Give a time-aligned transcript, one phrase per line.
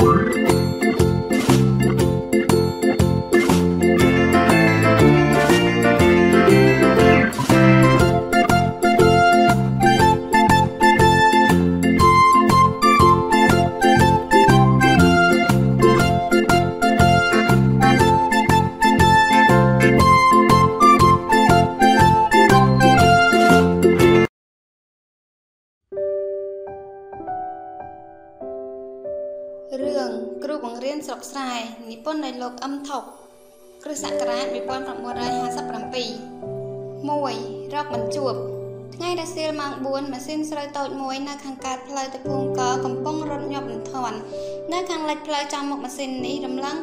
[0.00, 0.77] រឿង
[40.30, 44.18] ស៊ីនស្រូវតូចមួយនៅខាងកើតផ្លូវទៅភូមិកកំពុងរត់ញាប់បន្ធាន់
[44.72, 46.76] នៅខាងលិចផ្លូវចំមុខម៉ាស៊ីននេះរំលឹង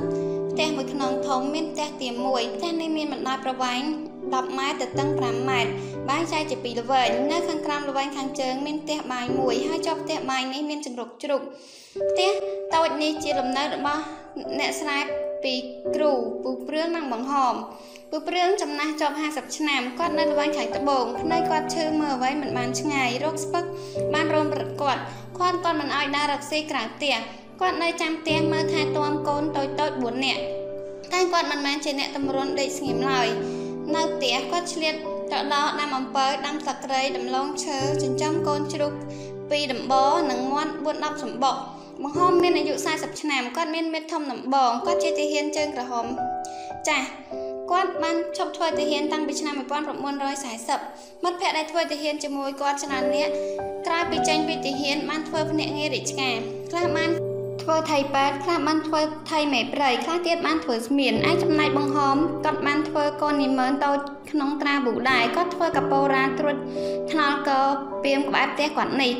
[0.51, 3.81] ផ្ទះមួយខ្នងធំមានផ្ទះទាមួយផ្ទះនេះមានបណ្ដោយប្រវែង
[4.19, 5.71] 10ម៉ែត្រទៅតឹង5ម៉ែត្រ
[6.09, 11.41] បែងចែកជាពីរល្វែងនៅខាងក្រោមល្វែងខាងជើងមានផ្ទះបាយមួយហើយជាប់ផ្ទះបាយនេះមានជង្រុកជ្រុក
[12.09, 12.31] ផ្ទះ
[12.75, 14.01] តូចនេះជាលំនៅរបស់
[14.59, 14.99] អ្នកស្រែ
[15.43, 15.53] ពី
[15.95, 16.11] គ្រូ
[16.43, 17.55] ពូព្រឿងនិងបង្ហម
[18.17, 23.63] ពូព្រឿងចំណាស់ជាប់50ឆ្នាំគាត់នៅល្វែងខៃត្បូងភ្នែកគាត់ឈឺមើលអ្វីមិនបានឆ្ងាយរោគស្ពឹក
[24.13, 25.01] បានរោមរត់គាត់
[25.39, 27.15] គាត់គាត់មិនអោយដើររកស៊ីក្រៅផ្ទះ
[27.61, 30.41] គាត់នៅចាំផ្ទះមើលថែទាំកូនតូចតូច4នាក់
[31.13, 33.27] តែគាត់មិនមែនជាអ្នកតម្រុនដេកស្ងៀមឡើយ
[33.95, 34.95] នៅផ្ទះគាត់ឆ្លៀត
[35.31, 38.93] ទៅដល់ដាំអំពៅដាំសក្តិដំឡូងឈើចិញ្ចឹមកូនជ្រូក
[39.49, 39.93] ពីដំប
[40.31, 41.55] និងមាន់4 10សម្បុក
[42.03, 46.05] បង្ហំមានអាយុ40ឆ្នាំគាត់មានមេធំដំបងគាត់ជាទាហានជើងក្រហម
[46.87, 47.07] ចាស់
[47.71, 53.31] គាត់បានឈប់ធ្វើទាហានតាំងពីឆ្នាំ1940មិត្តភ័ក្តិដែលធ្វើទាហានជាមួយគាត់ច្រើននាក់
[53.87, 56.35] ក្រោយពីចេញពីទាហានបានធ្វើភ្នាក់ងាររាជការ
[56.71, 57.09] ខ្លះបាន
[57.63, 63.97] ធ្វើថៃប៉ែតខ្លះបានធ្វើថៃមេព្រៃខ្លះទៀតបានធ្វើស្មៀនឯចំណែកបង្ហមគាត់បានធ្វើកូននិមឺនតូច
[64.31, 66.57] ក្នុងត្រាប៊ូដែរគាត់ធ្វើកប៉ូរ៉ាត្រួត
[67.11, 67.51] ថ្នល់ក
[68.03, 69.11] ពីមក្បែរផ្ទះគាត់នេះ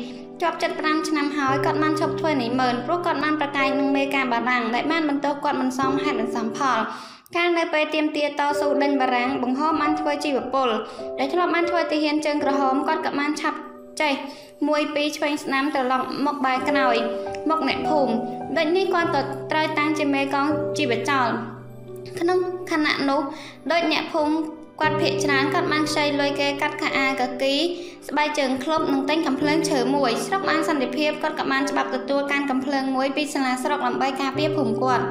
[0.42, 6.78] ជាប់ចិត្ត5ឆ្នាំហើយគាត់បានឈប់ធ្វើនិមឺនព្រោះគាត់បានប្រកែកនឹងមេការបារាំងដែលបានបន្ទោសគាត់មិនសមហេតុមិនសមផល
[7.34, 10.68] កាលនៅពេលទៀមទាតស៊ូដេញបារាំងបង្ហមបានធ្វើជីវពល
[11.18, 13.58] ដែលធ្លាប់បានធ្វើទាហានជើងក្រហមគាត់ក៏បានឆាប់
[14.00, 14.14] ចេះ
[14.68, 16.96] មួយពីរឆ្វេងស្ដាំត្រឡប់មកបែរក្រោយ
[17.50, 18.12] មកអ្នកភូមិ
[18.56, 19.20] ដូចនេះគាត់ក៏
[19.50, 20.46] ត្រូវតាំងជាមេកង
[20.78, 21.28] ជីវចល
[22.20, 22.38] ក្នុង
[22.70, 23.20] ខណៈនោះ
[23.72, 24.34] ដូចអ្នកភូមិ
[24.80, 27.54] គាត់ភាកច្រើនគាត់បានខ្ចីលុយគេកាត់ខោអាកគី
[28.08, 35.06] ស្បែកជើងក្លុបនិងទិញកំភ្លើងឈើមួយស្រុកបានសន្តិភាពគាត់ក៏បានច្បាប់ទទួលកាន់កំភ្លើងមួយពីសាលាស្រុកដើម្បីការពារភូមិគាត់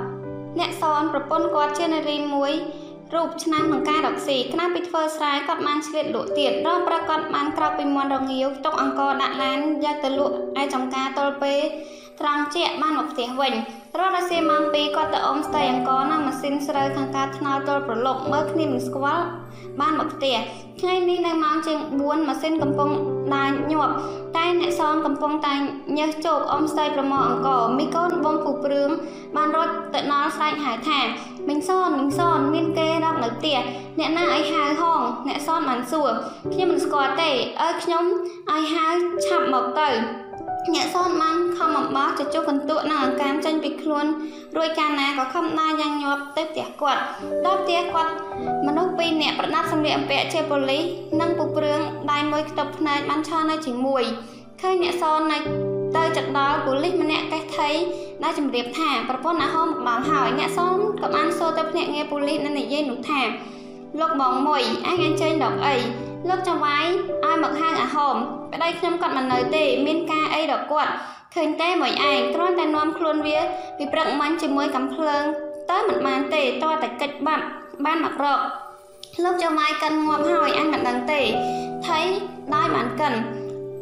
[0.59, 2.51] អ្នកសនប្រពន្ធគាត់ជានារីមួយ
[3.13, 11.59] រូបឆ្នាំក្នុងការរកស៊ីខ្នាពីធ្វើស្រែគាត់បានឆ្លៀតលក់ទៀតរងប្រកាសបានក្រោកពីមន់រងាវទុកអង្គដាក់ឡានយកទៅលក់ឯចំការតលពេល
[12.19, 13.53] ត្រង់ជាបានមកផ្ទះវិញ
[13.99, 19.25] រត់ដល់សៀម៉ោង2គាត់ទៅអ៊ំស្ទៃអង្គនិងម៉ាស៊ីនស្រូវខាងការថ្នល់ទល់ប្រឡប់មើលគ្នាមិនស្គាល់
[19.81, 20.35] បានមកផ្ទះ
[20.81, 22.91] ថ្ងៃនេះនៅម៉ោងជាង4ម៉ាស៊ីនកំពុង
[23.33, 23.93] ដើរញាប់
[24.35, 25.53] តែអ្នកសងកំពុងតែ
[25.97, 28.89] ញើសជោគអ៊ំស្ទៃប្រមោអង្គមីកូនបងពូព្រឿង
[29.35, 30.99] បានរត់ទៅដល់ស្រែកហៅថា
[31.49, 33.57] មិញសនមិញសនមានគេរាប់នៅផ្ទះ
[33.99, 36.09] អ្នកណាឲ្យហៅហងអ្នកសនបានសួរ
[36.53, 37.31] ខ្ញុំមិនស្គាល់ទេ
[37.61, 38.03] អើខ្ញុំ
[38.51, 38.87] ឲ្យហៅ
[39.25, 39.89] ឆាប់មកទៅ
[40.73, 44.05] អ្នកសនបានខំអំបោះចជុះកន្ទក់និងអង្កាមចេញពីខ្លួន
[44.57, 47.01] រួចកាលណាក៏ខំដើរយ៉ាងញាប់ទៅផ្ទះគាត់
[47.45, 48.11] ដល់ផ្ទះគាត់
[48.67, 50.83] មនុស្សពីរនាក់ប្រដាប់សម្លៀកបំពាក់ជាប៉ូលីស
[51.21, 51.79] និងពូព្រឿង
[52.11, 54.03] ដៃមួយខ្ទប់ភ្នែកបានឈរនៅជាមួយ
[54.61, 55.37] ឃើញអ្នកសននៅ
[55.97, 57.69] ទៅចដល់ប៉ូលីសម្នាក់កេះថៃ
[58.23, 63.21] ដែលជម្រាបថាប្រពន្ធអាហោមកដល់ហើយអ្នកសនក៏បានសួរទៅភ្នាក់ងារប៉ូលីសនិងនិយាយនោះថា
[63.99, 65.75] លោកបងមួយឯងអញ្ជើញដកអី
[66.29, 66.85] លោកចៅវាយ
[67.23, 68.15] ឲ្យមកហៅអាហោម
[68.53, 70.91] ប្តីខ្ញុំគាត់មិននៅទេ មានការអីដល់គាត់
[71.35, 73.39] ឃើញទេមួយឯងគ្រាន់តែនាំខ្លួនវា
[73.77, 75.23] ពីព្រឹកមិញជាមួយកំភ្លើង
[75.71, 77.45] តើមិនបានទេតើតែកិច្ចបាត់
[77.85, 78.39] បានមករក
[79.23, 81.21] លោកចៅវាយកិនងាប់ហើយអញមិនដឹងទេ
[81.87, 81.99] ថៃ
[82.53, 83.13] ដោយបានកិន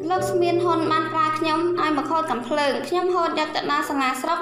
[0.09, 4.40] លោកស្មៀនហ៊ុនបានប្រើខ្ញុំឲ្យមកខូតកំភ្លើងខ្ញុំហូតយកទៅដល់សាលាស្រុក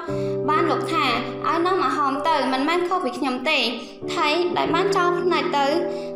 [0.49, 1.05] បានលោកថា
[1.47, 3.59] ឲ្យនាំមកហោមទៅមិនមែនខុសពីខ្ញុំទេ
[4.15, 4.27] ថៃ
[4.57, 5.65] ដែលបានចោលផ្នែកទៅ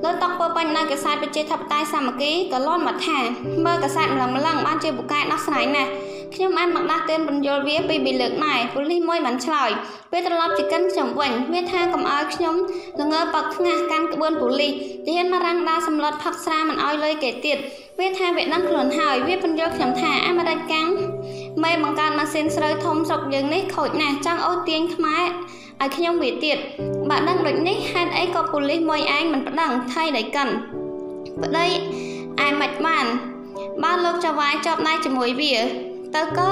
[0.03, 3.17] លើតុកពោពេញនៅកាសែតប្រជាធិបតេយ្យសាមគ្គីក៏លន់មកថា
[3.65, 5.91] មើលកាសែតម្លឹងម្លឹងបានជាពូកែដោះស្រាយណាស់
[6.33, 9.69] ខ្ញុំបានមកដាស់តឿនបញ្យលវាពីពីលើកដែរប៉ូលីសមួយបានឆ្លើយ
[10.11, 12.55] ពេលត្រឡប់ទៅកិនខ្ញុំវិញវាថាកុំឲ្យខ្ញុំ
[13.01, 14.73] ល្ងើប៉កថ្ងាសកាន់ក្បួនប៉ូលីស
[15.05, 17.57] ទាហានមករាំងដាសម្លុតផឹកស្រាមិនឲ្យលុយគេទៀត
[17.99, 20.87] វាថាវាដឹងខ្លួនហើយវាបញ្យល់ខ្ញុំថាអាមេរិកកាំង
[21.63, 25.25] មេបង្កើតម៉ាស៊ីនស្រូវធំស្រុកយើងនេះខូចណាស់ចង់អូសទាញខ្មែរ
[25.81, 26.57] ឲ្យខ្ញុំវាទៀត
[27.09, 30.49] បើដឹងដូចនេះហេតុអីក៏ប៉ូលីសមួយឯងមិនប្តឹងថៃដៃកិន
[31.43, 31.67] ប្តី
[32.45, 33.05] ឯមិនបាន
[33.83, 35.53] បើលោកចៅវាយជាប់ដៃជាមួយវា
[36.15, 36.51] ទៅក៏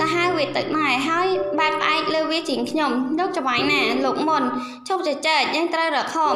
[0.00, 1.26] ក៏ហៅវាទៅដែរហើយ
[1.58, 4.42] បែបផ្អែកលើវាជាងខ្ញុំលោកច្បាយណាលោកមុន
[4.88, 6.34] ឈប់ចែកយើងត្រូវរកខំ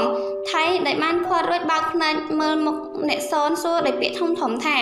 [0.50, 2.76] ថៃដែលបានខាត់រួចបើកភ្នែកមើលមុខ
[3.08, 4.76] អ្នកសនសួរដោយពាក្យធំធំថា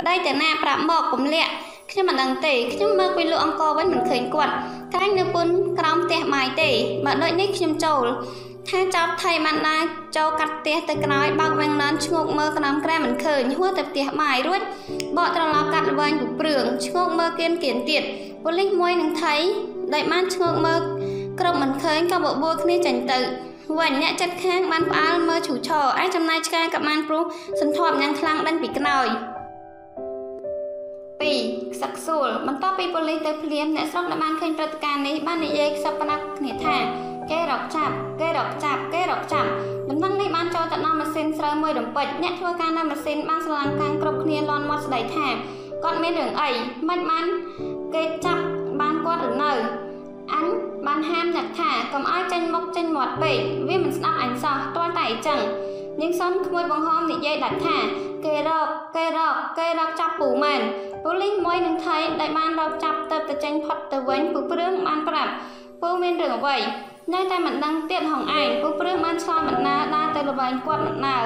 [0.00, 1.50] ប្តីតាណាប្រាប់មកពំលាក់
[1.90, 4.52] ខ្ញុំមិនដឹងទេខ្ញុំមើលពីលោកអង្គវិញមិនឃើញគាត់
[4.94, 5.46] ក្រែងនៅពុន
[5.78, 6.70] ក្រោមផ្ទះម៉ាយទេ
[7.04, 8.04] បើដូចនេះខ្ញុំចូល
[8.70, 9.78] ថាចោតថៃម៉ាន់ដា
[10.16, 14.60] ចូលកាត់ផ្ទះទៅក្រោយបើកវែងណានឈ្ងោកមើលកណ្ដាំក្រែមិនឃើញហួរទៅផ្ទះម៉ាយរួច
[15.16, 18.02] បកត្រឡប់កាត់ល្វែងពុព្រឿងឈ្ងោកមើលគៀនគៀនទៀត
[18.44, 19.34] ប៉ូលីសមួយនឹងថៃ
[19.94, 20.80] ដែលបានឈ្ងោកមើល
[21.40, 23.18] គ្រប់មិនឃើញក៏បបួលគ្នាចាញ់ទៅ
[23.78, 27.24] វិញអ្នកចិត្តខាងបានផ្អើលមើលឈូឆរឯចំណាយឆ្កែក៏បានព្រុស
[27.60, 29.06] សន្ធាប់យ៉ាងខ្លាំងដេញពីខ្នើយ
[31.24, 36.76] 2ខ្សឹកខ្សួលបន្ទាប់ពីប៉ូលីសទៅភ្លាមអ្នកស្រុកដែលបានឃើញព្រឹត្តិការណ៍នេះបាននិយាយខ្សឹបប្រាប់គ្នាថា
[37.30, 39.48] គេរកចាប់គេរកចាប់គេរកចាប់
[39.90, 45.26] ដំណឹងនេះបានចូលទៅដល់ម៉ាស៊ីនស្រូវមួយរំពេចអ្នកធ្វើការនៅម៉ាស៊ីនបានស្រឡាំងកាំងគ្រប់គ្នាលន់មាត់ស្ដីថា
[45.84, 46.50] គាត់មានរឿងអី
[46.88, 47.24] មិនបាន
[47.94, 48.42] គេចាប់
[48.80, 49.50] បានគាត់ឬនៅ
[50.32, 50.46] អញ
[50.86, 53.38] បានហាមអ្នកថាកុំឲ្យចេញមុខចេញមាត់ពេក
[53.68, 55.40] វាមិនស្ដាប់អញសោះទាល់តែអញ្ចឹង
[56.00, 57.76] នាងសុនក្មួយបង្ហំនិយាយដាច់ថា
[58.24, 60.60] គេរកគេរកគេរកចាប់ពូមែន
[61.04, 65.32] ប៉ូលីសមួយនឹងថៃដែលបានរកចាប់ទៅទៅចេញផុតទៅវិញពូព្រឿងបានប្រាប់
[65.82, 66.56] ពូមានរឿងអ្វី
[67.12, 71.16] នៅតែមិនដឹងទៀតហងឯងពូព្រឿងបានឆ្លើយមិនណាដើរទៅល្បែងគាត់មិនណា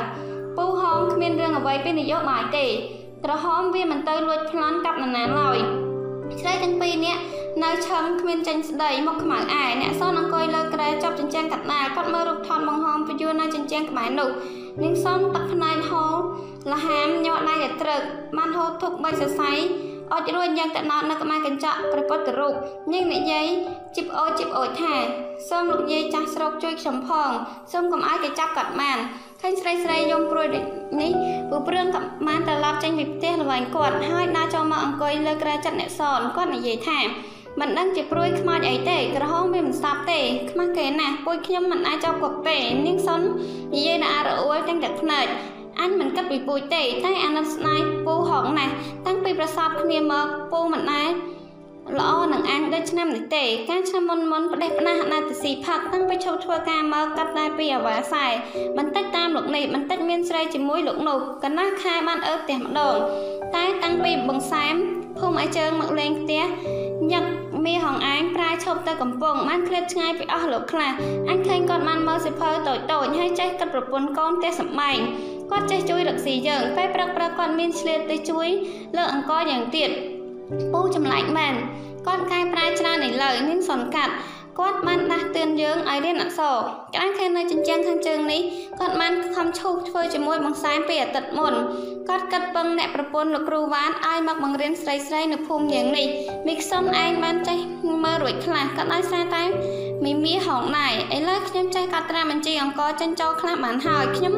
[0.57, 2.67] ពូហងគ្មានរឿងអ្វីពីនយោបាយទេ
[3.25, 5.59] ក្រហមវាមិនទៅលួចប្លន់កាប់នរណាឡើយ
[6.41, 7.23] ស្រីទាំងពីរនាក់
[7.65, 14.31] នៅឆឹងគ្មានចេញស្ដីមកខ្មៅឯអ្នកសនអង្គុយលើក្រែចាប់ចិញ្ចាំងកាត់ណាគាត់មើលរូបថតបង្ហំពយួរនៅចិញ្ចាំងក្បែរនោះ
[14.83, 16.15] នាងសនទឹកផ្នែកហូរ
[16.73, 18.03] លហាមញាត់ដៃឲ្យត្រឹក
[18.37, 19.53] បានហូរធុកបីសរសៃ
[20.13, 22.55] អុចរួចយ៉ាងតណោតនៅក្បែរកញ្ចក់ព្រះពុទ្ធរូប
[22.93, 23.47] នាងនិយាយ
[23.97, 24.95] ជីបអូជីបអូថា
[25.49, 27.31] សូមលោកយាយចាស់ស្រុកជួយខ្ញុំផង
[27.73, 28.99] សូមកុំឲ្យគេចាប់គាត់បាន
[29.41, 30.65] ឃើញស្រីស្រីយំព្រួយដូច
[31.01, 31.13] នេះ
[31.51, 37.01] ពូព្រឿងក៏បានត្រឡប់ចេញពីផ្ទះល្វែងគាត់ហើយដើរចូលមកអង្គុយលើក្រែចិត្តអ្នកសនគាត់និយាយថា
[37.61, 40.21] មិនដឹងជាព្រួយខ្មោចអីទេក្រហមវាមិនស្ដាប់ទេ
[40.51, 43.21] ខ្មាស់គេណាស់ពួយខ្ញុំមិនអាចចាប់គាត់ទេនាងសុន
[43.75, 45.27] និយាយដល់រអួលទាំងតែភ្នែក
[45.81, 48.75] អញមិនគិតពីពូជទេតែអាណិតស្នាយពូហងណាស់
[49.07, 51.11] តាំងពីប្រសពគ្នាមកពូមិនដែរ
[51.99, 58.27] ល្អនឹងអញដូចឆ្នាំនេះទេការឆ្នាំមុនមុនផ្ដេសផ្ដាស់ណាទៅស៊ីផឹកតាំងពីឈប់ធ្វើការមកកាត់តែពីអាវ៉ាសែ
[58.77, 62.97] បន្តិចតាមលោកនេះបន្តិចមានស្រីជាមួយលោកនោះកណាស់ខែបានអើផ្ទះម្ដង
[63.55, 64.75] តែតាំងពីបងសែម
[65.19, 66.45] ភូមិឲ្យជើងមកលេងផ្ទះ
[67.13, 67.25] ញឹក
[67.65, 70.93] មីហងឯងប្រែឈប់ទៅកំពង់បានឃ្លាតឆ្ងាយពីអស់លោកខ្លះ
[71.31, 74.99] អញឃើញគាត់បានមើលសិភៅតូចតូចហើយចេះគិតប្រពន្ធកូនផ្ទះសម្បែង
[75.51, 78.49] គាត់ចេះជួយរកស៊ីយើងពេលព្រឹកព្រឹកគាត់មានឆ្លៀតទៅជួយ
[78.97, 79.91] លើកអង្គយ៉ាងទៀត
[80.73, 81.55] ពូចម្លែកមែន
[82.07, 84.15] គាត់កែប្រែច្រើនឥឡូវមានសនកាត់
[84.59, 86.57] គាត់បានដាស់តឿនយើងឲ្យរៀនអក្សរ
[86.95, 88.41] ក្រាញ់ខែនៅចិញ្ចាំងខាងជើងនេះ
[88.79, 91.55] គាត់បានខំឈូសធ្វើជាមួយបងសែនពីអាទិត្យមុន
[92.09, 96.07] គាត់កាត់ពឹងអ្នកប្រពន្ធលោកគ្រូវ៉ានឲ្យមកបង្រៀនស្រីស្រីនៅភូមិយ៉ាងនេះ
[96.47, 97.59] មីខ្សុនឯងបានចេះ
[98.05, 99.43] មើលរួចខ្លះក៏ដោយសារតែ
[100.05, 104.35] មីមីហងដែរឥឡូវខ្ញុំចេះកាត់ត្រាបញ្ជីអង្គចេញចូលខ្លះបានហើយខ្ញុំ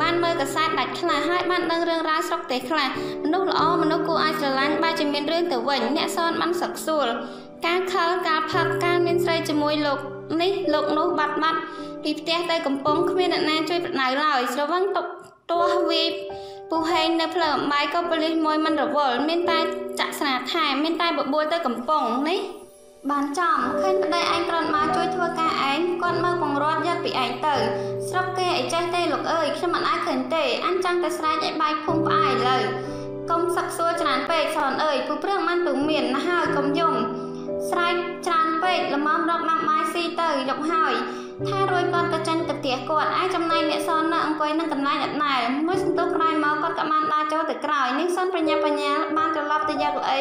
[0.00, 2.88] បានមើលកសែតដាច់ខ្លះហើយបានដឹងរឿងរ៉ាវស្រុកទេខ្លះ
[3.24, 7.06] មនុស្សល្អមនុស្សគួរឲ្យស្រឡាញ់បែរជាមានរឿងទៅវិញអ្នកសនបានសឹកសួល
[7.66, 9.98] ការខលការផឹកការមានស្រីជាមួយលោក
[10.42, 11.60] នេះលោកនោះបាត់បាត់
[12.02, 15.06] ពីផ្ទះទៅកំពង់គ្មានអ្នកណាជួយប្រដៅឡើយស្រវឹងទុក
[15.50, 16.04] ទាស់វា
[16.70, 19.58] ពុះហេងនៅផ្លូវអំបាយក៏ប៉ូលីសមួយមិនរវល់មានតែ
[20.00, 22.40] ចាក់ស្នាថែមានតែបបួលទៅកំពង់នេះ
[23.10, 27.54] បានចំឃើញប្តីឯងក្រនមកជួយធ្វើការឯងគាត់មកបង្រាត់យកពីឯងទៅ
[28.08, 32.58] ស្រុកគេឲ្យចេះទេលោកអើយខ្ញុំមិនអាចឃើញទេអញចង់តែស្រែកឲ្យបាយភូមិផ្អាយលើ
[33.30, 36.94] កុំសឹកសួរច្រើនពេកសនអើយពូព្រឿងបានពឹងមានណាស់ហើយកុំយំ
[37.70, 37.94] ស្រែក
[38.26, 40.94] ច្រើនពេកល្មមរកណាំបាយស៊ីទៅយកហើយ
[41.48, 45.34] ថារួចគាត់ក៏ចេញទៅផ្ទះគាត់ឯចំណែកអ្នកសននៅអង្គុយនឹងកន្លែងអត់ណែ
[45.66, 50.20] មួយសន្ទុះក្រោយមកគាត់ក៏បានដើរចូលទៅក្រោយនាងសនប្រញាប់បញ្ញាបានត្រឡប់ទៅយកល្អី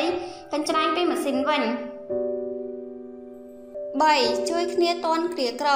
[0.54, 1.64] កញ្ច្រែងពីម៉ាស៊ីនវិញ
[4.02, 5.70] 3ជួយគ្នាតន់គ្រាក្រ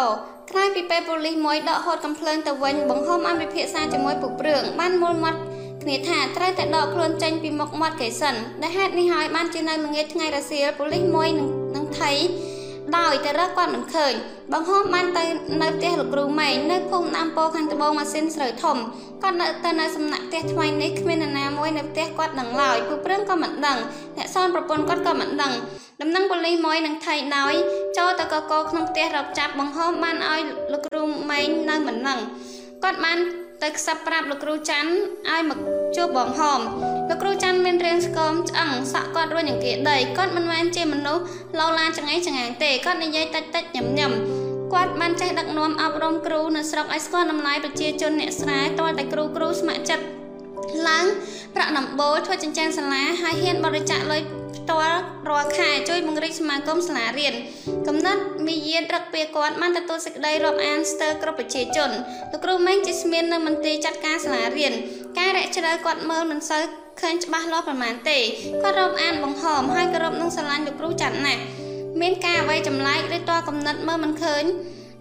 [0.52, 5.40] ក្រោយពីពេលប៉ូលីសមួយដកហូតកំភ្លើងទៅវិញបង្ហំបានពិភាក្សាជាមួយពុកព្រឿងបានមូលមាត់
[5.84, 11.30] គ្នាថាត្រូវតែដកខ្លួនចេញពីមុខមាត់គេសិនដែលហេតុនេះហើយបានជានៅល្ងាចថ្ងៃរសៀលប៉ូលីសមួយ
[11.76, 12.12] នឹងថៃ
[12.96, 14.14] ដោយតែរកគាត់មិនឃើញ
[14.52, 15.26] បងហោមបានទៅ
[15.62, 18.78] នៅផ្ទះលោកគ្រូម៉េងនៅភូមិដាំពោខាងត្បូងម៉ាស៊ីនស្រូវធំ
[19.24, 23.78] គាត់នៅទៅនៅសំណាក់ផ្ទះថ្មីនេះគ្មាននរណាមួយនៅផ្ទះគាត់ដឹងឡើយពូព្រឹងក៏មិនដឹង
[24.18, 25.54] អ្នកសនប្រពន្ធគាត់ក៏មិនដឹង
[26.02, 27.54] ដំណឹងប៉ូលីសមួយនឹងថៃដោយ
[27.98, 30.42] ចូលទៅកកក្នុងផ្ទះរកចាប់បងហោមបានឲ្យ
[30.72, 32.20] លោកគ្រូម៉េងនៅមិនដឹង
[32.84, 33.18] គាត់បាន
[33.64, 34.92] ទៅខ្សឹបប្រាប់លោកគ្រូច័ន្ទ
[35.30, 35.60] ឲ្យមក
[35.96, 36.62] ជួបបងហោម
[37.10, 41.24] លោកគ្រូច័ន្ទមានរាងស្គមឆ្អឹងសក់គាត់រួញអង្គាដីគាត់មិនមែនជាមនុស្ស
[41.60, 44.12] ឡូឡាចង្អេចង្អាងទេគាត់និយាយតិចតិចញឹមញឹម
[44.74, 50.06] គាត់បានចេះដឹកនាំអប់រំគ្រូនៅស្រុកឲ្យស្គាល់តម្លៃប្រជាជនអ្នកស្រែតើតែគ្រូគ្រូស្ម័គ្រចិត្ត
[50.88, 51.06] ឡើង
[51.56, 54.22] ប្រាក់ដំបូលធ្វើចិញ្ចែនសាលាហើយហ៊ានបរិច្ចាគលុយ
[54.58, 55.00] ផ្ទាល់
[55.30, 57.34] រាល់ខែជួយបង្រីកសមាគមសាលារៀន
[57.88, 61.92] កំណត់មីយានរឹកពីគាត់បានទទួលសេចក្តីរាប់អានស្ទើរគ្រប់ប្រជាជន
[62.32, 64.74] លោកគ្រូម៉េងជាស្មាននៅមន្ទីរចាត់ការសាលារៀន
[65.20, 66.64] ការរកជ្រៅគាត់មើលមិនសូវ
[67.02, 68.20] ឃើញច្បាស់លាស់ប្រមាណទេ
[68.64, 71.42] គាត់រកអានបង្ហមហើយក៏រកនឹងស្រឡាញ់លោកគ្រូចាត់ណាស់
[72.02, 74.44] មានការអ្វីចម្លែកឬតកំណត់មើលមិនឃើញ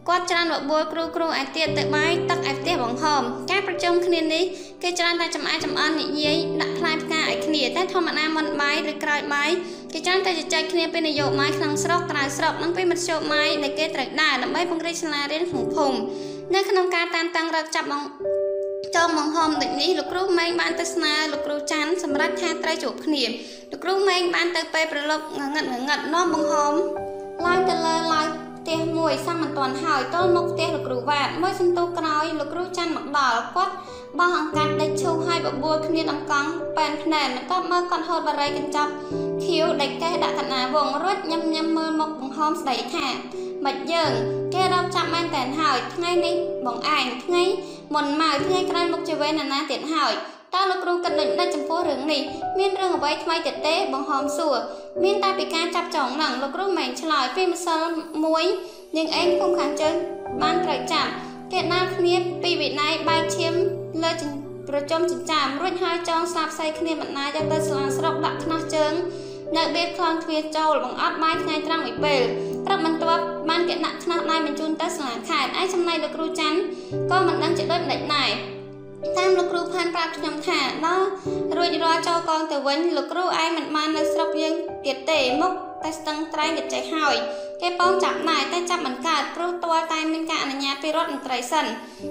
[0.08, 4.44] គាត់ច្រើនបបួលគ្រូគ្រូឯទៀតទៅបាយទឹកឯផ្ទះបង្ហមការប្រជុំគ្នានេះ
[4.82, 9.50] គេច្រើនតែចំអាយចំអន់និយាយដាក់ផ្លែផ្កាឲ្យគ្នាតែធម្មតាមុនបាយឬក្រោយបាយ
[9.92, 15.98] គេច្រើនតែជជែកគ្នាពីនយោបាយក្នុងស្រុកក្រៅស្រុកនិងពីមធ្យោបាយដែលគេត្រូវដើរដើម្បីពង្រីកសាលារៀនក្នុងភូមិ
[16.54, 18.02] នៅក្នុងការតាមតាំងរកចាប់បង
[18.96, 23.22] ចងបង្ហមដូចនេះលោកគ្រូម៉េងបានទៅស្នើលោកគ្រូច័ន្ទសម្រាប់ថាត្រូវជួបគ្នា
[23.70, 26.74] លោកគ្រូម៉េងបានទៅពេលប្រឡប់ងងឹតងងឹតនាំបង្ហម
[27.46, 28.26] ឡើងទៅលើឡើយ
[28.58, 33.74] ផ្ទះមួយសាំមិនទាន់ហើយទល់មុខផ្ទះលោកគ្រូវ៉ាតមួយសន្ទុះក្រោយលោកគ្រូច័ន្ទមកដល់គាត់
[34.18, 38.92] បោះអង្កាត់ដេកឈូសឲ្យបបួលគ្នាដំកង់ប៉ែនភ្នែនបន្ទាប់មកគាត់ហូតបារីកញ្ចប់
[39.44, 43.06] ខៀវដេកកេះដាក់កណាវងរួចញឹមញឹមមើលមុខបង្ហមស្ដីថា
[43.66, 44.12] មិនយើង
[44.54, 46.34] គេរកចាប់មែនតែនហើយថ្ងៃនេះ
[46.66, 47.42] បងឯងថ្ងៃ
[47.94, 50.12] មុនមកថ្ងៃក្រោយមុខជាវេនណាទៀតហើយ
[50.54, 52.22] តើលោកគ្រូគិតដូចណាចំពោះរឿងនេះ
[52.58, 54.56] មានរឿងអ្វីថ្មីទៀតទេបង្ហមសួរ
[55.04, 57.82] មានតែពីការចាប់ចងហ្នឹងលោកគ្រូមិនឆ្លើយពីម្សិល
[58.24, 58.44] មួយ
[58.96, 59.94] នាងឯងគុំខាងជើង
[60.42, 61.10] បានត្រូវចាប់
[61.52, 63.54] គេណាគ្នាពីវិន័យបែកឈាម
[64.02, 64.12] លើ
[64.68, 68.92] ប្រជុំចិញ្ចាមរួចហើយចងស្លាប់ផ្សេងគ្នាបណ្ណាយកទៅស្លាស្រុកដាក់ខ្នោះជើង
[69.54, 72.22] នៅបៀតខ្លងទ្វារចូលបង្អត់បាយថ្ងៃត្រង់មួយពេល
[72.66, 76.58] ព្រឹកបន្ទាប់បានគេដាក់ខ្នោះដៃបញ្ជូនទៅសាលាខេត្តឯចំណែកលោកគ្រូច័ន្ទ
[77.10, 78.30] ក៏មិនដឹងជាដូចម្ដេចដែរ
[79.18, 81.06] តាមលោកគ្រូផានប្រាប់ខ្ញុំថាដល់
[81.56, 84.54] រួចរាល់ចូលកងទៅវិញលោកគ្រូឯងមិនបាននៅស្រុកយើង
[84.86, 87.16] ទៀតទេមកតែស្ទឹងត្រែងកចេះហើយ
[87.62, 91.66] គេពងចាប់ដែរតែចាប់មិនកើតព្រោះទាល់តែមានការអនុញ្ញាតពីរដ្ឋមន្ត្រីសិន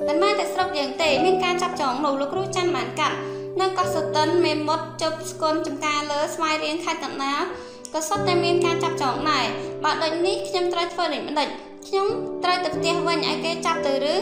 [0.08, 3.18] មិនមែនតែស្រុកយើងទេមានការចាប់ចងនោះលោកគ្រូច័ន្ទបានកាត់
[3.62, 7.42] នៅកោះសតិនមេមត់ជប់ស្គនចំការលើស្វាយរៀងខេត្តកណ្ដាល
[7.94, 9.46] ក៏សុទ្ធតែមានការចាប់ចងដែរ
[9.84, 11.50] បើដូចនេះខ្ញុំត្រូវធ្វើដូចម្ដេច
[11.88, 12.08] ខ្ញុំ
[12.44, 14.16] ត្រូវទៅផ្ទះវិញឲ្យគេចាប់ទៅឬ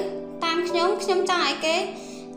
[0.43, 1.75] តាមខ្ញុំខ្ញុំចង់ឲ្យគេ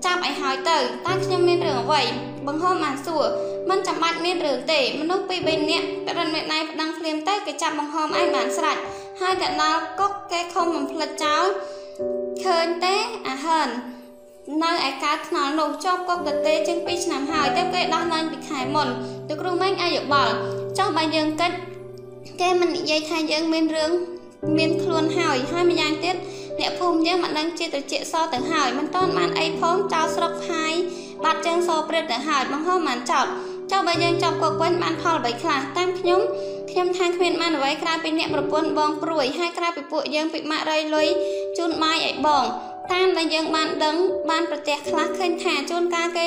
[0.05, 2.03] ចាប់ឲ្យហើយទៅតើខ្ញុំមានរឿងអ្វី
[2.47, 3.25] បង្ហូមបានសួរ
[3.71, 8.77] មិនចាំបាច់មានរឿងទេមនុស្សពីរបីនាក់ក្រិនមេដៃប្តឹងភ្លាមទៅគេចាប់បង្ហូមឯងបានស្រេច
[9.21, 11.45] ហើយតែដល់កុកគេខំបំផ្លិចចោល
[12.45, 12.95] ឃើញទេ
[13.29, 13.69] អាហឺន
[14.63, 18.89] នៅឯកើតថ្នល់នោះជាប់គុកទៅទេជាង2ឆ្នាំហើយតែគេដោះលែងពីខែមុន
[19.29, 20.33] ទៅគ្រូម៉េងអាយុបល់
[20.79, 21.53] ចុះបើយើងគិត
[22.41, 23.93] គេមិននិយាយថាយើងមានរឿង
[24.59, 26.17] មានខ្លួនហើយហើយម្យ៉ាងទៀត
[26.59, 30.75] អ្នកភូមិយើងមិនដឹងជាត្រជាសទៅហើយមិនតន់បានអីផងចោលស្រុកហាយ
[31.25, 33.27] បាត់ជើងសព្រឹត្តទៅហើយបង្ហោបានចោល
[33.71, 36.21] ចុះបើយើងចាប់គុកវិញបានផលអ្វីខ្លះតាមខ្ញុំ
[36.71, 41.07] ខ្ញុំថាគ្មានបានអ្វីក្រៅពីអ្នកប្រពន្ធបងព្រួយហើយក្រៅពីពួកយើងពីម៉ាក់រៃលុយ
[41.59, 42.45] ជូនបាយឲ្យបង
[42.93, 43.97] តាមដែលយើងបានដឹង
[44.31, 46.27] បានប្រទះខ្លះឃើញថាជួនកាលគេ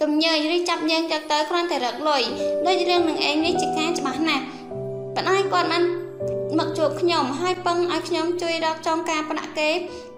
[0.00, 2.22] កំញើឬចាប់យើងយកទៅគ្រាន់តែរកលុយ
[2.66, 4.44] ដូចរឿងនឹងឯងនេះជាការច្បាស់ណាស់
[5.14, 5.82] ប៉ុន្តែគាត់បាន
[6.58, 9.68] មកជួបខ្ញុំហើយពឹងឲ្យខ្ញុំជួយរកចងការប្រាក់គេ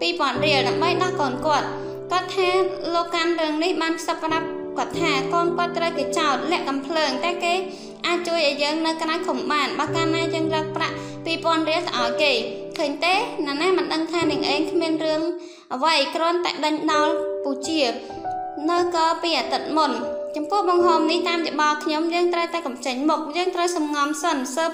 [0.01, 1.67] 2000រៀលដើម្បីដោះកូនគាត់
[2.11, 2.49] គាត់ថា
[2.95, 4.47] លោកកាន់រឿងនេះបានខ្សឹបប្រាប់
[4.79, 7.55] គាត់ថាកូនគាត់ត្រូវគេចោទលាក់កំភ្លើងតែគេ
[8.07, 12.33] អាចជួយឲ្យយើងនៅក្រៅឃុំបានបើកាលណាយើងរកប្រាក់2000រៀលទៅឲ្យគេ
[12.79, 13.15] ឃើញទេ
[13.47, 15.23] ណាណាមិនដឹងថានឹងឯងគ្មានរឿង
[15.75, 17.09] អ្វីគ្រាន់តែដេញដោល
[17.45, 17.83] ពូជា
[18.71, 19.91] នៅក៏ពីអាទិត្យមុន
[20.37, 24.71] ចំពោះបង្ហមនេះតាមយោបល់ខ្ញុំយើងត្រូវតែកំចេញមុខយើងត្រូវសំងំសិនសើប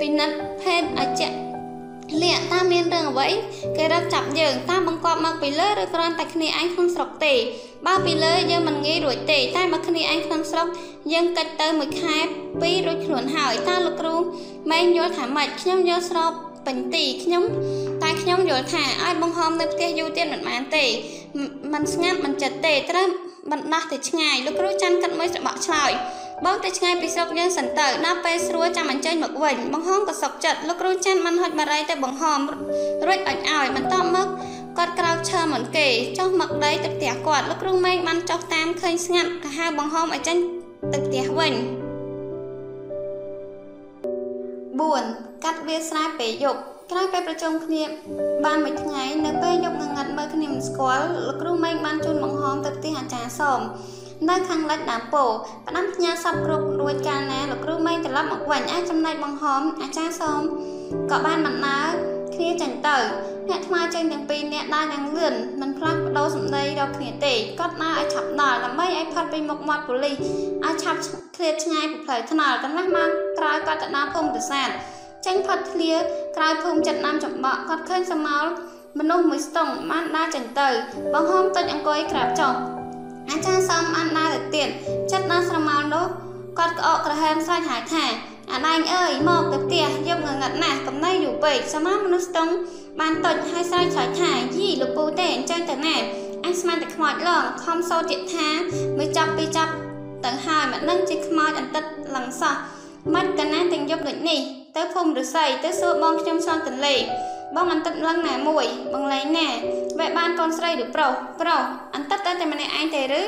[0.00, 1.36] ពិនិត្យភេទឲ្យជាក់
[2.21, 3.27] លាក់តាមមានរឿងអ្វី
[3.77, 7.33] គេរកចាប់យើងតាមបង្កប់មកពីលើឬគ្រាន់តែគ្នាឯងក្នុងស្រុកទេ
[7.87, 10.67] បើពីលើយើងមិនងាយរួចទេតែមកគ្នាឯងក្នុងស្រុក
[11.13, 12.17] យើងកិច្ចទៅមួយខែ
[12.61, 14.15] ពីររួចខ្លួនហើយតើលោកគ្រូ
[14.71, 16.31] ម៉ែងយល់ថាម៉េចខ្ញុំយល់ស្រប
[16.65, 17.43] ពេញទីខ្ញុំ
[18.03, 20.85] តែខ្ញុំយល់ថាឲ្យបង្ហមនៅផ្ទះយូរទៀតមិនបានទេ
[21.73, 23.07] มันស្ងាត់มันចិត្តទេត្រូវ
[23.51, 25.91] បណ្ដោះទៅឆ្ងាយលោកគ្រូច័ន្ទគិតមួយច្របក់ឆ្លើយ
[26.44, 32.40] បងទៅឆ្ងាយពីស្រុកយើងសិនទៅដល់ពេលស្រួលចាំអញ្ជើញមកវិញបង្ហមក៏សុកចិត្តលោកគ្រូច័ន្ទមិនហុចបារីទៅបង្ហម
[33.06, 34.28] រួចអុចឲ្យបន្ទាប់មក
[34.78, 35.86] គាត់ក្រោកឈើមុនគេ
[36.18, 40.36] ចុះមកដីទៅផ្ទះគាត់លោកគ្រូម៉េងបានចុះតាមឃើញស្ងាត់ក៏ហៅបង្ហមឲ្យចេញ
[40.92, 41.52] ទៅផ្ទះវិញ
[44.68, 47.82] 4កាត់វាស្រែពេលយប់ក្រោយពេលប្រជុំគ្នា
[48.44, 53.60] បានមួយថ្ងៃនៅពេលយប់ងងឹតមើលគ្នាមិនស្គាល់លោកគ្រូម៉េងបានជូនបង្ហមទៅផ្ទះអាចារ្យសម
[54.30, 55.24] នៅខាងលិចដើមពោ
[55.68, 60.40] ផ្ដាំផ្ញើសពគ្រប់រួចកាលណាលោកគ្រូម៉េងត្រឡប់មកវិញអាចចំណែកបង្ហមអាចារ្យសម
[61.10, 61.86] ក៏បានដំណើរ
[62.34, 62.96] គ្នាចេញទៅ
[63.48, 70.16] អ្នកថ្មចេញទាំងពីរអ្នកដើរយ៉ាងលឿនមិនផ្លាស់ប្ដូរសម្ដីរកគ្នាទេគាត់ដើរឲ្យឆាប់ដល់ដើម្បីឲ្យផាត់ពីមុខមាត់ប៉ូលីស
[70.64, 71.00] ឲ្យឆាប់
[71.36, 73.08] ឃ្លាតឆ្ងាយពីផ្លូវថ្នល់កន្លះម៉ោង
[73.38, 74.68] ក្រោយគាត់ទៅដល់ភូមិទសាទ
[75.26, 75.92] ចេញផាត់ធ្លា
[76.36, 78.44] ក្រោយភូមិចិត្តណាំចំបក់គាត់ឃើញសមោល
[78.98, 80.68] មនុស្សមួយស្ទង់បានដើរចេញទៅ
[81.14, 82.75] បង្ហមទុចអង្គុយក្រាបចុះ
[83.30, 84.68] អាចារ្យសំបានដើរទៅទៀត
[85.12, 86.06] ចិត្តដល់ស្រមោលនោះ
[86.58, 88.04] គាត់ក្អកក្រហមស្រែកហៅថា
[88.52, 92.52] អាដាញ់អើយមកទៅផ្ទះយប់ងងឹតណាស់កំណៃយូរពេកសមាមនុស្សស្ទង់
[93.00, 95.96] បានតុចហើយស្រែកឆ្លើយថាយីលោកពូទេអញ្ចឹងទៅណា
[96.44, 98.48] អញស្មានតែខ្មោចឡងខំសោតទៀតថា
[98.96, 99.72] មួយចាប់ពីរចាប់
[100.24, 102.54] ទៅហើយមិនដឹងជាខ្មោចអន្តិតឡើងសោះ
[103.14, 104.40] មិនកាលណាទាំងយប់ដូចនេះ
[104.76, 106.94] ទៅភូមិឫស្សីទៅសួរបងខ្ញុំឆ្លងទន្លេ
[107.54, 109.48] បងអន្តិតលឹងណាមួយបងលែងណា
[109.98, 111.62] វែបានកូនស្រីឬប្រុសប្រុស
[111.94, 113.20] អន្តិតតែតែម្នាក់ឯងទេឬ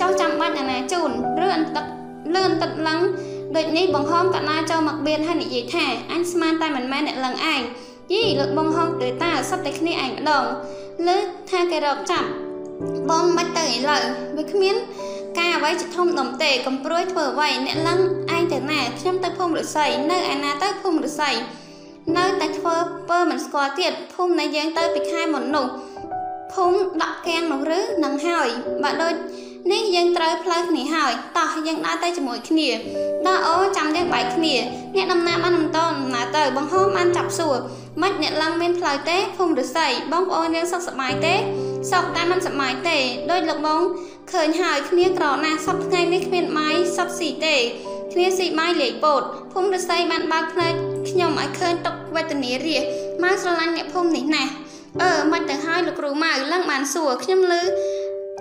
[0.00, 1.10] ចោះចាំបាច់ណាណាជូន
[1.44, 1.84] ឬអន្តិត
[2.34, 2.98] លឿនទឹកលឹង
[3.56, 7.62] ដូចនេះបង្ហោមកណាចូលមកបៀនហើយនិយាយថាអញស្មានតែមិនមែនអ្នកលឹងឯង
[8.12, 10.44] យីលោកបងហងទៅតាសពតែគ្នាឯងម្ដង
[11.08, 11.16] លើ
[11.50, 12.28] ថាគេរកចាប់
[13.10, 14.02] បងមិនទៅឥឡូវ
[14.36, 14.76] វាគ្មាន
[15.38, 17.98] ការអ្វីជាធំដុំទេកំព្រួយធ្វើអ្វីអ្នកលឹង
[18.36, 21.34] ឯងទៅណាខ្ញុំទៅភូមិរិស័យនៅឯណាទៅភូមិរិស័យ
[22.16, 22.76] នៅតែធ្វើ
[23.10, 25.66] ពើមិនស្គាល់ទៀតភូមិនៃយើងទៅពីខែមុននោះ
[26.52, 28.48] ភូមិដកកាំងនោះឬនឹងហើយ
[28.82, 29.14] បើដូច
[29.72, 32.68] នេះយើងត្រូវផ្លូវគ្នាហើយតោះយើងដើរទៅជាមួយគ្នា
[33.26, 34.54] ដល់អូចាំយើងបែកគ្នា
[34.94, 37.56] អ្នកដំណើរបានបន្តដំណើរទៅបង្ហោមបានចាប់សួរ
[38.02, 41.34] មិនអ្នកឡើងមានផ្លូវទេភូមិរិស័យបងប្អូនយើងសុខសប្បាយទេ
[41.90, 42.98] សុខតែមិនសប្បាយទេ
[43.30, 43.80] ដោយលោកបង
[44.32, 47.56] ឃើញហើយគ្នាក្រណាស់សប្ថ្ងៃនេះគ្មានម៉ៃសុខស៊ីទេ
[48.12, 49.22] គ្នាស៊ីម៉ៃលេខពោត
[49.52, 50.74] ភូមិរិស័យបានបើកភ្នែក
[51.10, 52.78] ខ្ញុំឲ្យឃើញទុកវេទនារា
[53.22, 54.52] ម៉ៅស្រឡាញ់អ្នកភូមិនេះណាស់
[55.02, 57.62] អឺមិនទៅហើយលោកគ្រូម៉ៅឡើងបានសួរខ្ញុំលឺ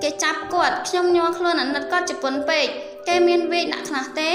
[0.03, 2.65] គេចាប់គាត់ខ្ញុំញ័រខ្លួនអាណិតគាត់ជប៉ុនពេក
[3.07, 4.29] គេមានវេកដាក់ខ្លះទេ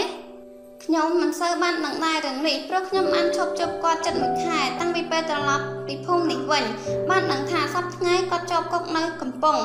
[0.85, 6.65] ខ្ញុំមិនសូវបានដឹងដែររឿងនេះព្រោះខ្ញុំបានឈប់ជប់គាត់ចិត្តមួយខែតាំងពីពេលត្រឡប់ពីភូមិនេះវិញ
[7.11, 9.63] បានដឹងថាសប្តាហ៍ថ្ងៃគាត់ជាប់គុកនៅកំពង់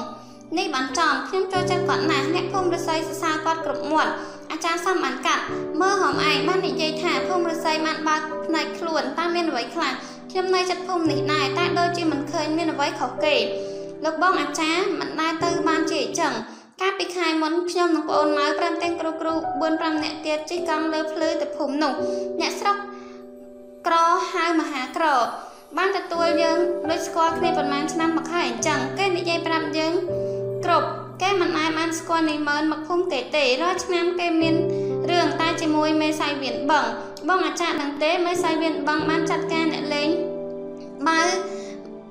[0.57, 4.11] នេះបានចំខ្ញុំចូលចិត្តគាត់ណាស់អ្នកភូមិរស័យសរសើរគាត់គ្រប់មាត់
[4.51, 5.43] អាចារ្យសំបានកាត់
[5.81, 9.91] មើលហមឯងបាននិយាយថាភូមិរស័យបានបើកផ្នែកខ្លួនតើមានអ្វីខ្លះ
[10.31, 13.35] ខ្ញុំនៅចិត្តភូមិនេះដែរតែដូចជាមិនឃើញមានអ្វីខុសគេ
[14.05, 16.33] លោកបងអាចារ្យមិនដែលទៅបានជាអញ្ចឹង
[16.81, 21.93] កាលពីខែមុនខ្ញុំនិងប្អូនម៉ៅព្រមទាំងគ្រូគ្រូ4 5នាក់ទៀតជិះកង់លើភ្លឺទៅភូមិនោះ
[22.39, 22.77] អ្នកស្រុក
[23.87, 23.95] ក្រ
[24.31, 25.05] ហៅមហាក្រ
[25.77, 26.57] បានទទួលយើង
[26.91, 29.93] ដូចស្គាល់គ្នាប្រហែលឆ្នាំមកហើយអញ្ចឹងគេនិយាយប្រាប់យើង
[30.65, 30.87] គ្រប់
[31.21, 34.55] គេមិនអាចបានស្គាល់នីម៉ឺនមកភូមិគេទេរាល់ឆ្នាំគេមាន
[35.11, 36.85] រឿងតែជាមួយមេសៃវៀនបឹង
[37.29, 40.09] បងអាចារ្យនឹងទេមេសៃវៀនបឹងបានចាត់ការអ្នកលេង
[41.07, 41.21] បើ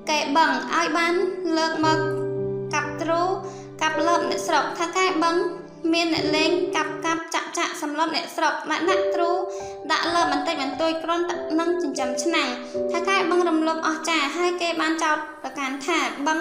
[0.09, 1.13] កែបឹងឲ្យបាន
[1.57, 1.99] លើកមក
[2.73, 3.21] កាប់ទ្រូ
[3.81, 5.35] កាប់លើបអ្នកស្រុកថាកែបឹង
[5.93, 9.29] មានអ្នកលេងកាប់កាប់ចាក់ចាក់សម្លប់អ្នកស្រុកដាក់ដាក់ទ្រូ
[9.91, 12.49] ដាក់លើបន្តិចបន្តួចគ្រាន់តែនឹងចិញ្ចឹមឆ្នាំង
[12.91, 16.39] ថាកែបឹងរំលោភអស់ចាហើយគេបានចោទប្រកាន់ថាបឹង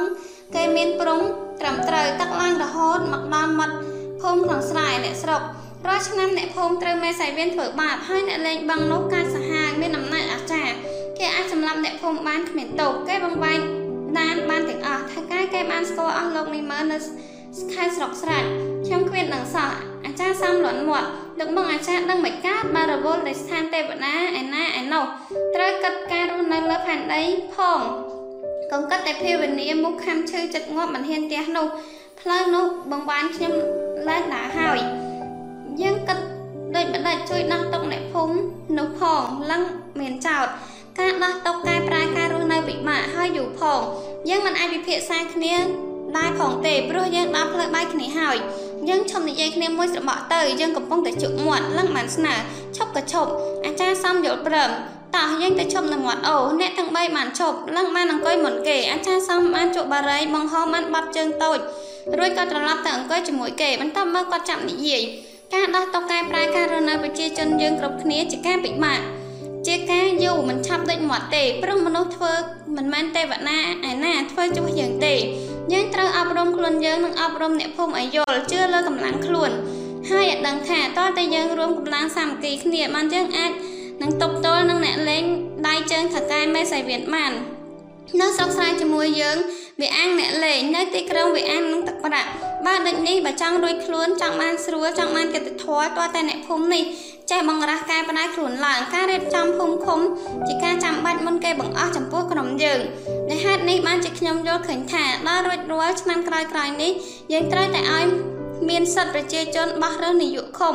[0.55, 1.20] គេមានប្រង
[1.61, 3.74] ត្រឹមត្រូវទឹកឡើងរហូតមកដល់មាត់
[4.22, 5.42] ភូមិក្នុងស្រែអ្នកស្រុក
[5.87, 10.74] រាល់ឆ្នាំអ្នកភូមិត្រូវមេសៃវៀនធ្វើបាបហើយអ្នកលេងបឹងនោះកាចសាហាវមានអំណាចអស្ចារ្យ
[11.18, 13.61] គេអាចសម្លាប់អ្នកភូមិបានគ្មានទោសគេបង្វែង
[14.18, 16.98] ដានបានទាំងអស់ថាកាយគេបានស្គាល់អស់លោកនេះមើលនៅ
[17.50, 18.44] ខេត្តស្រុកស្រេច
[18.86, 19.70] ខ្ញុំគ្មាននឹងសោះ
[20.04, 21.08] អាចារ្យសំលន់មាត់
[21.38, 25.04] លោកមកអាចារ្យដឹងមិនកើតបានរវល់នៃស្ថានទេវតាឯណាឯនោះ
[25.54, 27.22] ត្រូវកាត់ការរស់នៅលើផែនដី
[27.54, 27.80] ផង
[28.72, 31.66] កុំកាត់តែភាវនាមុខខំឈឺចិត្តងាប់មិនហ៊ានផ្ទះនោះ
[32.20, 33.52] ផ្លូវនោះបង្វែងខ្ញុំ
[34.08, 34.78] ឡើងដើរហើយ
[35.82, 36.18] យើងគិត
[36.76, 38.34] ដូចម្ដេចជួយដោះទុកអ្នកភូមិ
[38.78, 39.62] នោះផងលឹង
[40.00, 40.46] មានចោត
[40.98, 43.80] ការដោះទុកកែប្រែការរស់នៅពិបាកហើយយូរផង
[44.28, 45.54] យើងមិនអាចពិភាក្សាគ្នា
[46.18, 48.37] ដែរផងទេព្រោះយើងដល់ផ្លូវបាយគ្នាហើយ
[48.88, 52.35] យើងឈប់និយាយគ្នាមួយស្របក់ទៅយើងកំពុងតែជក់មាត់លឹងបានស្នើ
[52.77, 53.31] ឈប់ក៏ឈប់
[53.64, 54.70] អាចារ្យសំយល់ព្រម
[55.16, 61.59] តោះយើងទៅឈប់នៅមាត់អូអ្នកទាំង3បានឈប់លឹងបានអង្គុយមុនគេអាចារ្យសំបានជក់បារីបង្ហោបានបាត់ជើងតូច
[62.18, 65.03] រួចក៏ត្រឡប់ទៅអង្គុយជាមួយគេបន្ទាប់មកគាត់ចាប់និយាយ
[65.55, 69.01] ការដោះតុកកែប្រែការរស់នៅប្រជាជនយើងគ្រប់គ្នាជាការពិបាក
[69.66, 72.33] ជាការយូរមិនឆាប់ដូចមាត់ទេព្រោះមនុស្សធ្វើ
[72.77, 73.59] មិនមែនទេវតា
[73.90, 75.14] ឯណាធ្វើជួសយើងទេ
[75.73, 79.51] យើងត្រូវអប់រំខ្លួនយើងនិងអប់រំអ្នកភូមិឲ្យយល់ជឿលើកម្លាំងខ្លួន
[80.11, 83.53] ហើយឲ្យដឹងថាតើតែយើងរួមកម្លាំងសាមគ្គីគ្នាបានយើងអាច
[84.03, 85.25] នឹងទប់ទល់នឹងអ្នកលេង
[85.68, 87.33] ដៃជើងថកែមេសៃវៀនបាន
[88.20, 89.37] នៅស្រុកស្រែជាមួយយើង
[89.81, 92.31] វាអាំងអ្នកលេងនៅទីក្រុងវាអាំងនឹងទឹកប្រាក់
[92.66, 96.83] បើដូចនេះបើចង់រួចខ្លួនចង់បានស្រួលចង់បានកិត្តិធម៌តើតែអ្នកភូមិនេះ
[97.30, 100.00] ចេះបង្រាស់កែប្រែខ្លួនឡើងការរៀបចំភូមិឃុំ
[100.46, 102.80] ជាការចាំបាច់មុនគេបង្អស់ចំពោះក្រុមយើង
[103.28, 106.92] ដែលហេតុនេះបានជាខ្ញុំយល់ឃើញថាដល់រួចរាល់ឆ្នាំក្រោយៗនេះ
[107.32, 108.04] យើងត្រូវតែឲ្យ
[108.68, 110.74] មានសិទ្ធិប្រជាជនបោះរើសនាយកឃុំ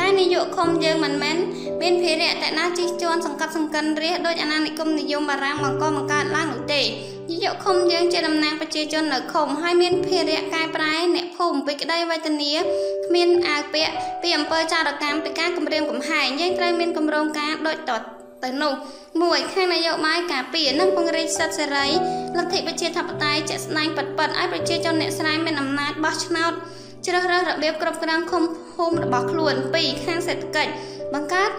[0.00, 1.36] តែនាយកឃុំយើងមិនមែន
[1.82, 6.82] មានភារៈតែណាជិះជាន់សង្កត់សង្កិនរាជដោយអាណានិគមនិយមបារាំងបង្កបង្កើតឡើងនោះទេ
[7.30, 12.52] នាយកឃុំយើងជាតំណាងប្រជាជននៅឃុំហើយមានភារៈកែប្រែអ្នកភូមិពីក្តីវេទនា
[13.06, 17.92] គ្មានអាវពាក់ពីអំពើចារកម្មពីការគម្រាមកំហែងយើងត្រូវមានគម្រោងការដូចត
[18.44, 18.72] ទៅនោះ
[19.22, 21.86] មួយខាងនយោបាយការពារនិងពង្រីកសិទ្ធិសេរី
[22.36, 26.52] លទ្ធិប្រជាធិបតេយ្យជាក់ស្ដែងពិតៗឲ្យប្រជាជនអ្នកស្រែមានអំណាចបោះឆ្នោត
[27.06, 28.42] ជ្រើសរើសរបៀបគ្រប់គ្រងឃុំ
[28.72, 30.72] ភូមិរបស់ខ្លួន2ខាងសេដ្ឋកិច្ច
[31.14, 31.50] បង្កើត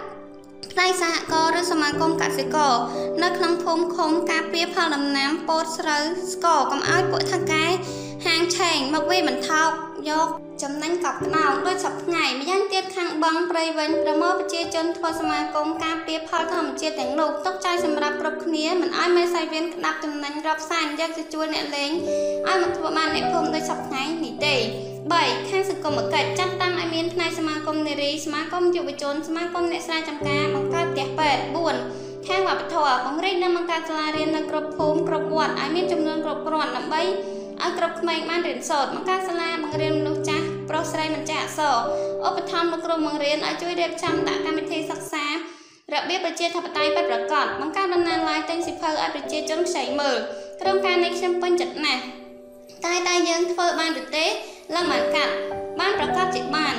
[0.72, 2.74] ផ្នែកសហគមន៍ឬសមាគមកសិករ
[3.22, 7.64] នៅក្នុងភូមិឃុំការពារផលដំណាំពោតស្រូវស្ករកុំឲ្យពួកថកែ
[8.26, 9.70] ហាងឆេងមកវាបន្ថោក
[10.08, 10.28] យក
[10.62, 21.90] ចំណេញកប់ក្តោបដោយសពថ្ងៃម្យ៉ាងទៀតខាងបឹងព្រៃវិញប្រមូលប្រជាជនធ្វើសមាគមការពារផលធម្មជាតិទាំងនោះទុកចែកសម្រាប់គ្រប់គ្នាមិនឲ្យមេសាយវៀនក្តាប់ចំណេញរាប់សែនយកទៅជួលអ្នកលេង
[22.48, 24.56] ឲ្យមកធ្វើបានអ្នកភូមិដោយសពថ្ងៃនេះទេ
[25.10, 31.42] 3ខាងសង្គមកិច្ចចាត់តាំងឲ្យមានផ្នែកសមាគមនារីសមាគមយុវជនសមាគមអ្នកស្រែចម្ការបង្កើតផ្ទះពេទ្យ
[31.84, 37.02] 4ខាងវប្បធម៌ពង្រីកនិងបង្កើតសាលារៀននៅគ្រប់ភូមិគ្រប់វត្តឲ្យមានចំនួនគ្រប់គ្រាន់ដើម្បី
[37.62, 41.74] ឲ្យគ្រប់ក្មេងបានរៀនសូត្របង្កើតសាលាបង្រៀនមនុស្សចាស់ប្រុសស្រីមិនចេះអក្សរ
[42.26, 45.26] ឧបត្ថម្ភលោកគ្រូបង្រៀនឲ្យជួយរៀបចំដាក់កម្មវិធីសិក្សា
[45.92, 50.16] របៀបប្រជាធិបតេយ្យពិតប្រាកដបង្កើតដំណើរឡាយទិញសិភៅឲ្យប្រជាជនខ្ចីមើល
[50.60, 52.02] ក្រុមការនេះខ្ញុំពេញចិត្តណាស់
[52.84, 54.26] តែតែយើងធ្វើបានឬទេ
[54.74, 55.32] ឡើងបានកាត់
[55.80, 56.74] បានប្រកាសជាបាន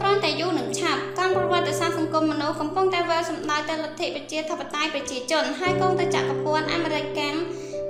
[0.00, 7.38] គ្រាន់តែយូរនឹងឆាប់កម្មប្រវត្តិសាស្ត្រសង្គមមនុស្សកំពុងតែវិលសម្ដៅទៅលទ្ធិប្រជាធិបតេយ្យប្រជាជនហើយគង់ទៅចក្រពត្តិអាមេរិកកម្ម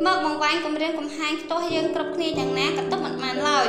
[0.05, 3.67] មកបង្វែងគម្រាមកំហែងខ្ទាស់យើងគ្រប់គ្នាយ៉ាងណាក៏ទុកមិនបានឡើយ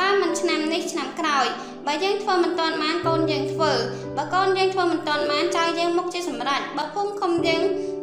[0.00, 1.46] បើមិនឆ្នាំនេះឆ្នាំក្រោយ
[1.86, 3.72] បើយើងធ្វើមិនទាន់បានកូនយើងធ្វើ
[4.16, 7.62] បើកូនយើងធ្វើមិនទាន់បានចៅយើងមុខជាសម្រេចបើភូមិឃុំយើង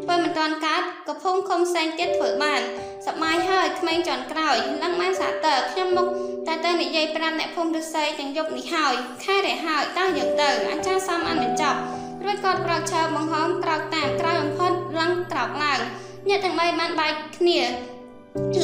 [0.10, 2.62] ធ្វើមិនទាន់កើតក៏ភូមិឃុំផ្សេងទៀតធ្វើបាន
[3.06, 6.08] សប្បាយហើយក្មេងចន់ក្រោយឡើងបានសាទើខ្ញុំមុខ
[6.48, 8.94] តែទៅនិយាយប្រាប់អ្នកភូមិឫស្សីទាំងយប់នេះហើយ
[9.24, 11.80] ខែរះហើយតើយើងទៅអាចារ្យសំអានបញ្ចប់
[12.26, 15.80] រួចគាត់ក្រោកឈើបង្ហោមក្រោកតាមក្រោយបំផុតឡើងក្រោកឡើង
[16.28, 17.60] អ្នកទាំងបីបានបែកគ្នា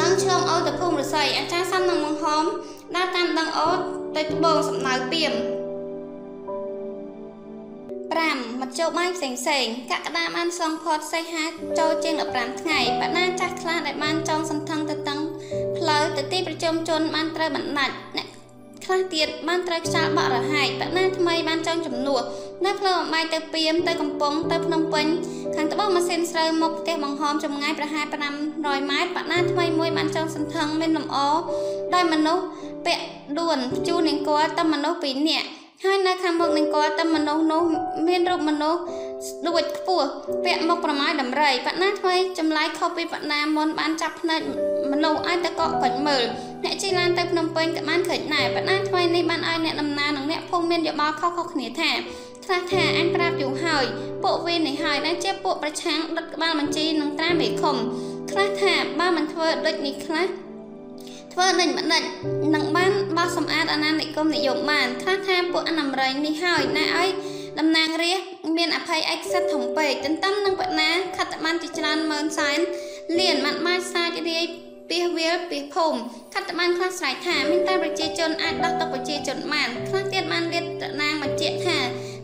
[0.01, 2.43] ឡើងឆ្លងអូទៅភូមិឫស្សីអាចារ្យសំនឹងបង្ហោម
[2.95, 3.69] ដើរតាមដងអូ
[4.15, 5.54] ទៅត្បូងសំដៅពីម
[8.23, 11.45] 5មធ្យោបាយផ្សេងផ្សេងកក្កដាបានសងផតសេហា
[11.79, 15.19] ចូលជាង15ថ្ងៃបណាចាស់ខ្លះដែលបានចងសន្ធឹងទៅតឹង
[15.77, 18.27] ផ្លូវទៅទីប្រជុំជនបានត្រូវបណ្ដាច់អ្នក
[18.85, 22.21] ខ្លះទៀតបានត្រូវខ្យល់បក់រហែកបណាថ្មីបានចង់ចំនួន
[22.65, 25.05] នៅផ្លូវអំបាយទៅពីមទៅកំពង់ទៅភ្នំពេញ
[25.55, 28.05] ខាងត្បូងម៉ាស៊ីនស្រូវមុខផ្ទះបង្ហោមចម្ងាយប្រហែល
[28.47, 31.17] 500ម៉ែត្របណាថ្មីមួយបានចង់សន្ធឹងមានលំអ
[31.93, 32.45] ដោយមនុស្ស
[32.85, 33.03] ពាក់
[33.39, 35.47] ដួនជូននឹងគាត់តែមនុស្ស2នាក់
[35.83, 37.61] ហើយនៅខាងមុខនឹងគាត់តែមនុស្សនោះ
[38.07, 38.79] មានរូបមនុស្ស
[39.27, 40.07] ស្ដួចខ្ពស់
[40.45, 44.41] ពាក់មុខប្រម៉ាយដំរីបណាថ្មីចម្លាយខុសពីបណាមុនបានចាប់ភ្នែក
[44.91, 46.23] មនុស្សឲ្យតែកក់កុចមើល
[46.63, 51.91] អ្នកជិះឡានទៅភ្នំពេញក៏បានឃើញដែរបណាថ្មីនេះបានឲ្យអ្នកដំណើរនិងអ្នកភូមិមានយោបល់ខុសៗគ្នាថា
[52.45, 53.85] ខ្លះថាអញប្រាប់យូរហើយ
[54.23, 57.75] ពួកវានេះហើយដែលជាពួកប្រឆាំងដុតក្បាលបញ្ជីនិងត្រាមេឃុំ
[58.31, 60.44] ខ្លះថាបើមិនធ្វើដូចនេះខ្លះ
[61.37, 62.03] ធ្វើដេញម្ដេច
[62.55, 67.09] នឹងបានបោះសម្អាតអាណានិគមនិយមបានខ្លះថាពួកអនាមរៃនេះហើយណែឲ្យ
[67.59, 68.19] តំណាងរាជ
[68.57, 72.59] មានអភ័យឯកសិទ្ធធំពេកទន្ទឹមនឹងបណាខត្តបានជាច្រើនម៉ឺនសែន
[73.19, 74.45] លៀនមិនបានសាច់រាយ
[74.89, 75.99] ពីវាលពីភូមិ
[76.33, 81.79] ខត្តបានខ្លះស្រែកថាមានតែប្រជាជនអាចដោះទុកប្រជាជនបានខ្លះទៀតបានលាតតំណាងបញ្ជាក់ថា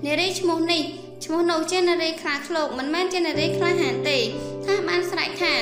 [0.06, 0.82] នារីឈ្មោះនេះ
[1.26, 4.17] ឈ្មោះនោះជានារីខ្លាឃ្លោកមិនមែនជានារីក្លាហានទេ
[4.65, 5.54] ថាបានស្រែកថា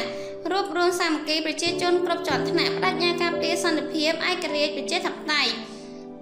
[0.51, 5.51] រួបរวมសាមគ្គីប្រជាជនគ្រប់ជាន់ថ្នាក់បដិញ្ញាការពារសន្តិភាពឯករាជ្យប្រជាធិបតេយ្យ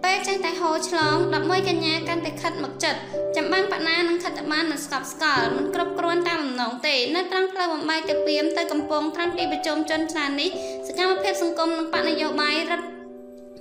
[0.04, 3.00] ពេលចេះតែហោឆ្លង11កញ្ញាកាន់តែខិតមកចិត្ត
[3.36, 10.50] ចាំបាំងបណានិងខិតបាននឹងស្កប់ស្កល់មិនគ្រប់គ្រាន់តាមបំណងទេនៅត្រង់ផ្លូវបំបីទៅពីមទៅកំពង់ត្រាំទីប្រជុំជនឆ្នាំនេះ
[10.88, 12.86] សកម្មភាពសង្គមនិងបដិយោបាយរដ្ឋ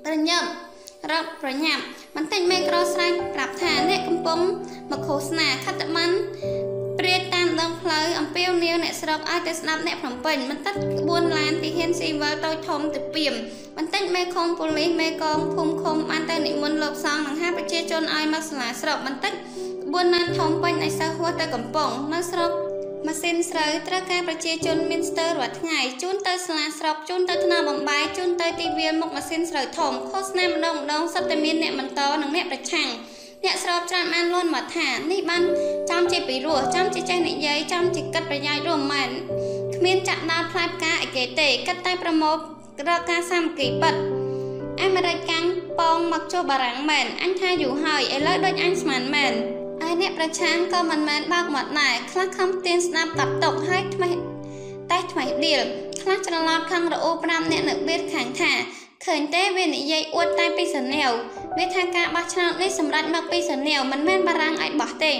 [0.04, 0.48] ប្រញាប់
[1.10, 1.82] រកប្រញាប់
[2.16, 4.40] បន្តិចមេក្រស្រែកប្រាប់ថាអ្នកកំពុង
[4.90, 13.34] មកឃោសនាខត្តបានព្រាយតាមដងផ្លូវអំពាវនាវអ្នកស្រុកឲ្យទៅស្ដាប់អ្នកភ្នំពេញបន្តិចក្បួនឡានទីហ៊ានស៊ីវិលតូចធំទៅពីម
[13.76, 19.32] បន្តិចមេខុងប៉ូលីសមេកងភូមិឃុំបានទៅនិមន្តលោកសង្ឃនិងហាប្រជាជនឲ្យមកសាលាស្រុកបន្តិច
[19.84, 22.50] ក្បួនឡានធំពេញឲ្យសិស្សហួសទៅកំពង់នៅស្រុក
[23.06, 32.88] ម៉ាស៊ីនស្រូវត្រូវការប្រជាជនមានស្ទើររាល់ថ្ងៃជូនទៅសាលាស្រុកជូនទៅថ្នាលបំបាយជូនទៅទីវាលមុខម៉ាស៊ីនស្រូវធំឃោសនាម្ដងម្ដងសិតតែមានអ្នកបន្តនិងអ្នកប្រឆាំង
[33.44, 35.42] អ្នកស្របច្រើនបានលន់មកថានេះបាន
[35.90, 39.10] ចំជាពីរោះចំជាចេះនិយាយចំជាគិតប្រយោជន៍រួមមែន
[39.76, 42.36] គ្មានចាក់ដាល់ផ្លែផ្កាអីគេទេគិតតែប្រមូល
[42.88, 43.94] រកការសាមគ្គីពិត
[44.82, 45.44] អាមេរិកកាំង
[45.78, 49.32] ប៉ងមកចូលបារាំងមែនអញថាយូរហើយឥឡូវដូចអញស្មានមែន
[49.82, 54.10] ហើយអ្នកប្រឆាំងក៏មិនមែនបើកមាត់ដែរខ្លះខំទៀនស្ដាប់កាប់តុកហើយថ្មី
[54.90, 55.60] តែថ្មីដៀល
[56.02, 58.52] ខ្លះច្រឡោតខឹងរអ៊ូ5អ្នកនៅបៀតខាងថា
[59.04, 61.10] ឃើញទេវានិយាយអួតតែពីសនាវ
[61.58, 65.12] វាថាការបោះឆ្នោតនេះសម្រេចមកពីសនាវមិនមែនបារាំងឲ្យបោះទេ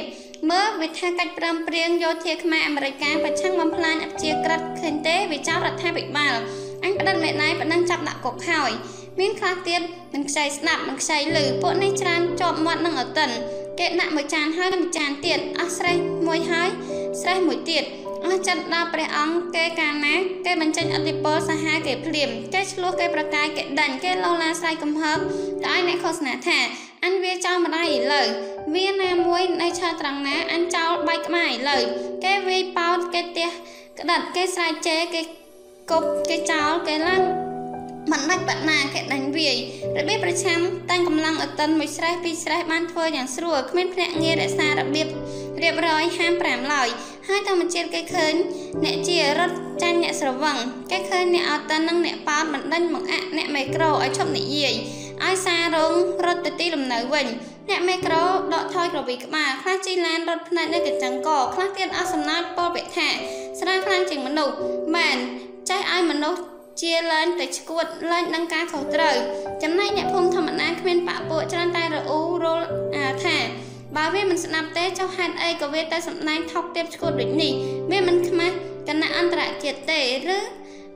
[0.51, 6.35] មើលវាថាកាច់ព្រមព្រៀងយោធាខ្មែរអាមេរិកប្រឆាំងបំផ្លាញអព្យាក្រឹតឃើញទេវាចោលរដ្ឋាភិបាល
[6.85, 8.71] អញផ្ដិតមេណៃប៉ណ្ណឹងចាប់ដាក់គុកហើយ
[9.21, 9.81] មានខ្លះទៀត
[10.13, 13.31] មិនខ្ចីស្ដាប់មិនខ្ចីលឺពួកនេះច្រើនជាប់មាត់នឹងអតិន
[13.79, 15.97] គេដាក់មួយចានហើយមួយចានទៀតអស់ស្រេះ
[16.27, 16.69] មួយហើយ
[17.21, 17.85] ស្រេះមួយទៀត
[18.25, 20.15] អស់ចិត្តដល់ព្រះអង្គគេកាលណា
[20.47, 25.19] គេបញ្ចេញអធិពលសាហាគេភ្លាមគេឆ្លោះគេប្រកាយគេដាញ់គេលោឡាស្រ័យកំហើប
[25.65, 26.59] ទៅឲ្យអ្នកឃោសនាថា
[27.05, 28.27] អញវាចោលម្ដាយឥឡូវ
[28.75, 31.83] វាណាមួយនៅឆើត្រង់ណាអញចោលបែកក្បាលឥឡូវ
[32.25, 33.49] គេវាយប៉ោតគេទះ
[33.99, 35.23] ក្តិតគេស្រែកជេរគេ
[35.91, 37.23] គប់គេចោលគេឡើង
[38.13, 39.57] មិនដាច់បាត់ណាគេដាញ់វាយ
[39.99, 40.59] របៀបប្រឆាំ
[40.91, 45.09] តាំងកម្លាំងអតិនមួយស្រេះពីរស្រេះបានធ្វើយ៉ាងស្រួលគ្មានភ្នាក់ងាររក្សារបៀប
[45.63, 46.89] រៀបរយហាម5ឡើយ
[47.29, 48.35] ហើយធម្មជាតិគេឃើញ
[48.85, 50.57] អ្នកជារត់ចាញ់អ្នកស្រវឹង
[50.91, 54.75] គេឃើញអ្នកអតិននិងអ្នកប៉ោតបណ្ដេញបង្អាក់អ្នកមេក្រូឲ្យឈប់និយាយ
[55.25, 55.93] ឲ្យសាររង
[56.25, 57.27] រត់ទៅទីលំនៅវិញ
[57.69, 58.23] អ្នកមេក្រូ
[58.55, 63.09] ដកថយក្រវីក្បាលខ្លះជីឡានរត់ផ្នែកនៅកញ្ចឹងកខ្លះទៀតអស់សំណើចពលវិថា
[63.61, 64.55] ស្រាខ្លាំងជាងមនុស្ស
[64.97, 65.17] មែន
[65.69, 66.41] ចេះឲ្យមនុស្ស
[66.83, 69.17] ជាឡើងតែឈួតឡើងនឹងការខុសត្រូវ
[69.63, 72.61] ចំណែកអ្នកភូមិធម្មតាគ្មានបាក់ពួកច្រើនតែរអ៊ូរល
[72.97, 73.37] អាថា
[73.95, 77.53] បើវាមិនស្ដាប់ទេចុះហេតុអីក៏វាទៅសម្ដែងថោកទាបឈួតដូចនេះ
[77.91, 78.55] វាមិនខ្មាស់
[78.89, 80.01] គណៈអន្តរជាតិទេ
[80.37, 80.39] ឬ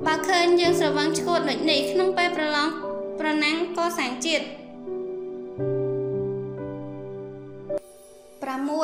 [0.07, 2.68] បើឃើញយើងស្រវឹងឈួតដូចនេះក្នុងពេលប្រឡង
[3.20, 4.44] ប្រណាំងកសាងជាតិ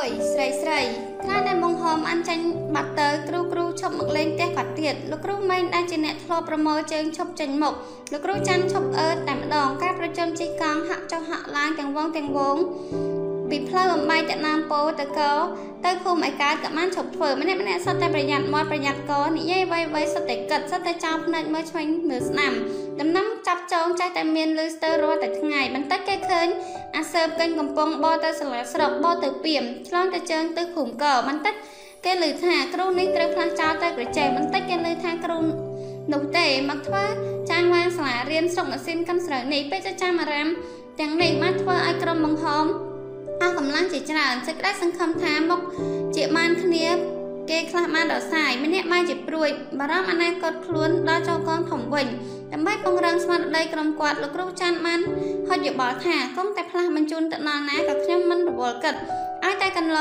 [0.07, 0.79] 6ស្រីស្រី
[1.23, 7.73] ខ្លាតែបង្ហមអានចាញ់បាត់ទៅគ្រូគ្រូឈប់មកលេងផ្ទះគាត់ទៀតលោកគ្រូម៉េងដែលជាអ្នកធ្លាប់ប្រមូលជើងឈប់ចេញមុខ
[8.11, 12.57] លោកគ្រូច័ន្ទឈប់អើតតែម្ដងការប្រជុំជិះកង់ហាក់ចុះហាក់ឡើងទាំងវងទាំងវង
[13.49, 15.21] ពីផ្លូវអំបែកទៅណាមពោទៅក
[15.85, 22.53] ទៅភូមិឯកើតក៏បានឈប់ធ្វើម្នាក់ម្នាក់សុទ្ធតែប្រយ័ត្នមាត់ប្រយ័ត្នកនិយាយអ្វីអ្វីសុទ្ធតែគិតសុទ្ធតែចោលភ្នែកមើលឆ្វេងមើលស្ដាំ
[22.99, 26.47] ដំណឹងចាប់ចងចេះតែមានលឺស្ទើររាល់តែថ្ងៃបន្តិចគេឃើញ
[26.97, 31.55] អាសើបកេញកំពុងបោទៅសាលាស្រុកបោទៅពីមឆ្លងទៅជើងទៅឃុំកបន្តិច
[32.05, 35.37] គេឮថាគ្រូនេះត្រូវផ្លាស់ចោលទៅក្រចេះបន្តិចគេឮថាគ្រូ
[36.13, 37.03] នោះទេមកធ្វើ
[37.49, 40.47] ចាងវាងសាលារៀនស្រុកម៉ាស៊ីនកាន់ស្រូវនេះពេលចាំអារាម
[40.99, 42.65] ទាំងនេះបានធ្វើឲ្យក្រុមបង្ហោម
[43.41, 45.59] អស់កម្លាំងជាច្រើនសេចក្តីសង្ឃឹមថាមុខ
[46.15, 46.87] ជាបានគ្នា
[47.49, 52.07] គេខ្លះបានរសាយម្នាក់បានជាព្រួយបារម្ភអនាគតខ្លួនដល់ចូលកងធំវិញ
[52.53, 54.99] ដើម្បីពង្រឹងស្មារតីក្រុមគាត់លោកគ្រូច័ន្ទបាន
[55.47, 58.95] ហុចយោបល់ថាកុំតែផ្លាស់បញ្ជូនទៅដល់ណាក៏ខ្ញុំមិនរវល់គិត
[59.43, 59.99] ឲ្យតែកន្ល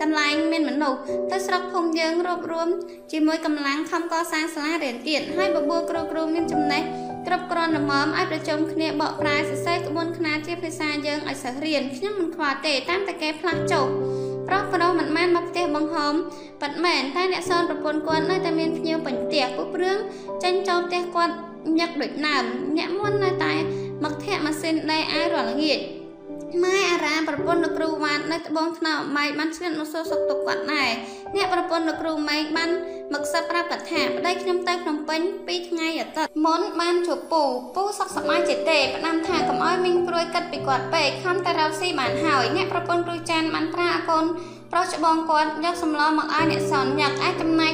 [0.00, 2.68] កន្លែងមានមនុស្សទៅស្រុកភូមិយើងរួបរวม
[3.12, 6.82] ជាមួយកម្លាំងខំកសាងសាលារៀនទៀតហើយបបួលគ្រូគ្រូមានចំណេះ
[7.26, 13.86] គ្រប់គ្រាន់ល្មមឲ្យប្រជុំគ្នាបកប្រែសរសេរក្បួនខ្នាតជាភាសាយើងឲ្យសិស្សរៀនខ្ញុំមិនខ្វល់ទេតាមតែគេផ្លាស់ចុះ
[14.48, 16.14] ប្រុសប្រុសមិនមែនមកផ្ទះបង្ហំ
[16.62, 19.98] ប៉ិតមែនតែអ្នកសនប្រពន្ធគាត់នៅតែមានភ្ញៀវពេញផ្ទះពុះព្រឿង
[20.42, 21.34] ចេញចូលផ្ទះគាត់
[21.78, 22.44] ញឹកដូចដើម
[22.76, 23.54] អ្នកមុននៅតែ
[24.04, 25.80] មកធាក់ម៉ាស៊ីនដេរអាវរាល់ល្ងាច
[26.64, 30.90] ម៉ែអារាមប្រពន្ធលោកគ្រូវ៉ាត់នៅត្បូងថ្នោតម៉ែបានឆ្លៀតមកសួរសុខទុក្ខគាត់ដែរ
[31.36, 32.70] អ្នកប្រពន្ធលោកគ្រូម៉ែបាន
[33.14, 37.42] មកសិតប្រាប់គាត់ថាប្តីខ្ញុំទៅភ្នំពេញ2ថ្ងៃអាទិត្យមុនបានជួបពូ
[37.76, 44.24] ពូសុខសប្បាយជាទេផ្ដាំថាកុំឲ្យមីងព្រួយគិតពីគាត់ពេកខំតែរកស៊ីបានហើយអ្នកប្រពន្ធគ្រូចាន់បានប្រាអកូន
[44.72, 47.72] ប្រុសច្បងគាត់យកសម្លមកឲ្យអ្នកសនញឹកអាចចំណែក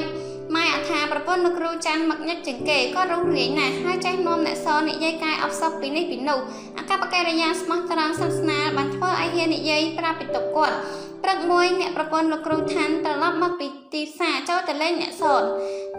[0.55, 6.39] ម៉ែអថាប្រពន្ធលោកគ្រូច័ន្ទមកញឹកជាងគេគាត់រស់រាយណាស់ហើយចេះនាំអ្នកសនិយាយកាយអបសពពីនេះពីនោះ
[6.77, 10.75] អកប្បកិរិយាស្មោះត្រង់សាសនាបានធ្វើឲ្យហ៊ាននិយាយប្រាប់ពីទុកគាត់
[11.23, 15.43] ព្រឹកមួយអ្នកប្រពន្ធលោកគ្រូឋានត្រឡប់មកពីទីផ្សារចូលទៅលេងអ្នកសន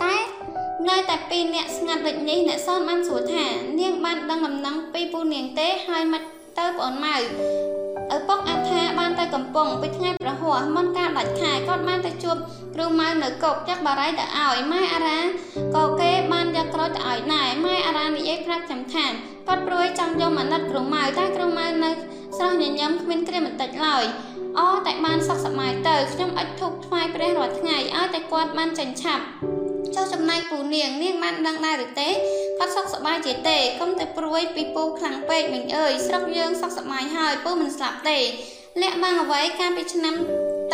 [0.03, 0.15] តែ
[0.89, 3.45] នៅតែពីរអ្នកស្ងាត់ដូចនេះអ្នកសនបានសួរថា
[3.81, 6.23] នាងបានដឹងដំណឹងពីពូនាងទេហើយមិន
[6.59, 7.80] ទៅប្អូនម៉ៅ
[8.17, 12.37] ឪពុកអថាបានទៅកំពង់ពីថ្ងៃប្រហោះមុនការដាច់ខែគាត់បានទៅជួប
[12.75, 15.19] គ្រូម៉ៅនៅកុកចាក់បារីទៅឲ្យម៉ែអារ៉ា
[15.77, 19.07] ក៏គេបានយកក្រូចទៅឲ្យដែរម៉ែអារ៉ានិយាយប្រាប់ចាំថា
[19.49, 21.91] គាត់ព្រួយចង់យកមកណិតគ្រូម៉ៅតែគ្រូម៉ៅនៅ
[22.37, 24.05] ស្រស់ញញឹមគ្មានគ្រាបន្តិចឡើយ
[24.59, 29.25] អតែបានសុខសប្បាយទៅខ្ញុំអិចធូបថ្វាយព្រះរាល់ថ្ងៃឲ្យតែគាត់បានចាញ់ឆាប់
[29.97, 32.09] ចុះចំណែកពូនាងនាងបានដឹងដែរឬទេ
[32.59, 38.19] គាត់សុខសប្បាយជាទេកុំតែព្រួយពីពូខ្លាំងពេកមិញអើយស្រុកយើងសុខសប្បាយហើយពូមិនស្លាប់ទេ
[38.83, 40.15] លាក់បាំងអ្វីកាលពីឆ្នាំ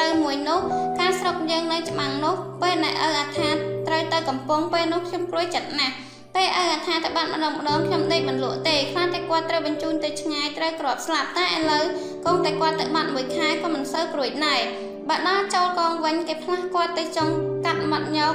[0.00, 0.60] ទៅមួយនោះ
[1.00, 3.48] ការស្រុកយើងនៅច្បាំងនោះពេលណែឪអាថា
[3.86, 5.94] ត្រូវទៅកំពង់ពេលនោះខ្ញុំព្រួយចិត្តណាស់
[6.34, 11.84] ពេលឪអាថាទៅបាត់ម្ដងម្ដងខ្ញុំដេកមិនលក់ទេខ្លាចតែគាត់ត្រូវបញ្ជូនទៅឆ្ងាយត្រូវក្របស្លាប់តែឥឡូវ
[12.24, 14.60] គង់តែគាត់ទៅបាត់មួយខែក៏មិនសូវព្រួយដែរ
[15.08, 17.28] បើដល់ចូលកងវិញគេផ្លាស់គាត់ទៅចុង
[17.64, 18.34] កាត់មាត់ញោក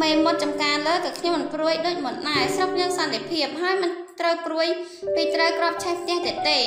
[0.00, 4.66] មេមត់ចំការលើក៏ខ្ញុំមិនព្រួយដូចមុនដែរស្រុកយើងសន្តិភាពហើយមិនត្រូវព្រួយ
[5.14, 6.58] ពីត្រូវក្របឆេះផ្ទះទៀតទេ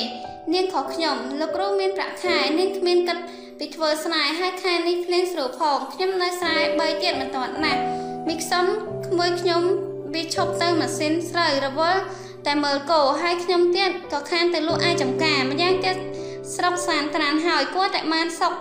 [0.54, 3.18] នាងខុសខ្ញុំលោកគ្រូមានប្រាក់ខែនាងគ្មានគិត
[3.58, 7.80] ពីធ្វើស្នេហ៍ហើយខែនេះភ្លៀងស្រួលផងខ្ញុំនៅស្រែ3ទៀតមិនទាន់ណាស់
[8.28, 8.64] មីក្សុន
[9.06, 9.62] ក្មួយខ្ញុំ
[10.14, 12.00] វាឈប់ទៅម៉ាស៊ីនស្រូវរវល់
[12.46, 15.96] តែមើលគោហើយខ្ញុំទៀតក៏ខានទៅលក់អាយចំការម្យ៉ាងទៀត
[16.54, 18.52] ស្រុកសានត្រានហើយគួរតែបានសុក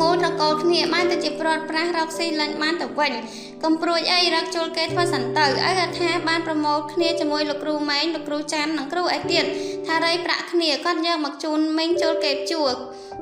[0.00, 3.12] មូលត្រកូលគ្នាបានទៅជាប្រត់ប្រាស់រកស៊ីលាញ់បានទៅវិញ
[3.64, 9.44] កំព្រួយអីរកជុលគេធ្វើសិនទៅឲ្យថាបានប្រមូលគ្នាជាមួយលោកគ្រូម៉ែងលោកគ្រូចាន់និងគ្រូឯទៀត
[9.86, 12.64] ថារៃប្រាក់គ្នាគាត់យកមកជូនមីងជុលគេជួ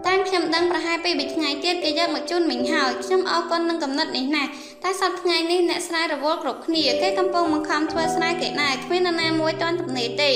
[0.07, 4.51] តាមខ្ញុំដឹងប្រហែលពី3ថ្ងៃទៀតគេយកមកជូនមីងហើយខ្ញុំអរគុណនឹងកំណត់នេះណាស់
[4.85, 10.31] តែសប្តាហ៍ថ្ងៃនេះអ្នកស្រាយរវល់គ្រប់គ្នាគេកំពុងបង្ខំធ្វើស្រាយគេដែរគ្មាននរណាមួយទាន់ទំនេរទេ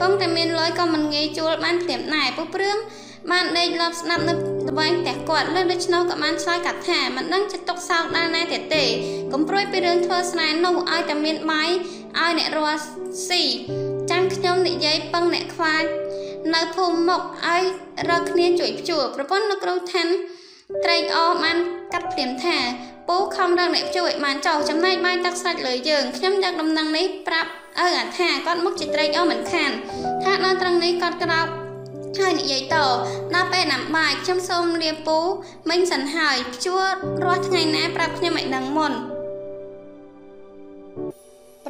[0.00, 2.76] កុំតែមានលុយក៏មិនងាយជួលបានភ្លាមដែរពុះព្រឿង
[3.30, 4.34] បានដេកលប់ស្ដាប់នៅ
[4.70, 8.84] ត្បែងផ្ទះគាត់លើដូច្នោះក៏បានឆ្លើយកាត់ថាមិនដឹងចិត្តទុកសោកដល់ណាទៀតទេ
[9.32, 11.70] កុំព្រួយពីរឿងធ្វើស្នេហ៍នោះឲ្យតែមានបាយ
[12.18, 12.82] ឲ្យអ្នករស់
[13.28, 13.42] ស៊ី
[14.10, 15.84] ចាំខ្ញុំនិយាយពឹងអ្នកខ្វាច
[16.54, 17.62] នៅភូមិមុខឲ្យ
[18.10, 20.12] រកគ្នាជួយជួបប្រពន្ធលោកគ្រូថាន់
[20.84, 21.56] ត្រេកអរបាន
[21.92, 22.56] កាត់ព្រាមថា
[23.08, 29.70] ពូខំរកអ្នកជួយបានចោលចំណែកបាយទឹកស្រាច់លើយើងខ្ញុំយកដំណឹងនេះប្រាប់ឪអាថាគាត់មុខជាត្រេកអរមិនខាន
[30.22, 31.59] ថាដល់ត្រង់នេះគាត់ក្រោក
[32.18, 32.76] ហើយនិយាយត
[33.34, 35.18] ដល់ពេលណាំបាយខ្ញុំសូមលាពូ
[35.70, 36.76] មិញសិនហើយជួ
[37.24, 38.96] រាស់ថ្ងៃណាប្រាប់ខ្ញុំឲ្យដឹងមុន7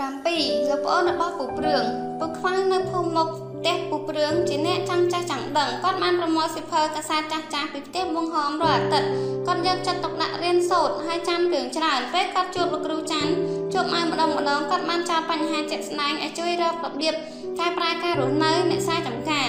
[0.01, 0.15] លោក
[0.85, 1.85] ប្អូនរបស់ពូព្រឿង
[2.21, 9.09] ពូខ្វាងនៅភូមិមុខផ្ទះពូព្រឿងជាអ្នកចាំចាស់ចាំងដឹងគាត់បានប្រមូលសិភើកាសែតចាស់ចាស់ពីផ្ទះបងហមរាល់អាទិត្យ
[9.47, 13.33] គាត់យកចិត្តទុកដាក់រៀនសូត្រហើយចាំរឿងច្រើនពេលគាត់ជួបលោកគ្រូច័ន្ទ
[13.73, 17.15] ជួបមកម្ដងម្ដងគាត់បានចោទបញ្ហាជាក់ស្ដែងឲ្យជួយរករបៀប
[17.59, 19.49] កែប្រែការរស់នៅអ្នកសារចំការ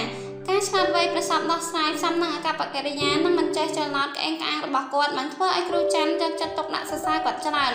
[0.68, 7.72] ឆ្លាតវៃប្រសពដោះស្រាយផ្សំនឹងអកប្បកិរិយានិងមិនចេះចលនាក្អេងក្អាងរបស់គាត់បានធ្វើឲ្យគ្រូច័ន្ទយកចិត្តទុកដាក់សរសើរគាត់ច្រើន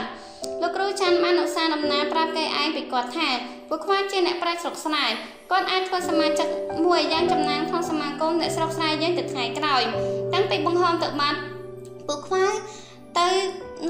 [0.61, 3.29] លោកគ្រូច័ន្ទបានឧស្សាហ៍ដំណើរប្រាប់គេឯងពីគាត់ថា
[3.69, 5.15] ពួកខ្វាជាអ្នកប្រាជ្ញស្រុកស្នេហ៍
[5.51, 6.47] គាត់អាចធ្វើសមាជិក
[6.85, 9.81] មួយយ៉ាងចំណានក្នុងសមាគមអ្នកស្រុកស្នេហ៍យើងទៅថ្ងៃក្រោយ
[10.33, 11.39] តាំងពីបង្ហមទៅបាត់
[12.07, 12.45] ពួកខ្វា
[13.19, 13.27] ទៅ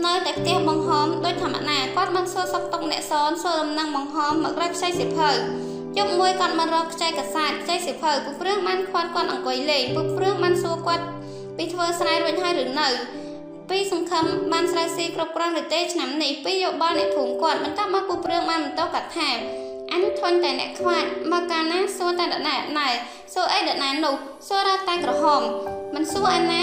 [0.05, 5.31] នៅតែផ្ទះបង្ហមដោយធម្មតាគាត់មិនសួរសុខទុក្ខអ្នកសនសួរដំណឹងបង្ហមមករកខ្ចីសិភៅ
[5.97, 11.05] យប់មួយគាត់មករកខ្ចីកាសែតខ្ចីសិភៅពុកព្រឿងបានខ្វាត់គាត់អង្គុយលេងពុកព្រឿងបានសួរគាត់
[11.57, 12.87] ពីធ្វើស្រែរួចហើយឬនៅ
[13.69, 19.29] ពីសង្ឃឹមបានស្រូវស៊ីគ្រប់គ្រាន់ឬទេឆ្នាំនេះពីយោបល់អ្នកភូមិគាត់បន្ទាប់មកពុកព្រឿងបានបន្តកាត់ថា
[19.91, 22.87] អញធន់តែអ្នកខ្វាច់មកកាលណាសួរតែដដែលណែ
[23.33, 24.15] សួរអីដដែលនោះ
[24.47, 25.41] សួររកតែក្រហម
[25.95, 26.61] មិនសួរឯណា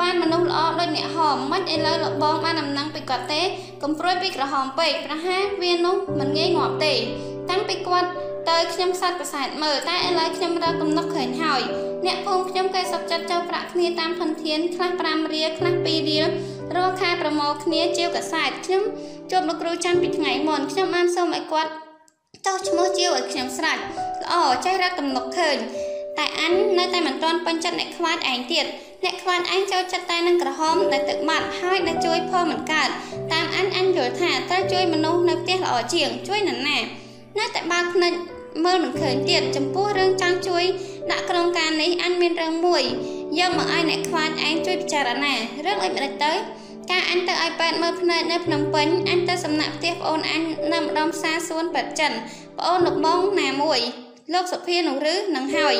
[0.00, 3.42] បានមនុស្សល្អដូចអ្នកហមមិនឥឡូវលបងបានដំណឹងពីគាត់ទេ
[3.82, 6.94] កុំព្រួយពីក្រហមពេកប្រហែលវានោះមិនងាយងាប់ទេ
[7.50, 8.08] តាំងពីគាត់
[8.50, 11.62] ទៅខ្ញុំខ្សត់ប្រសែតមើលតែឥឡូវខ្ញុំរកកំណត់ឃើញហើយ
[12.06, 16.26] អ្នកភូមិខ្ញុំគេសុខចិត្តចូលប្រាក់គ្នាតាមធនធានខ្លះ5រៀលខ្លះ2រៀល
[16.76, 18.82] រាល់ខែប្រមូលគ្នាជាវកសែតខ្ញុំ
[19.30, 21.70] ជួបលោកគ្រូច័ន្ទពីថ្ងៃមុនខ្ញុំបានសូមឲ្យគាត់
[22.46, 23.82] ចោះឈ្មោះជាវឲ្យខ្ញុំស្រាច់
[24.22, 25.56] ល្អចេះរកកំណត់ឃើញ
[26.18, 28.66] តែអញនៅតែមិនទាន់ពេញចិត្តអ្នកខ្វាតឯងទៀត
[29.04, 32.88] អ្នកខ្វាតឯងចូលចិត្តតែនឹងក្រហមដែលទឹកបាត់ហើយដែលជួយផលមិនកើត
[33.32, 36.78] តាមអញអញយល់ថាត្រូវជួយមនុស្សនៅផ្ទះល្អជាងជួយនរណា
[37.38, 38.12] នៅតែបើកភ្នែក
[38.64, 40.64] មើលមិនឃើញទៀតចំពោះរឿងចង់ជួយ
[41.10, 42.82] ដាក់ក្រុមការនេះអញមានរឿងមួយ
[43.38, 45.34] យកមកឲ្យអ្នកខ្វាចឯងជួយពិចារណា
[45.66, 46.32] រឿងអីមិនទៅ
[46.90, 50.42] ការអញទៅឲ្យប៉ែតមើលភ្នែកនៅភ្នំពេញអញទៅសំណាក់ផ្ទះប្អូនអញ
[50.72, 52.12] នៅម្ដុំផ្សារសួនប៉ែតចិន
[52.58, 53.80] ប្អូនលោកបងណាមួយ
[54.32, 55.74] លោកសុភានោះឬនឹងហើយ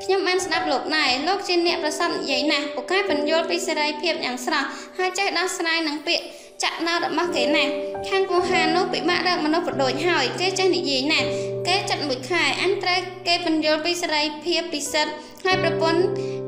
[0.00, 6.24] ខ្ញុំបានស្ដាប់លោកណែលោកជាអ្នកប្រសពនិយាយណាស់ពូកែបញ្យល់ពីសេរីភាពយ៉ាងស្រស់ហើយចេះដោះស្រាយនឹងពាក្យ
[6.62, 7.72] ចាក់ណោរបស់គេណាស់
[8.08, 11.26] ខាងពូហាននោះពិបាករកមនុស្សប្រដូចហើយគេចេះនិយាយណាស់
[11.68, 15.12] គេចិត្តមួយខែអញត្រូវគេបញ្យល់ពីសេរីភាពពិសិដ្ឋ
[15.44, 16.02] ហើយប្រពន្ធ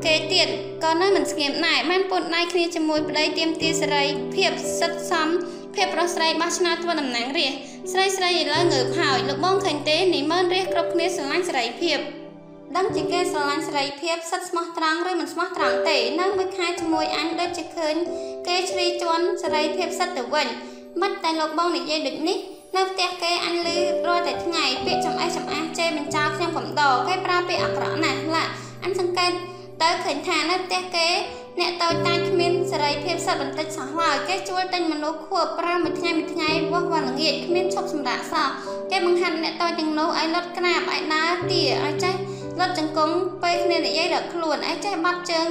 [0.05, 0.49] គេទៀត
[0.85, 4.05] ក៏នៅមិនស្ងៀមដែរបានពុតដៃគ្នាជាមួយប្តីទៀមទាសេរី
[4.35, 5.29] ភាពសិទ្ធសម
[5.75, 12.24] ភាពប្រុសស្រីបោះឆ្នោតធ្វើតំណាងរាស្ត្រស្រីស្រីឥឡូវងើបហើយលោកបងឃើញទេនិមន្តរាស្ត្រគ្រប់គ្នាស្រឡាញ់សេរីភាព
[12.77, 17.95] ដឹងជាគេស្រឡាញ់សេរីភាពសិទ្ធស្មោះត្រង់ឬមិនស្មោះត្រង់ទេនៅមួយខែជាមួយអញដូចជាឃើញ
[18.47, 20.49] គេជ្រីជន់សេរីភាពសិទ្ធទៅវិញ
[21.03, 22.39] មិនតែលោកបងនិយាយដូចនេះ
[22.77, 28.45] នៅផ្ទះគេអញលឺរាល់តែថ្ងៃពាក្យចំអេះចំអាសជេរបញ្ចោលខ្ញុំកំដរគេប្រើពាក្យអាក្រក់ណាស់ឡា
[28.85, 29.33] អញសង្កេត
[29.83, 31.09] ទៅឃើញថានៅផ្ទះគេ
[31.61, 38.49] អ្នកតូចតាចគ្មានសេរីភាពសិទ្ធបន្តិចសោះឡើយគេជួលទិញមនុស្សខួប5មួយថ្ងៃមួយថ្ងៃវាស់វល់ល្ងាចគ្មានឈប់សម្រាកសោះ
[38.91, 42.15] គេបង្ហាត់អ្នកតូចទាំងនោះឲ្យលុតក្រាបឲ្យដើរទាឲ្យចេះ
[42.61, 45.49] លុតចង្គង់ពេលគ្នានិយាយរកខ្លួនឲ្យចេះបាត់ជើង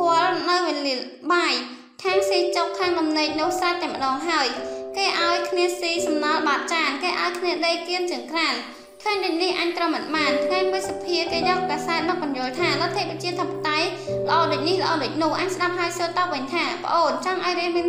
[0.00, 0.96] គល់នៅវេលា
[1.32, 1.52] បាយ
[2.02, 4.46] ខាងស៊ីចុកខាងដំណេកនោះស្រាច់តែម្ដងហើយ
[4.96, 8.54] គេឲ្យគ្នាស៊ីសំណល់បាតចានគេឲ្យគ្នាដេកគៀនជើងក្រាន
[9.02, 13.88] ឃើញដូចនេះអញត្រូវមិនបានថ្ងៃមួយសភាគេយកកាសែតមកបញ្យល់ថាលទ្ធិប្រជាធិបតេយ្យ
[14.28, 17.88] ល្អដូចនេះល្អដូចនោះអញស្ដាប់ហើយសួរតបវិញថាប្អូនចង់ឲ្យរៀនមាន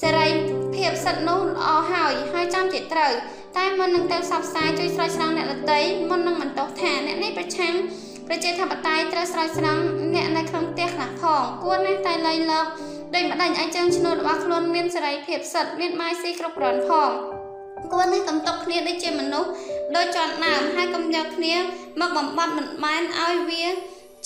[0.00, 0.26] សេរី
[0.74, 3.12] ភាពសិទ្ធិនោះល្អហើយហើយចាំជាត្រូវ
[3.56, 7.74] តែមុននឹងទៅផ្សព្វផ្សាយជួយស្រោចស្រង់អ្នកដតីមុននឹងបន្តថាអ្នកនេះប្រឆាំង
[8.28, 9.82] ប្រជាធិបតេយ្យត្រូវស្រោចស្រង់
[10.14, 12.66] អ្នកនៅក្នុងផ្ទះខ្លះផងគួរណាស់តែលៃលក
[13.14, 17.10] ដូចម្ដេចឲ្យចឹងឈ្នួលរបស់ខ្លួនមានសេរីភាពសិទ្ធិមានបាយស៊ីគ្រប់គ្រាន់ផង
[17.92, 19.50] គួរនេះកំតកគ្នាដូចជាមនុស្ស
[19.96, 21.54] ដូចជាន់ដើមហើយកុំយកគ្នា
[22.00, 23.64] មកបំបត្តិមិនបានឲ្យវា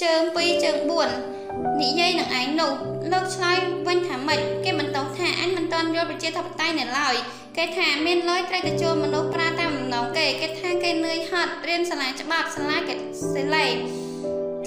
[0.02, 1.43] ជើង2ជើង4
[1.80, 2.72] និយាយនឹងឯងនោះ
[3.12, 3.56] លោកឆ្លើយ
[3.88, 7.14] វិញថាម៉េចគេបន្តថាអញមិនតន់យល់ប្រជាធិបតេយ្យនៅឡើយ
[7.56, 12.94] គេថាមានលុយត្រូវទៅជួមនុស្សប្រើតាមបំណងគេគេថាគេនឿយហត់រៀនសាលាច្បាប់សាលាគេ
[13.34, 13.66] សិលេ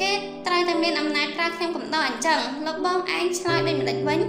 [0.01, 0.11] គេ
[0.47, 4.19] ត្រូវតែមានអំណាចប្រើខ្ញុំកំដរអញ្ចឹងលោកបងឯងឆ្លើយដូចម្ដេចវិញ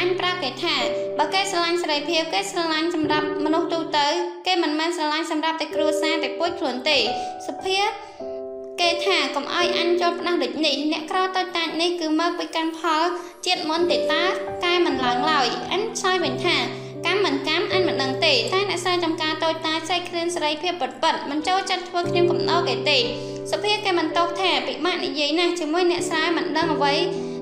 [0.00, 0.74] អញប្រាប់គេថា
[1.18, 4.06] បើគេស្រឡាញ់សេរីភាពគេស្រឡាញ់សម្រាប់មនុស្សទូទៅ
[4.46, 6.98] គេមិនមែនស្រឡាញ់សម្រាប់តែគ្រួសារតែពួយខ្លួនទេ
[7.46, 8.37] សុភាគេ
[9.06, 13.02] ថាកុំឲ្យអញចូលផ្ដាស់ដូចនេះអ្នកក្រតូចតាចនេះគឺមកពីកាន់ផល
[13.46, 14.22] ជាតិមុនទេតា
[14.64, 16.62] កែមិនឡើងឡើយអញឆ្លើយវិញថាក
[17.06, 22.98] កម្មមិនកម្មអញមិនដឹងទេតែអ្នកសារចំការតូចតាចស្រីគ្រឿនសេរីភាពពិតពិតមិនចូលចិត្តធ្វើខ្ញុំកំណោគេទេ
[23.50, 26.94] សុភាគេមិនតោកថាពិបាកនិយាយណាស់ជាមួយអ្នកស្រែមិនដឹងអ្វី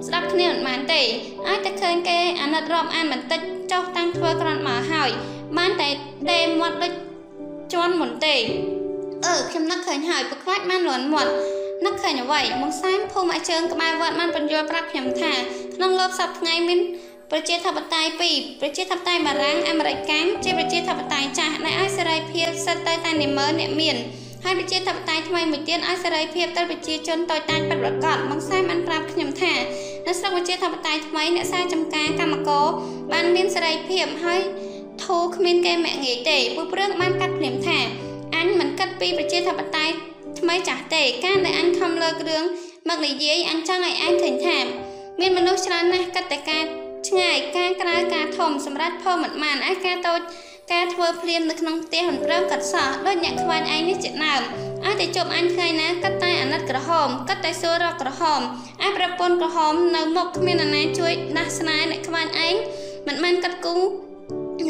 [0.06, 1.02] ស្ដាប់គ្នាមិនបានទេ
[1.48, 3.40] អាចតែឃើញគេអាណិតរាប់អានបន្តិច
[3.72, 5.10] ចុះតាំងធ្វើក្រន់មកហើយ
[5.58, 5.88] បានតែ
[6.30, 6.92] ដេមាត់ដូច
[7.72, 8.36] ជន់មុនទេ
[9.24, 11.32] អឺខ្ញុំនឹកឃើញហើយប្រខ្វាច់បានលន់មាត់
[11.84, 15.32] នឹកឃើញអ្វីមកសែមភូមិអាជើងក្បែរវត្តបានបញ្យល់ប្រាប់ខ្ញុំថា
[15.76, 16.80] ក្នុងលោកសប្តាហ៍ថ្ងៃមាន
[17.30, 23.96] ប្រជាធិបតេយ្យពីរប្រជាធិបតេយ្យបារាំងអាមេរិកកាំងជាប្រជាធិបតេយ្យចាស់ដែលឲ្យសេរីភាពសិតទៅតែនិមឺអ្នកមាន
[24.44, 29.52] ហើយប្រជាធិបតេយ្យថ្មីមួយទៀតឲ្យសេរីភាពទៅប្រជាជនតូចតាចពិតប្រាកដមកសែបានប្រាប់ខ្ញុំថា
[30.06, 32.66] នៅស្រុកប្រជាធិបតេយ្យថ្មីអ្នកសារចំការកម្មករ
[33.12, 34.40] បានមានសេរីភាពហើយ
[35.04, 37.80] ធូរគ្មានគេមាក់ងាយទេពួកព្រឿងបានកាត់ភ្លាមថា
[38.36, 39.94] អញមិនគិតពីប្រជាធិបតេយ្យ
[40.38, 42.44] ថ្មីចាស់ទេការដែលអញខំលើករឿង
[42.88, 44.58] មកនិយាយអញចង់ឲ្យឯងឃើញថា
[45.20, 46.64] មានមនុស្សច្រើនណាស់គិតតែការ
[47.08, 50.20] ឆ្ងាយការក្រៅការធំសម្រាប់ភ័មិនបានឯការតូច
[50.72, 54.42] ការធ្វើភ្លាមនៅក្នុងផ្ទះមិនព្រមកាត់សោះដូចអ្នកខ្វាញ់ឯងនេះជាដើម
[54.84, 58.40] ឲ្យតែជប់អញថ្ងៃណាកាត់តែអាណិតក្រហមកាត់តែសួររកក្រហម
[58.86, 62.54] ឯប្រពន្ធក្រហមនៅមុខគ្មានអាណាជួយដាស់ស្នេហ៍អ្នកខ្វាញ់ឯង
[63.06, 63.76] មិនមែនកាត់គូ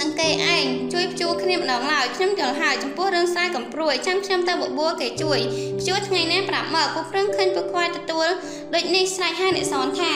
[0.01, 5.39] នឹងគេឯងជួយព្យួរគ្នាម្ដងឡើយខ្ញុំយល់ហើយចំពោះរឿងស្រែកំព្រួយចាំខ្ញុំទៅបបួលគេជួយ
[5.78, 8.28] ព្យួរថ្ងៃណាប្រាប់មកពួកព្រឹងឃើញពួកខ្វាយទទួល
[8.74, 10.14] ដូចនេះស្រែកហើយអ្នកសនថា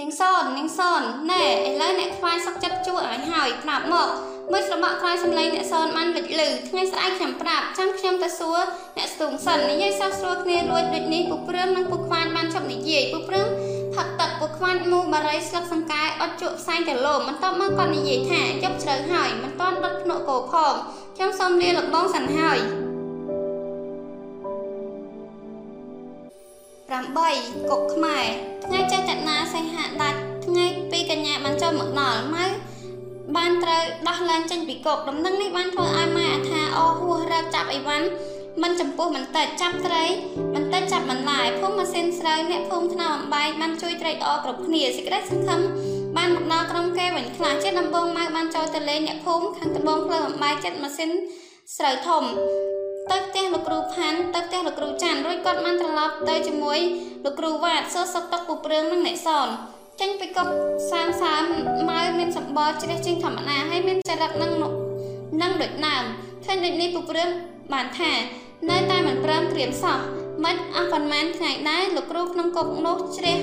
[0.00, 4.08] នាងសននាងសនណែឥឡូវអ្នកខ្វាយសឹកចិត្តជួអញហើយប្រាប់មក
[4.52, 8.60] មើលស្របក់ខ្លាយសម្លេងអ្នកសនបានលេចលឺថ្ងៃស្អែកខ្ញុំប្រាប់ចាំខ្ញុំទៅសួរ
[8.96, 13.46] អ្នកស្ទូងសិននិយាយសោះស្រួលគ្នារួចដូចនេះពុកព្រឿងនិងពុកខ្វាញបានជប់និយាយពុកព្រឿង
[13.96, 20.74] ផឹកទឹកពុកខ្វាញមូបារីស្លឹកសង្កែអត់ជក់ផ្សែងទៅលោមបន្ទាប់មកគាត់និយាយថាជប់ជ្រៅហើយមិនតាន់ដុតភ្នក់គោផង
[21.16, 22.58] ខ្ញុំសូមលាលោកបងសិនហើយ
[26.92, 28.24] 8កុកខ្មែរ
[28.64, 32.46] ថ្ងៃចេតនាសីហដាច់ថ្ងៃ2កញ្ញាបានចូលមកដល់ម៉ៅ
[33.36, 38.06] បានត្រូវដោះលែងចេញពីគុកដំណឹងនេះបានធ្វើឲ្យម៉ែអថាអហួសរើបចាប់អីវ៉ាន់
[38.62, 40.04] មិនចំពោះបន្តិចចាប់ត្រី
[40.54, 45.60] បន្តិចចាប់បន្លែភូមិម៉ាស៊ីនស្រូវអ្នកភូមិថ្នាំអំបែកបានជួយត្រេកអរគ្រប់គ្នាសេចក្តីសង្ឃឹម
[46.16, 51.10] បានមកដល់ក្រុមគេវិញខ្លះជាដំបងម៉ៅបានចូលទៅលេងអ្នកភូមិខាងត្បូងផ្លូវអំបែកចិត្តម៉ាស៊ីន
[51.76, 52.22] ស្រូវធំ
[53.10, 56.78] ទៅផ្ទះលោកគ្រូផាន់ទៅផ្ទះលោកគ្រូចាន់រួចគាត់បានត្រឡប់ទៅជាមួយ
[57.24, 59.48] លោកគ្រូវ៉ាតសួរសុខទុក្ខពូព្រឿងនិងអ្នកសន
[60.00, 60.48] ចេញពីកុក
[60.90, 61.42] សាមសាម
[61.90, 64.52] ម៉ៅមានសម្បល់ជ្រះជាងធម្មតាហើយមានចរិតនឹង
[65.42, 66.04] នឹងដូចដើម
[66.44, 67.28] ឃើញដូចនេះពូព្រឿង
[67.72, 68.12] បានថា
[68.70, 69.98] នៅតែមិនព្រមក្រៀមសោះ
[70.44, 73.38] មិនអស់ប៉ុន្មានថ្ងៃដែរលោកគ្រូក្នុងកុកនោះជ្រះ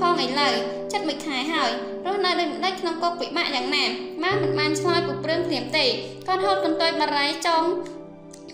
[0.00, 0.52] ផងឥឡូវ
[0.92, 1.70] ចិត្តមួយខែហើយ
[2.06, 3.84] រស់នៅដូចម្ដេចក្នុងកុកពិបាកយ៉ាងណា
[4.22, 5.84] ម៉ែមិនបានឆ្លើយពូព្រឿងព្រាមទេ
[6.26, 7.62] គាត់ហូតកន្ទុយបារីចង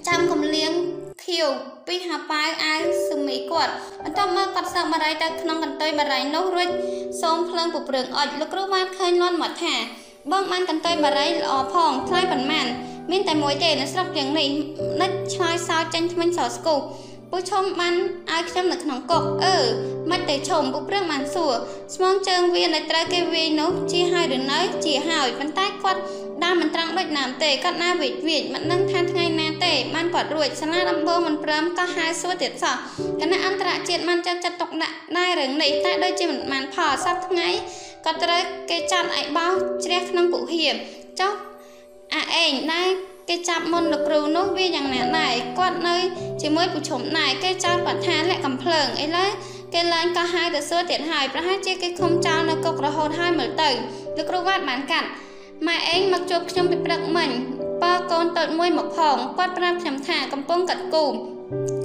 [0.09, 0.73] ចាំកំលៀង
[1.25, 1.49] ខៀវ
[1.87, 3.73] ពីហាប៉ាវអាវសមីគាត់
[4.05, 6.69] បន្ទាប់មកគាត់សើបារីទៅក្នុងកន្ទុយបារីនោះរួច
[7.23, 9.75] សូមភ្លើងពព្រឿងអុចលោកគ្រូបានឃើញលន់មកថា
[10.33, 12.67] បងបានកន្ទុយបារីល្អផងថ្លៃប៉ុន្មាន
[13.11, 14.49] មានតែមួយទេនៅស្រុកយ៉ាងនេះ
[15.03, 16.77] និចឆ្លើយសោចេញថ្មិញសស្គូ
[17.31, 17.95] ពូឈុំបាន
[18.33, 19.57] ឲ្យខ្ញុំនៅក្នុងកុកអឺ
[20.11, 21.53] មិនទេឈុំពូព្រឿងបានសួរ
[21.95, 26.01] ស្មងជើងវាដែលត្រូវគេវាយនោះជាហើយឬនៅជាហើយប៉ុន្តែគាត់
[26.45, 32.77] ដើមមិនត្រង់ដូចណាមទេគាត់ណាវិចវិចមិនដឹងថាថ្ងៃណាទេបានគាត់រួចសាលាដំបងមិនព្រមក៏ហៅសួរទៀតសោះ
[33.21, 37.49] គណៈអន្តរជាតិបានចាត់ចាត់ទុកដាក់ដែររឿងនេះតែដូចជាមិនបានផលសប្ថ្ងៃ
[38.07, 39.53] ក៏ត្រូវគេចាត់ឲ្យបោស
[39.85, 40.69] ជ្រះក្នុងពុហៀ
[41.21, 41.50] ចុះ
[42.15, 42.89] អាឯងដែរ
[43.29, 45.97] គេចាប់មុនលោកគ្រូនោះវាយ៉ាងណាដែរគាត់នៅ
[46.43, 49.31] ជាមួយពូឈុំដែរគេចោទគាត់ថាលាក់កំភ្លើងឥឡូវ
[49.75, 53.71] គេឡើងក៏ហៅទៅសួរទៀតហើយប្រហែលជាគេឃុំចោលនៅគុករហូតហើយមើលទៅ
[54.17, 55.09] លោកគ្រូវត្តបានកាត់
[55.67, 57.31] ម៉ែឯងមកជួបខ្ញុំពីព្រឹកមិញ
[57.83, 61.07] ប៉កូនតូចមួយមកផងគាត់ប្រាប់ខ្ញុំថាកំពុងកាត់គូ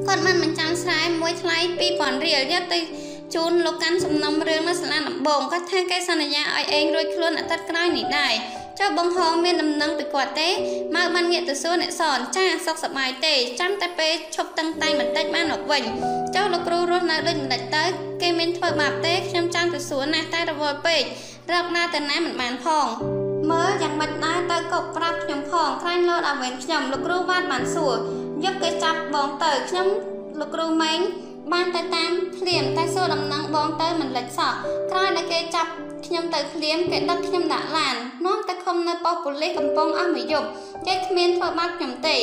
[0.07, 1.57] គាត់មិនបញ្ចាំស្រែមួយថ្លៃ
[1.91, 2.79] 2000រៀលយកទៅ
[3.33, 8.33] ជូនលោកកាន់សំណុំរឿងនៅសាលាដំបងគាត់ថាគេសន្យាឲ្យឯងរួចខ្លួនអាទិត្យក្រោយនេះដែរ
[8.79, 10.49] ចុះបងហងមានដំណឹងពីគាត់ទេ
[10.95, 15.83] ម៉ៅបានងាកទៅសួរអ្នកសនចាសុខសប្បាយទេចាំតែពេលឈប់តឹងតែងបន្តិចបានមកវិញ
[16.35, 17.83] ចុះលោកគ្រូរស់នៅដូចមិនដាច់ទៅ
[18.21, 21.01] គេមានធ្វើបាបទេខ្ញុំចាំទៅសួរណាស់តែរវល់ពេក
[21.53, 22.87] រកណាទៅណាមិនបានផង
[23.51, 27.95] មើលយ៉ាងម៉េចដែរទៅកុកប្រាប់ខ្ញុំផងខ្លាញ់លោតឲ្យវិញខ្ញុំលោកគ្រូវ៉ាត់បានសួរ
[28.43, 29.87] យកគេចាប់បងទៅខ្ញុំ
[30.39, 30.99] លោកគ្រូម៉េង
[31.53, 34.53] បានទៅតាមភ្លាមតែសួរដំណឹងបងទៅមិនលិចសោះ
[34.91, 35.71] ក្រោយដែលគេចាប់
[36.05, 37.95] ខ្ញុំទៅភ្លាមគេដឹកខ្ញុំដាក់ឡាន
[38.25, 40.47] នាំទៅឃុំនៅប៉ុស្តិ៍ប៉ូលីសកំពង់អស់មួយយប់
[40.87, 42.15] គេគ្មានធ្វើបាបខ្ញុំទេ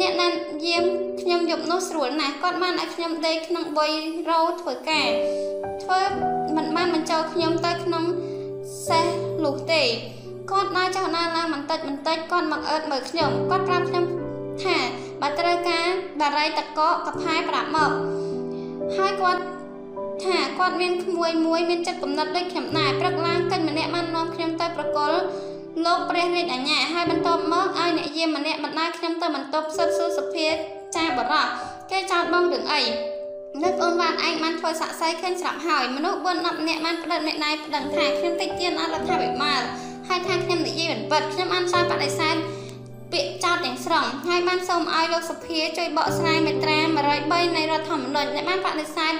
[0.00, 0.28] អ្នកណា
[0.66, 0.84] យាម
[1.20, 3.90] ខ្ញុំយប់នោះស្រួលណាស់គាត់បានឲ្យខ្ញុំដេកក្នុងបុយ
[4.30, 5.08] រោធ្វើការ
[5.82, 6.00] ធ្វើ
[6.56, 8.04] មិនបានបញ្ចូលខ្ញុំទៅក្នុង
[8.88, 9.06] សេះ
[9.44, 9.82] លុះទេ
[10.50, 14.04] គាត់ដើរចុះដើរឡើងបន្តិចបន្តិចគាត់មកអើតមើលខ្ញុំគាត់ប្រាប់ខ្ញុំ
[14.62, 14.76] ថា
[15.20, 15.86] បើត្រូវការ
[16.20, 17.90] បារីតកកកផែប្រាប់មក
[18.96, 19.42] ហើយគាត់
[20.24, 25.18] ថាគាត់មានក្មួយមួយមានចិត្តកំណត់ដូចខ្ញុំដែរព្រឹកឡើងកិញម្នាក់បាននាំខ្ញុំទៅប្រកល់
[25.84, 30.48] លោកព្រះរាជអាជ្ញាហើយបន្ទាប់មកឲ្យអ្នកយាមម្នាក់បណ្ដាខ្ញុំទៅបន្ទប់សិទ្ធសួរសភា
[30.96, 31.46] ចាបរោះ
[31.90, 32.82] គេចោទបងរឿងអី
[33.62, 39.60] នៅបងបានឯងបានធ្វើសាក់សៃឃើញស្រាប់ហើយមនុស្ស4 10នាក់បានផ្ដិតមេដៃប្តឹងថាខ្ញុំតិចទៀនអត់រដ្ឋាភិបាល
[40.08, 42.36] ហើយថាខ្ញុំនិយាយមិនពិតខ្ញុំអានសារបដិសេធ
[43.12, 46.78] ពាក្យចោទទាំងស្រុងហើយបានសូមឲ្យលោកសភាជួយបកស្រាយមាត្រា
[47.18, 49.14] 103នៃរដ្ឋធម្មនុញ្ញដែលបានបដិសេធ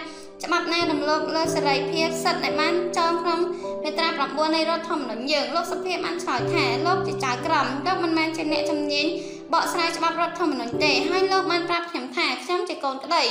[0.44, 3.40] ច្បាប់ណារំលោភលើសេរីភាពសិទ្ធិដែលបានចងក្នុង
[3.84, 9.06] មាត្រា9នៃរដ្ឋធម្មនុញ្ញយើងលោកសភាបានឆ្លើយថាលោកជាចៅក្រមលោកមិនមែនជាអ្នកជំនាញ
[9.52, 13.22] បកស្រាយច្បាប់រដ្ឋធម្មនុញ្ញទេហើយលោកបានប្រាប់ខ្ញុំថាខ្ញុំជាកូនក្តី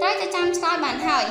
[0.00, 1.24] ត្រូវតែចាំឆ្លើយបានហើយ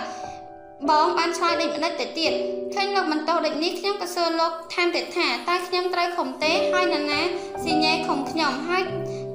[0.89, 2.33] បងបានឆ្លើយដូចម្ដេចទៅទៀត
[2.73, 7.21] ឃើញលោកបន្តដូចនេះខ្ញុំក៏សួរលោកថែមទៀតថាតើខ្ញុំត្រូវខំទេហើយនរណា
[7.63, 8.83] ស៊ីញ៉ែខំខ្ញុំហើយ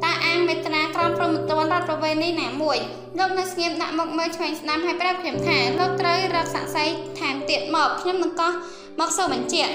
[0.04, 2.78] តើអាងមេត្រាក្រមព្រហ្មទណ្ឌរដ្ឋប្រវេណីណាមួយ
[3.18, 6.84] លោកនៅស្ងៀមដាក់មុខមើលឆ្វេងស្ដាំហើយប្រាប់ខ្ញុំថាលោកត្រូវរកសាក់សី
[7.18, 8.52] ថែមទៀតមកខ្ញុំនឹងកោះ
[9.00, 9.72] មកសូមបញ្ជាក់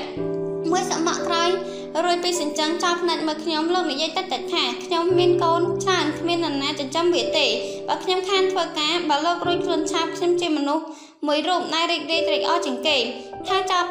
[0.71, 1.49] មួយសម័កក្រោយ
[2.05, 7.47] រួចពីសិញ្ចឹងចោលផ្នែកមើលខ្ញុំលោកនិយាយតិចតិចថាខ្ញុំមានកូនច្រើនគ្មាននរណាចិញ្ចឹមវាទេ
[7.87, 10.85] បើខ្ញុំខានធ្វើការបើលោករួចខ្លួនឆាប់ខ្ញុំជាមនុស្ស
[11.27, 12.97] មួយរូបណៃរីករាយត្រេកអរជាងគេ
[13.47, 13.89] ថាចាប់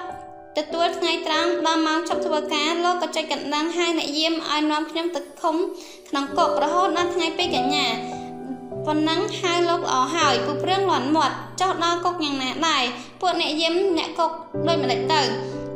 [0.59, 5.57] ទទួលថ្ងៃត្រង់ដល់ម៉ោងជប់ធ្វើការលោកក៏ចុចកណ្ដឹងហើយអ្នកយាមឲ្យនាំខ្ញុំទៅឃុំ
[6.15, 7.87] ក្នុងគុករហូតដល់ថ្ងៃពេលកញ្ញា
[8.87, 12.83] ប៉ុណ្ណឹងហៅលោកល្អហើយពូព្រឿងលន់មាត់ចុះដល់គុកយ៉ាងណាដែរ
[13.21, 14.31] ពួកអ្នកយាមអ្នកគុក
[14.69, 15.21] ដូចម្ដេចទៅ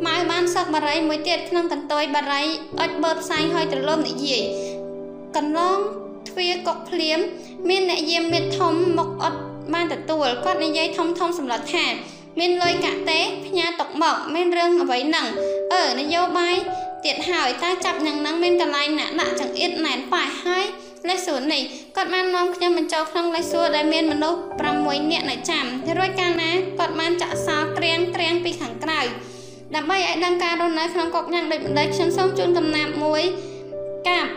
[0.06, 2.42] ម៉ៅបានសឹកបារីមួយទៀតក្នុងកន្ទុយបារី
[2.80, 4.42] អុចបឺតផ្សាយហើយត្រឡប់និយាយ
[5.36, 5.78] កន្លង
[6.28, 7.18] ទ្វារកុកភ្លាម
[7.68, 9.40] មានអ្នកយាមមេធំមកអត់
[9.74, 11.84] បានទទួលគាត់និយាយធំធំសម្លឹកថា
[12.38, 15.26] មានលុយកាក់ទេផ្ញើតុកមកមានរឿងអ្វីហ្នឹង
[15.74, 16.56] អឺនយោបាយ
[17.06, 20.64] ទៀតហើយតើចាប់យ៉ាងហ្នឹងមានកន្លែងណាដាក់ចង្អៀតណែនប៉ែហើយ
[21.08, 21.62] លេខសួរនេះ
[21.96, 24.40] គាត់បាននាំខ្ញុំបញ្ចូលក្នុងលេខសួរដែលមានមនុស្ស
[24.70, 25.64] 6នាក់នៅចាំ
[25.98, 29.00] រួចកាលណាគាត់បានចាក់សោត្រៀងត្រៀងពីខាងក្រៅ
[29.74, 33.22] ដើម្បីឲ្យដឹងការរស់នៅក្នុងកុកញ៉ាំងដូចម្ដេចខ្ញុំសូមជូនកំណាព្យមួយ
[34.08, 34.30] កាប់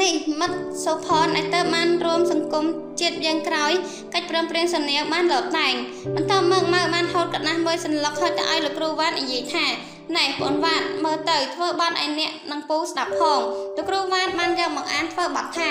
[0.00, 2.64] នេះមិត្តសុផនឲ្យទៅបានរួមសង្គម
[3.00, 3.72] ជាតិយ៉ាងក្រោយ
[4.14, 5.74] កិច្ចព្រមព្រៀងសន្យាបានលោកតែង
[6.14, 9.66] បន្តមកមកបានហូតកណាស់មួយសន្លឹកហើយទៅឲ្យលោកគ្រូវ៉ាន់និយាយថា
[10.16, 13.40] ណែបងវ៉ាន់មើលទៅធ្វើបាត់ឲ្យអ្នកនឹងពូស្ដាប់ផង
[13.76, 15.70] លោកគ្រូវ៉ាន់បានយកមកអានធ្វើបាត់ថា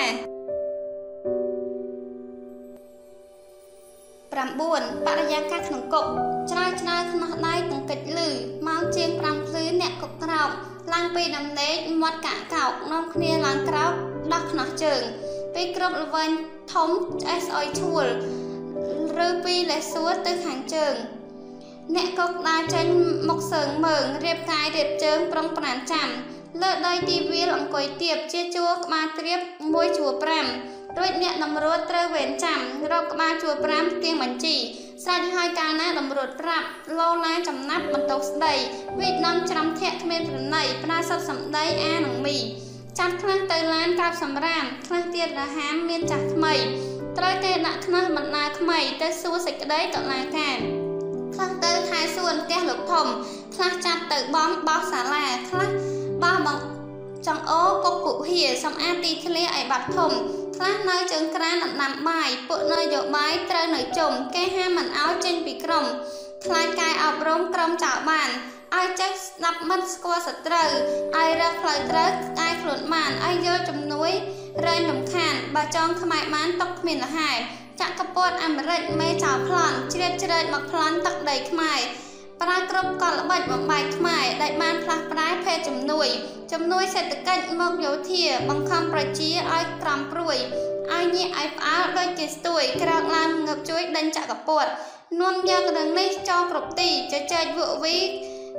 [4.33, 6.05] 9បរិយាកាសក្នុងគុក
[6.51, 8.29] ច្រើឆ្នើខ្នោះដៃទាំងកិច្ចលឺ
[8.67, 10.49] ម៉ោងជាង5ភ្លឺអ្នកគុកក្រោក
[10.93, 13.93] ឡើងពីដំណេកមាត់កាក់កោកនាំគ្នាឡើងក្រោក
[14.33, 15.01] ដោះខ្នោះជើង
[15.55, 16.29] ពីគ្រប់ល្វែង
[16.73, 16.89] ធំ
[17.21, 18.05] ឆ្អេះស្អុយឈួល
[19.25, 20.93] ឬពីលេសួរទៅខាងជើង
[21.95, 22.85] អ្នកកុកដើរចេញ
[23.29, 26.09] មកសើងមើងរៀបកាយរៀបជើងប្រុងប្រានចាំ
[26.61, 29.39] លើដីទីវាលអង្គុយទៀបជាជួរក្បាលត្រៀប
[29.73, 30.11] មួយជួរ
[30.55, 32.59] 5រួចអ្នកតម្រួតត្រូវវេនចាំ
[32.91, 34.55] រកក្បាលជួរ5ទៀងបញ្ជី
[35.03, 36.67] ស្រេចហើយកាលណាតម្រួតប្រាប់
[36.97, 38.53] លោឡាចំណាប់បន្ទោស្ដី
[38.99, 42.37] វិដំ ច្រាំធាក់គ្មានប្រណីប្រើសពសម្ដីអានិងមី
[42.99, 46.53] ចាត់ខ្លះទៅឡានកាប់សម្រាមខ្លះទៀតរហាមមានចាស់ថ្មី
[47.17, 50.82] ត្រូវគេដាក់ខ្នោះបណ្ដាថ្មីទៅសួរសេចក្តីតុលាការ
[51.33, 53.07] ខ្លះទៅថែសួរផ្ទះលោកធំ
[53.55, 55.69] ខ្លះចាប់ទៅបំបោះសាលាខ្លះ
[56.23, 56.59] បោះបង
[57.27, 60.11] ចង្អូកុកគុហាសំអាតទីធ្លាឲ្យបាត់ធំ
[60.55, 65.85] ខ្លះនៅជើងក្រានដណ្ដាំបាយពួកនយោបាយត្រូវនៅជុំគេហាមមិនឲ្យចេញពីក្រុម
[66.45, 68.29] ខ្លាចកាយអប់រំក្រុមចៅបាន
[68.75, 70.69] ឲ្យចេះស្ដាប់មិនស្គាល់សត្រូវ
[71.17, 72.09] ឲ្យរកផ្លូវត្រូវ
[72.39, 74.11] កាយខ្លួនបានឲ្យយកជំនួយ
[74.65, 77.31] រែងលំខានបើចង់ខ្មែរបានຕົកគ្មានលហែ
[77.81, 81.79] ចក្រពតអាមេរិកមេចៅប្លន់ជ្រៀតជ្រែកមកប្លន់ទឹកដីខ្មែរ
[82.41, 86.07] ប្រើគ្រប់កលល្បិចបំបែកខ្មែរដែលបានផ្លាស់ប្រែភេទជំនួយ
[86.51, 90.37] ជំនួយសេដ្ឋកិច្ចមកយោធា បង្ខំប្រជាឲ្យក្រំព្រួយ
[90.91, 94.65] ឲ្យញាក់ឲ្យផ្អើលដូចជាស្ទួយក្រោកឡើងងើបជួយដេញចក្រពត
[95.21, 97.95] នាំយករឿងនេះចោលគ្រប់ទីជជែកវក់វី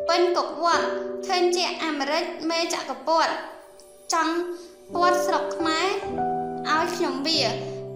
[0.08, 0.86] ពេញកុកវត្ត
[1.26, 3.28] ឃើញជាអាមេរិកមេចក្រពត
[4.12, 4.34] ចង់
[4.94, 5.88] ពាត់ស្រុកខ្មែរ
[6.70, 7.40] ឲ្យខ្ញុំវា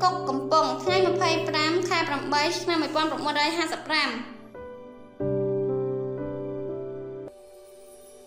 [0.02, 0.96] កុកកំពង់ថ្ងៃ
[1.42, 2.88] 25ខែ8ឆ្នាំ1955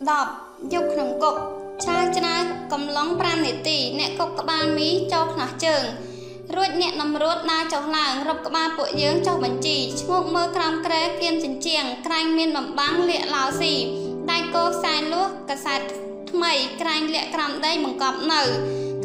[0.10, 1.36] 10យកក្នុងគុក
[1.84, 2.42] ឆ្លើយឆ្លើយ
[2.74, 5.84] កំឡុង5នាទីអ្នកគុកក្បាលមីចូលខ្នោះជើង
[6.56, 13.74] រួចអ្នកនំរួតដើរចុះឡើងរົບក្បាលពួកយើងចុះបញ្ជីឈ្ងោកមើលក្រោមក្រែគៀនចិញ្ចៀងក្រែងមានបំបាំងលាកឡោស៊ី
[14.32, 15.82] ដៃកោខ្សែលួសកសែត
[16.32, 18.42] ថ្មីក្រែងលាកក្រោមដីបង្កប់នៅ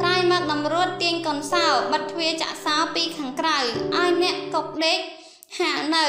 [0.01, 4.99] ក្រោយមកនំរួតទាញកូនសោបិទទ្វារចាក់សោពីខាងក្រៅឲ្យអ្នកកុកដេក
[5.59, 6.07] ហាក់នៅ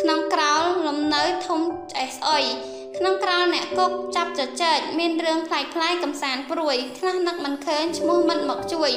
[0.00, 1.60] ក្នុងក្រោលលំនៅធំ
[1.92, 2.44] ឆ្អេះស្អុយ
[2.98, 8.90] ក្នុងក្រៅអ្នកគុកចាប់ចចែកមានរឿងផ្លែកផ្លែកំសាន្តព្រួយខ្លះនឹកមិនឃើញឈ្មោះមិនមកជួយ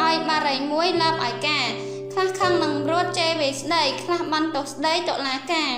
[0.00, 1.66] ឲ្យបារីមួយលើបឲ្យការ
[2.12, 5.70] ខ្លះខឹងនឹងរួតជេរវេស្ដីខ្លះបានទោសស្ដីតុលាការ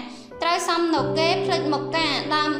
[0.42, 2.50] ត្រូវសំនៅគេភ្លេចមកការដើម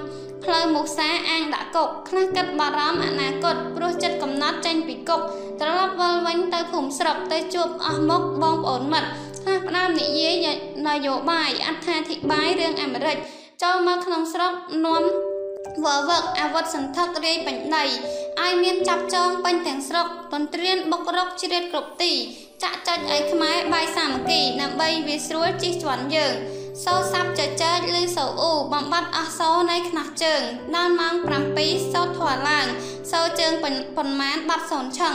[0.49, 5.20] ផ្ផ្លូវមូសាអាងដាក់គុកខ្លះគិតបារម្ភអនាគតព្រោះចិត្តកំណត់ចេញពីគុក
[5.61, 9.11] ត្រឡប់វិលវិញទៅភូមិស្រុកទៅជួបអស់មុខបងប្អូនមិត្ត
[9.42, 10.46] ខ្លះផ្ដើមនិយាយ
[10.88, 13.16] នយោបាយអត្ថាធិប្បាយរឿងអាមេរិក
[13.62, 14.53] ចូលមកក្នុងស្រុក
[14.86, 15.03] នាំ
[15.84, 17.84] វឹកអាវុធសន្ធឹករាយពេញដី
[18.40, 22.12] ឲ្យមានចាប់ចងពេញទាំងស្រុកទន្ទ្រានបុករកជ្រៀតគ្រប់ទី
[22.62, 26.34] ចាក់ចុចឲ្យខ្មែរបាយសាមគ្គីដើម្បីវាស្រួលជិះជាន់យើង
[26.85, 30.43] សូសាប់ចចែកឬសូអ៊ូបំបត្តិអស់សូនៃខ្នោះជើង
[30.74, 31.14] ដល់ម៉ោង
[31.55, 32.66] 7សូត្រធွာឡើង
[33.11, 35.14] សូជើងប៉ុន្មានបាត់សូនឆឹង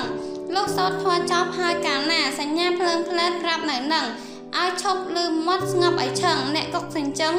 [0.55, 4.05] លោកសូត្រធွာចប់ហើយកាលណាសញ្ញាភ្លើងផ្លែតប្រាប់នៅនឹង
[4.57, 7.34] ឲ្យឈប់លឺមាត់ស្ងប់ឲ្យឆឹងអ្នកកុកសញ្ចឹង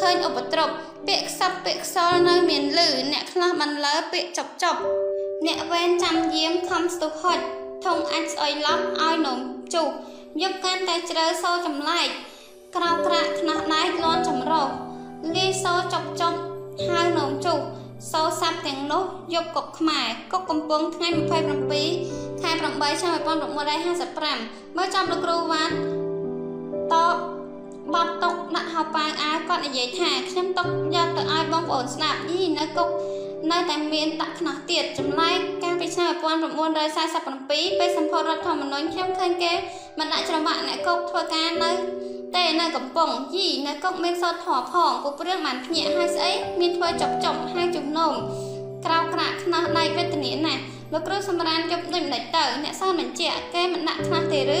[0.00, 0.70] ឃើញឧបទ្រព
[1.08, 4.80] ពាក្យខ្សឹបពាក្យខ្សលនៅមានលឺអ្នកខ្លះបន្លឺពាក្យចប់ចប់
[5.46, 7.38] អ្នកវេនចាំយាមខំស្ទុះហុច
[7.84, 9.38] ធុងអាចស្អុយឡប់ឲ្យនំ
[9.74, 9.88] ជុះ
[10.42, 12.08] យប់កាន់តែជ្រៅសោចម្លែក
[12.76, 14.68] ក្រៅក្រាក់ខ្នោះដែកលន់ចម្រោះ
[15.34, 16.38] លីសោចប់ចប់
[16.86, 17.58] ហៅនំជុះ
[18.12, 19.04] សោសាប់ទាំងនោះ
[19.34, 25.74] យប់កុកខ្មែរកុកកំពង់ថ្ងៃ27ខែ8ឆ្នាំ1955មើលចាំលោកគ្រូវ៉ាន់
[26.92, 26.94] ត
[27.94, 32.88] បត់តុកដាក់ហៅប៉ាវអាវគាត់និយាយថាខ្ញុំតុកយកទៅឲ្យបងប្អូនស្ដាប់យីនៅគុក
[33.50, 39.52] នៅតែមានដាក់ខ្នោះទៀតចម្លែកកាលពីឆ្នាំ1947ពេលសម្ពោធរដ្ឋធម្មនុញ្ញខ្ញុំឃើញគេ
[39.98, 41.70] មិនដាក់ច្រវាក់អ្នកគុកធ្វើការនៅ
[42.36, 48.12] តែនៅកំពង់យីនៅគុកមានសោតធေါ်ផងពុព្រឿងបានភ្ញាក់ហើយស្អីមានធ្វើចប់ចប់ហើយជំនុំ
[48.84, 50.62] ក្រៅក្រាក់ខ្នោះដៃវេទនាណាស់
[50.92, 54.60] លោកគ្រូសម្រានយប់ដូចម្ដេចទៅអ្នកសោបញ្ជាក់គេមិនដាក់ខ្នោះទេឬ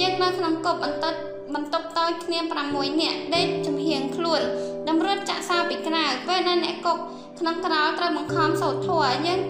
[0.00, 1.18] យើងនៅក្នុងកុបអន្តត់
[1.54, 2.38] បន្ទប់តូចគ្នា
[2.70, 4.40] 6នាក់ដេកចំហៀងខ្លួន
[4.88, 6.98] តម្រុតចាក់សោពីក្រៅពេលដែលអ្នកកុក
[7.38, 9.40] ក្នុងក្រោលត្រូវបង្ខំសោតធัวយើង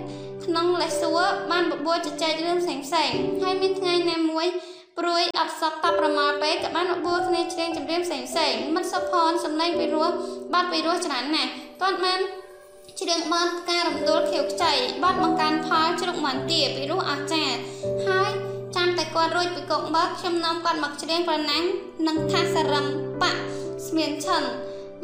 [0.45, 4.47] ក្នុងលេសសួរបានបបួលជជែករឿងផ្សេងផ្សេងហើយមានថ្ងៃណាមួយ
[4.99, 10.09] ព្រួយអត់សក់តប្រមាលពេកក៏បានបបួលគ្នាច្រៀងចម្រៀងផ្សេងផ្សេងមិនសុផនសំឡេងពីរោះ
[10.53, 12.21] បាត់ពីរោះច្រើនណាស់គាត់បាន
[13.01, 14.73] ច្រៀងបានការរំដួលខៀវខ្ចី
[15.03, 17.57] បាត់បង្កើនផលជ្រុកមន្ទាពីរោះអស្ចារ្យ
[18.07, 18.31] ហើយ
[18.77, 21.65] ចាំតែគាត់រួចពីកុកបើខ្ញុំនាំគាត់មកច្រៀងប្រណាំង
[22.07, 22.87] និងថាសរឹម
[23.23, 23.41] បាក់
[23.87, 24.43] ស្មានឈិន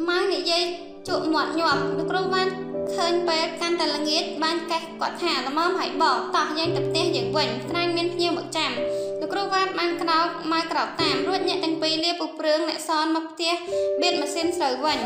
[0.07, 0.63] ម៉ៅនិយាយ
[1.07, 2.47] ជក់មាត់ញាប់លោកគ្រូបាន
[2.95, 8.71] ឃើញពេលកាន់តែល្ងាចបានកេះគាត់ថាល្មមហើយបោកតោះយើងទៅផ្ទះយើងវិញក្រែងមានភ្ញៀវមកចាំ
[9.19, 13.53] លោកគ្រូវ៉ាតបានក្រោកមកក្រោកតាមរួចអ្នកទាំងពីរលាពុះព្រឿងអ្នកសនមកផ្ទះ
[14.01, 14.99] បៀតម៉ាស៊ីនស្រូវវិញ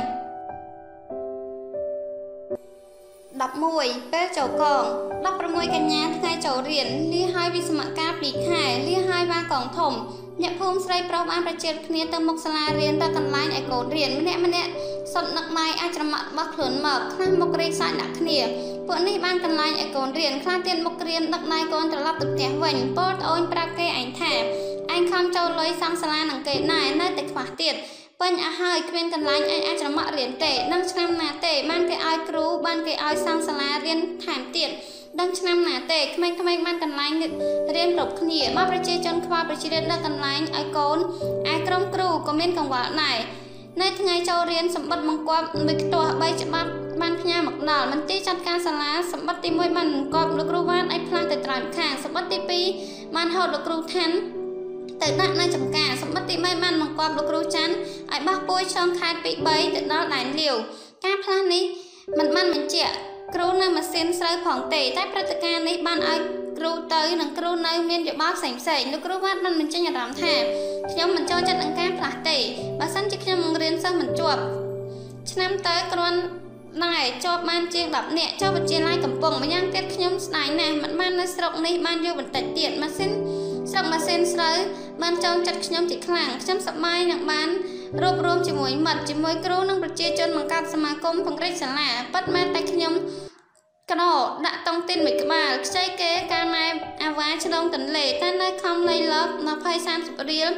[3.43, 4.83] 11ពេលចូលកង
[5.29, 9.93] 16កញ្ញាថ្ងៃចូលរៀនលាហើយវិសមការ2ខែលាហើយបាកងធំ
[10.41, 14.71] អ្នកភូមិស្រីប្រុសបានប្រជែកគ្នាទៅមុខសាលារៀនទៅកន្លែងឲ្យកូនរៀនម្នាក់ម្នាក់
[15.13, 18.39] សុទ្ធនឹកម៉ៃអាចច្រមាក់របស់ខ្លួនមកខ្លះមុខរីកសាច់ដាក់គ្នា
[18.91, 24.33] ពួកនេះបានកន្លែងឲ្យកូនរៀនខ្លះទៀតមុខរៀនដឹកណៃកូនត្រឡប់ទៅផ្ទះវិញពោលត្អូនប្រាប់គេឯងថា
[24.95, 27.73] ឯងខំចូលលុយសំសាលានឹងគេដែរនៅតែខ្វះទៀត
[28.21, 34.69] ពេញអស់ហើយគ្មានកន្លែងឯងអាចច្រមាក់រៀនទេនឹងឆ្នាំណាទេបានគេឲ្យគ្រូបានគេឲ្យសាំងសាលារៀនថែមទៀត
[35.19, 37.11] ដឹងឆ្នាំណាទេក្មេងៗបានកន្លែង
[37.75, 40.97] រៀនគ្រប់គ្នាមកប្រជាជនខ្វល់ប្រជារាស្ត្រនៅកន្លែងឲ្យកូន
[41.53, 43.17] ឯក្រុមគ្រូក៏មានកង្វល់ដែរ
[43.81, 46.71] នៅថ្ងៃចូលរៀនសម្បត្តិបង្គាប់មួយខ្ទាស់3ច្បាប់
[47.01, 54.15] បានផ្ញើមកដល់មន្ទីរចាត់ការសាលាសម្បត្តិទី1បានបង្គាប់លោកគ្រូវ៉ានឲ្យផ្លាស់ទៅត្រើយខាងសម្បត្តិទី2បានហៅលោកគ្រូថាន់
[55.01, 57.73] ទៅដាក់នៅចំការសម្បត្តិទី3បានបង្គាប់លោកគ្រូច័ន្ទ
[58.11, 60.55] ឲ្យបោះពួយឆ្លងខេត្តពី3ទៅដល់ដែនលាវ
[61.05, 61.63] ការផ្លាស់នេះ
[62.19, 62.93] មិនបានបញ្ជាក់
[63.35, 66.19] គ្រូនៅម៉ាស៊ីនស្រូវផងទេតែព្រឹត្តិការណ៍នេះបានឲ្យ
[66.57, 70.33] គ្រូទៅនិងគ្រូនៅមានយោបល់ផ្សេងផ្សេងលោកគ្រូវត្តបានបញ្ចេញអារម្មណ៍ថា
[70.91, 72.37] ខ្ញុំមិនចូលចិត្តនឹងការផ្លាស់ទេ
[72.79, 74.41] បើសិនជាខ្ញុំបង្រៀនសិស្សមិនជាប់
[75.31, 76.19] ឆ្នាំទៅគ្រាន់
[76.83, 83.11] ដែរជាប់បានជាង10នាក់ចូលវិទ្យាល័យកំពុងម្យ៉ាងទៀតខ្ញុំស្ដាយណាស់មិនបាននៅស្រុកនេះបានយកបន្តិចទៀតម៉ាស៊ីន
[83.71, 84.57] ស្រុកម៉ាស៊ីនស្រូវ
[85.01, 87.49] បានចងចិត្តខ្ញុំជាខ្លាំងខ្ញុំសប្បាយនឹងបាន
[88.01, 92.93] រួបរวมជាមួយមិត្តជាមួយគ្រូនិងប្រជាជនបង្កើតសមាគមពង្រីកសាលាប៉ិតមែនតែខ្ញុំ
[93.91, 94.11] កណោ
[94.45, 96.65] ដាក់តុងទីនមួយក្បាលខ្ចីគេកាលម៉ែ
[97.03, 100.49] អាវ៉ាឆ្លងទន្លេតែនៅខំលៃលប20 30រៀល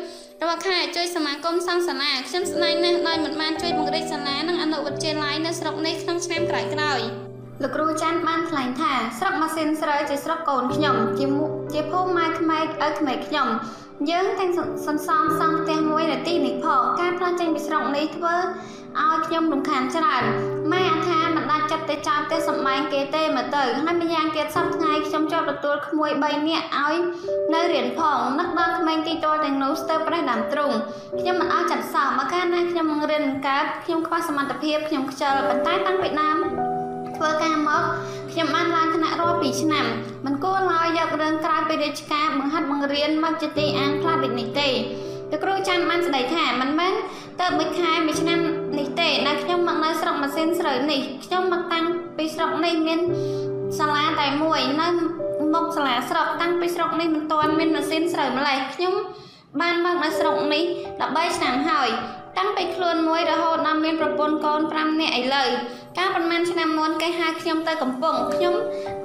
[0.44, 7.08] រាល់ខែជួយសមាគមសង់សាលាខ្ញុំស្ដាយណាស់ដោយមិនបានជួយពង្រីកសាលានិងអនុវិទ្យាល័យនៅស្រុកនេះក្នុងឆ្នាំក្រោយៗ
[7.62, 11.26] លោកគ្រូច័ន្ទបានថ្លែងថាស្រុកម៉ាស៊ីនស្រូវជាស្រុកកូនខ្ញុំជា
[11.74, 13.48] ជាភូមិម៉ែក្មេកឪក្មេកខ្ញុំ
[14.10, 14.60] យើងទាំងស
[14.96, 18.36] ន្សំសង់ផ្ទះមួយនៅទីនេះផងការផ្លាស់ចេញពីស្រុកនេះធ្វើ
[19.00, 20.24] ឲ្យខ្ញុំរំខានច្រើន
[20.72, 26.96] ម៉ែអាថាមិនដាច់ចិត្តទៅចោលទេសំបែងគេទេមកទៅហើយម្យ៉ាងទៀតសប្តាហ៍ខ្ញុំជាប់ទទួលក្មួយ3នាក់ឲ្យ
[27.54, 30.72] នៅរៀនផងនឹកដល់ក្មេងទីតលទាំងនោះស្ទើរប្រេះដាំទ្រូង
[31.20, 36.38] ខ្ញុំមិនអស់ចិត្តសោះបើកាលណាខ្ញុំរៀនកើតខ្ញុំខ្វះសមត្ថភាពខ្ញុំខ្ជិលប៉ុន្តែតាំងពីដើម
[37.18, 37.84] ធ្វើការមក
[38.32, 39.86] ខ្ញុំបានឡើងថ្នាក់រាល់2ឆ្នាំ
[40.26, 44.70] មិនគួរឡើយយករឿងក្រៅពីរាជការបង្ហាត់បង្រៀនមកជាទីអាងផ្លាស់ដូចនេះទេ
[45.32, 46.94] លោកគ្រូច័ន្ទបានស្ដីថាមិនមែន
[47.42, 48.39] ទៅមួយខែមួយឆ្នាំ
[48.78, 51.86] នេះទេដែលខ្ញុំមកនៅស្រុកម៉ាស៊ីនស្រូវនេះខ្ញុំមកតាំង
[52.17, 52.99] ពីស្រុកនេះមាន
[53.80, 54.88] សាលាតែមួយនៅ
[55.53, 58.93] មុខសាលាស្រុកតាំងពីស្រុកនេះមិនទាន់មានម៉ាស៊ីនស្រូវម្លេះខ្ញុំ
[59.61, 60.63] បានមកនៅស្រុកនេះ
[61.01, 61.89] 13ឆ្នាំហើយ
[62.38, 65.49] តាំងពីខ្លួនមួយរហូតដល់មានប្រពន្ធកូន5នាក់ឥឡូវ
[65.98, 68.56] កាលប៉ុន្មានឆ្នាំមុនគេហៅខ្ញុំទៅកំពង់ខ្ញុំ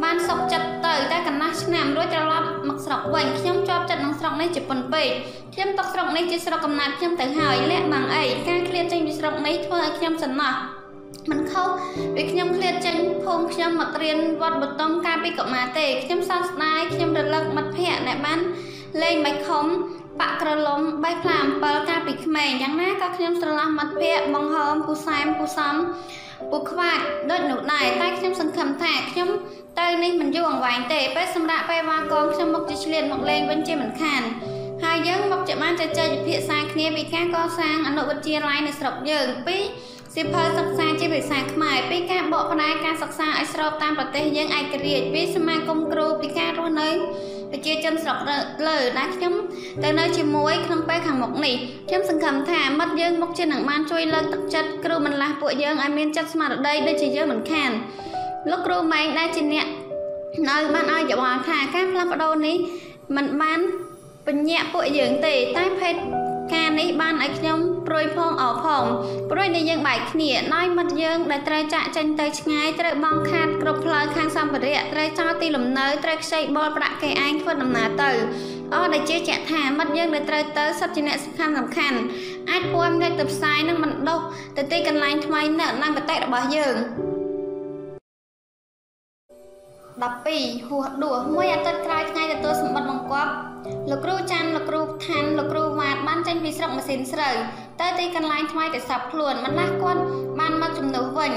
[0.03, 5.09] បានសុខចិត្តទៅតែកន្លះឆ្នាំរួចត្រឡប់មកស្រុកវិញខ្ញុំជាប់ចិត្តនឹងស្រុកនេះជាប៉ុនពេក
[5.55, 10.55] ខ្ញុំទុកស្រុកនេះជាស្រុកកំណើតខ្ញុំទៅហើយលាក់បាំងអីការឃ្លាតចេញពីស្រុកនេះធ្វើឲ្យខ្ញុំសំណោះ
[11.31, 11.69] មិនខុស
[12.15, 18.39] ពីខ្ញុំឃ្លាតចេញភូមិខ្ញុំមករៀនវត្តបតុមកាលពីកុមារទេខ្ញុំសោកស្ដាយខ្ញុំរលឹកមិត្តភ័ក្តិដែលបាន
[19.03, 19.67] លេងមិនខំ
[20.21, 25.75] បាក់ក្រឡុំបេះផ្លាអំពិលកាលពីក្មេងយ៉ាងណាក៏ខ្ញុំស្រឡះមិត្តភ័ក្តិបង្ហើមពូសែមពូសំ
[26.51, 29.29] ពូខ្វាច់ដូចនោះដែរតែខ្ញុំសង្ឃឹមថាខ្ញុំ
[29.81, 34.23] ទៅនេះមិនយូរអង្វែងទេពេលសម្រាប់ពេលវ៉ាកងខ្ញុំមកជាឆ្លៀតមកលេងវិញជាមិនខាន
[34.85, 39.59] ហើយយើងមកជាបានជជែកពិភាក្សាគ្នាពីការកសាងអនុវិទ្យាល័យនៅស្រុកយើងពី
[40.15, 46.91] សិភៅសិក្សាជាភាសាខ្មែរពីការបកផ្រាយការសិក្សាឲ្យស្របតាមប្រទេសយើងឯករាជ្យពីសមាគមគ្រូពីការរស់នៅ
[47.57, 48.19] ប្រជាជនស្រុក
[48.67, 49.35] លើដែលខ្ញុំ
[49.83, 51.55] ទៅនៅជាមួយក្នុងពេលខាងមុខនេះ
[51.89, 57.71] ខ្ញុំសង្ឃឹមថាមិត្តយើងមុខជានឹងបានជួយលើកទឹកចិត្តគ្រូបន្លាស់ពួកយើងឲ្យមានចិត្តស្មារតីដូចជាយើងមិនខាន
[58.51, 59.67] លោកគ្រូម៉ែងដែលជាអ្នក
[60.49, 62.57] នៅបានឲ្យយោបល់ថាការផ្លាស់ប្ដូរនេះ
[63.17, 63.61] មិនបាន
[64.27, 65.95] បញ្ញាក់ពួកយើងទេតែភេទ
[66.55, 68.85] ការនេះបានឲ្យខ្ញុំព្រួយផងអផង
[69.31, 78.11] ព្រួយនៃយើងបែកគ្នាណយមិត្តយើងដែលត្រូវចាក់ចេញទៅឆ្ងាយត្រូវបងខាតគ្រប់ផ្លូវខាងសម្ភារៈត្រូវចោលទីលំនៅត្រូវខ្ចីបលប្រាក់គេឯងធ្វើដំណើរទៅ
[78.75, 81.99] អស់ដែលជាជាក់ថាមិត្តយើងដែលត្រូវទៅសិតជាអ្នកសំខាន់សំខាន់
[82.51, 84.21] អាចពួយមេឃទៅផ្សាយនឹងមិនដុះ
[84.57, 86.77] ទៅទីកន្លែងថ្មីនៅអនាគតរបស់យើង
[90.05, 93.33] 12ហួសដួសមួយអាទិត្យក្រោយថ្ងៃទទួលសម្បត្តិបង្គាប់
[93.91, 97.35] លោកគ្រូច័ន្ទលោកគ្រូឋានលោកគ្រូវ៉ាតបានចេញពីស្រុកម៉ាស៊ីនស្រូវ
[97.81, 100.03] ទៅទីកន្លែងថ្មីទៅសាប់ខ្លួនមិនណាស់គាត់
[100.39, 101.33] បានមកជំនួសវិញ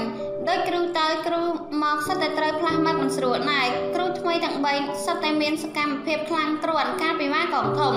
[0.48, 1.42] ដោយគ្រូទៅគ្រូ
[1.82, 7.94] មកសិតតែត្រូវផ្លាស់មាត់មិនស្រួលដែរគ្រូថ្មីទាំង3សិតតែមានសកម្មភាពខ្លាំងទ្រាំការពិបាកកងធំ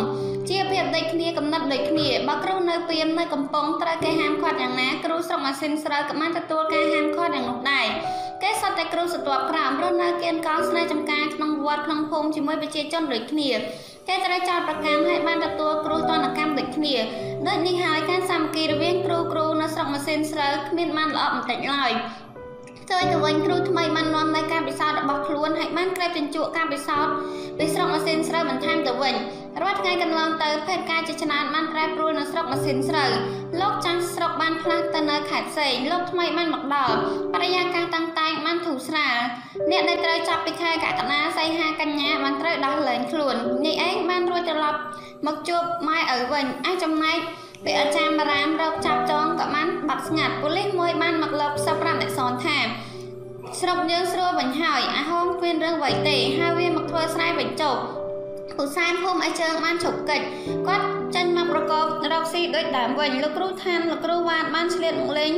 [0.50, 7.88] ជាភាពដូចគ្នាកំណត់ដូចគ្នាបើគ្រូនៅពីមនៅកំពង់ត្រូវគេហាមឃាត់យ៉ាងណាគ្រូស្រុកម៉ាស៊ីនស្រូវក៏បានទទួលការហាមឃាត់យ៉ាងនោះដែរ
[8.42, 13.50] គេសតតែគ្រូសត្វក្រោមរស់នៅគៀនកោស្នេហ៍ចំការក្នុងវត្តក្នុងភូមិជាមួយប្រជាជនដូចគ្នា
[14.08, 16.96] គេត្រូវចោទប្រកាន់ឲ្យបានទទួលគ្រោះទណ្ឌកម្មដូចគ្នា
[17.48, 21.92] ដូចនេះហើយការសាមគ្គីរវាងគ្រូគ្រូនៅស្រុកម៉ាស៊ីនស្រូវគ្មានបានល្អបន្តិចឡើយ
[22.84, 27.14] ផ្ទុយទៅវិញគ្រូថ្មីបាននាំនៅការពិសោធន៍របស់ខ្លួនហើយបានក្រេបជញ្ជក់ការពិសោធន៍
[27.58, 29.16] ពីស្រុកម៉ាស៊ីនស្រូវបន្ថែមទៅវិញ
[29.62, 33.10] រាល់ថ្ងៃកន្លងទៅភេទការជាច្រើនបានប្រែប្រួលនៅស្រុកម៉ាស៊ីនស្រូវ
[33.62, 36.96] លោកចាស់ស្រុកបានផ្លាស់ទៅនៅខេត្តផ្សេងលោកថ្មីបានមកដល់
[37.34, 39.18] បរិយាកាសតាំងតែងបានធូរស្រាល
[39.72, 44.80] អ្នកដែលត្រូវចាប់ពីខែកក្កដាសីហាកញ្ញាបានត្រូវដោះលែងខ្លួននេះឯងបានរួចត្រឡប់
[45.28, 47.20] មកជួបម៉ែឪវិញឯចំណែក
[47.66, 52.58] ពេលអាចារ្យបារាមរកចាប់ចងក៏បានបាត់ស្ងាត់ប៉ូលីសមួយបានមកលបផ្សព្វប្រាប់អ្នកសនថា
[53.60, 57.76] ស្រុកយើងស្រួលវិញហើយអាហោមគ្មានរឿងអ្វីទេហើយវាមកធ្វើស្រែបញ្ចុះ
[58.58, 60.26] ពូសែនភូមិឲ្យជើងបានជប់កិច្ច
[60.68, 60.86] គាត់
[61.16, 65.32] ចាញ់មកប្រកបរកស៊ីដូចដើមវិញលោកគ្រូឋានលោកគ្រូវ៉ាតបានឆ្លៀតមកលេង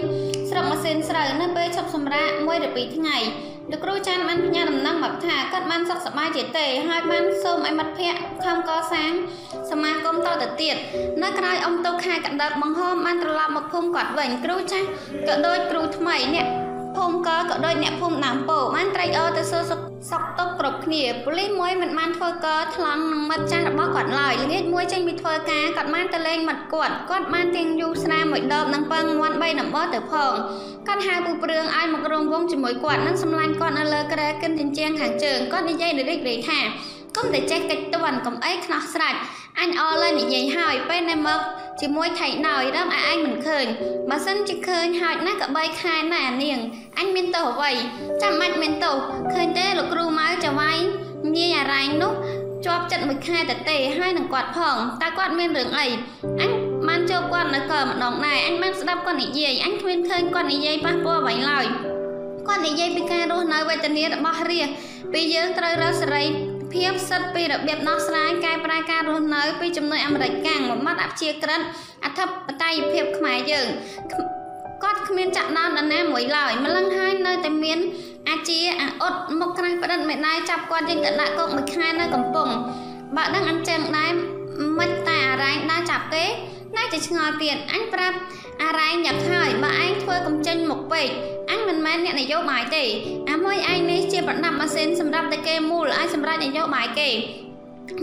[0.50, 3.18] ស្រុកម៉ាស៊ីនស្រូវនៅពេលឈប់សម្រាកមួយឬពីរថ្ងៃ
[3.72, 9.12] លោកគ្រូចាន់បានផ្ញើដំណឹងមកថាគាត់បានសុខសប្បាយជាទេហើយបានសូមឲ្យមិត្តភ័ក្តិខំកសាង
[9.72, 10.76] សមាគមតទៅទៀត
[11.24, 14.88] នៅក្រៅអ៊ំតុកខែកណ្ដិតបង្ហោមបានត្រឡប់មកភូមិគាត់វិញគ្រូចាស់
[15.28, 16.65] ក៏ដូចគ្រូថ្មីអ្នក
[16.98, 19.80] ភូមិកក៏ដូចអ្នកភូមិដើមពោបានត្រេកអរទៅសួរសុខ
[20.12, 30.34] សុខទុក្ខគ្រប់គ្នាប៉ូលីសមួយមិនបានធ្វើកថ្លង់នឹងមិត្តចាស់របស់គាត់ឡើយល្ងាចមួយចេញពីធ្វើការគាត់បានទៅលេងមិត្តគាត់គាត់បានទៀងយូស្រាមួយដបនិងពឹងមាន់3ដំបទៅផង
[30.88, 36.60] គាត់ហៅពូព្រឿងឲ្យមករងវងជាមួយគាត់និងសម្លាញ់គាត់នៅលើក្រែកិនចិញ្ចៀងខាងជើងគាត់និយាយរិចរិចថា
[37.16, 39.20] កុំតែចេះកិច្ចតន់កុំអីខ្នោះស្រាច់
[39.62, 41.42] អញអលើនិយាយហើយពេលនៅមក
[41.82, 43.66] ជាមួយថៃណយរឹមឲ្យអញមិនឃើញ
[44.10, 46.60] បើសិនជាឃើញហោចណាស់ក៏3ខែណាស់អានាង
[47.00, 47.72] អញមានទោសអ្វី
[48.22, 48.96] ចាំបាច់មានទោស
[49.34, 50.78] ឃើញទេលោកគ្រូម៉ៅចវាយ
[51.36, 52.14] ញាយអារ៉ៃនោះ
[52.66, 55.88] ជាប់ចិត្តមួយខែទៅទេហើយនឹងគាត់ផងតើគាត់មានរឿងអី
[56.42, 56.52] អញ
[56.88, 61.66] បានជួបគាត់នៅកម្ដងដែរអញបានស្ដាប់គាត់និយាយអញគ្មានឃើញគាត់និយាយប៉ះពាល់អ្វីឡើយ
[62.48, 64.70] គាត់និយាយពីការរស់នៅវេទនារបស់រាជ
[65.14, 66.24] ពីយើងត្រូវរកសេរី
[66.74, 71.62] ភាពសិទ្ធិពីរបៀបដោះស្រាយកែប្រែការរស់នៅពីជំនួយអាមេរិកកាំងមួយម៉ាត់អព្យាក្រឹត
[72.06, 72.28] អធិប
[72.62, 73.68] តេយ្យភាពខ្មែរយើង
[74.84, 77.80] គាត់គ្មានចាក់ដោនដល់ណាមួយឡើយម្លឹងហើយនៅតែមាន
[78.30, 82.54] អាជាអាអ៊ុតមុខក្រាស់ប្រឌិតមេដៃចាប់គាត់យើងទៅដាក់គុកមួយខែនៅកំពង់
[83.16, 84.12] បើដឹងអញ្ចឹងដែរ
[84.80, 86.26] មិនតែអារ៉ែងដើរចាប់ទេ
[86.78, 88.18] ណាជាឆ្ងល់ទៀតអញប្រាប់
[88.64, 91.08] អារ៉ែងយ៉ាងហើយបើឯងធ្វើកំចេញមុខពេក
[91.52, 92.84] អញមិនមែនអ្នកនយោបាយទេ
[93.32, 97.10] អាមួយឯងនេះជាប្រដាប់ម៉ាស៊ីនសម្រាប់តែគេមូលឲ្យសម្រាប់នយោបាយគេ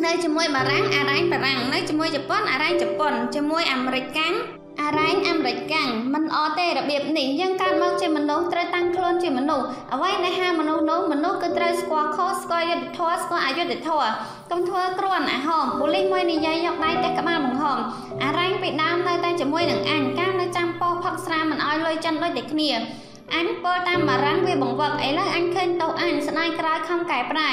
[0.05, 4.35] នៅជាមួយបារាំងអារ៉ែងបារាំងនៅជាមួយជប៉ុនអារ៉ែងជប៉ុនជាមួយអាមេរិកកាំង
[4.81, 14.11] អារ៉ែងអាមេរិកកាំងមិនអទេរបៀបនេះយើងកើតមកជាមនុស្សត្រូវតាំងខ្លួនជាមនុស្សអ្វីដែលហាមនុស្សនោះមនុស្សគឺត្រូវស្គាល់ខុសស្គាល់យុត្តិធម៌ស្គាល់អយុត្តិធម៌
[14.51, 17.79] កុំធ្វើគ្រាន់អាហមប៉ូលីសមួយនិយាយយកដៃតែក្បាលបង្ហំ
[18.25, 22.71] អារ៉ែងពីដើមនៅតែជាមួយនឹងអញកាលនៅចាំពោផឹកស្រាមិនអោយលុយចិនដូចតែគ្នា
[23.37, 27.51] អញពលតាមបារាំងវាបង្វឹកឥឡូវអញឃើញតោអញស្ដាយក្រោយខំកែប្រែ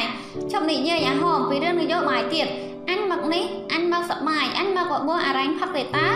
[0.52, 2.48] ជប់និយាយអាហមពីរឿងនយោបាយទៀត
[2.90, 3.44] អញមកនេះ
[3.74, 6.08] អញមកសបាយអញមកបបួអារ៉ែងផឹកទេតា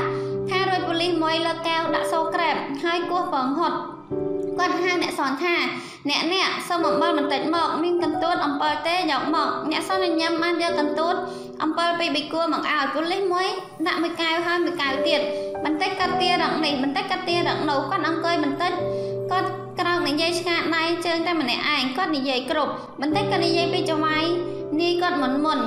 [0.50, 3.78] ថារួចប៉ូលីសមួយលើកកែវដាក់សូក្រែបហើយគោះប្រងហត់
[4.60, 5.56] គាត់ហៅអ្នកសនថា
[6.10, 11.16] អ្នកអ្នកសុំអំបិលបន្តិចមកមានកន្ទួតអំពិលទេយកមកអ្នកសនញ៉ាំបានយកកន្ទួត
[11.64, 13.48] អំពិលពីបិគួរមកឲ្យប៉ូលីសមួយ
[13.88, 15.22] ដាក់មួយកែវហើយមួយកែវទៀត
[15.66, 18.72] បន្តិចកាត់ទារឹកនេះបន្តិចកាត់ទារឹកនោះគាត់អង្គុយបន្តិច
[19.32, 22.72] គាត់ក្រោកនិយាយឆ្កាដៃជើងតែម្នាក់ឯងគាត់និយាយគ្រប់
[23.02, 24.26] បន្តិចគាត់និយាយពីចវាយ
[24.82, 25.60] នាយគាត់មុនមុន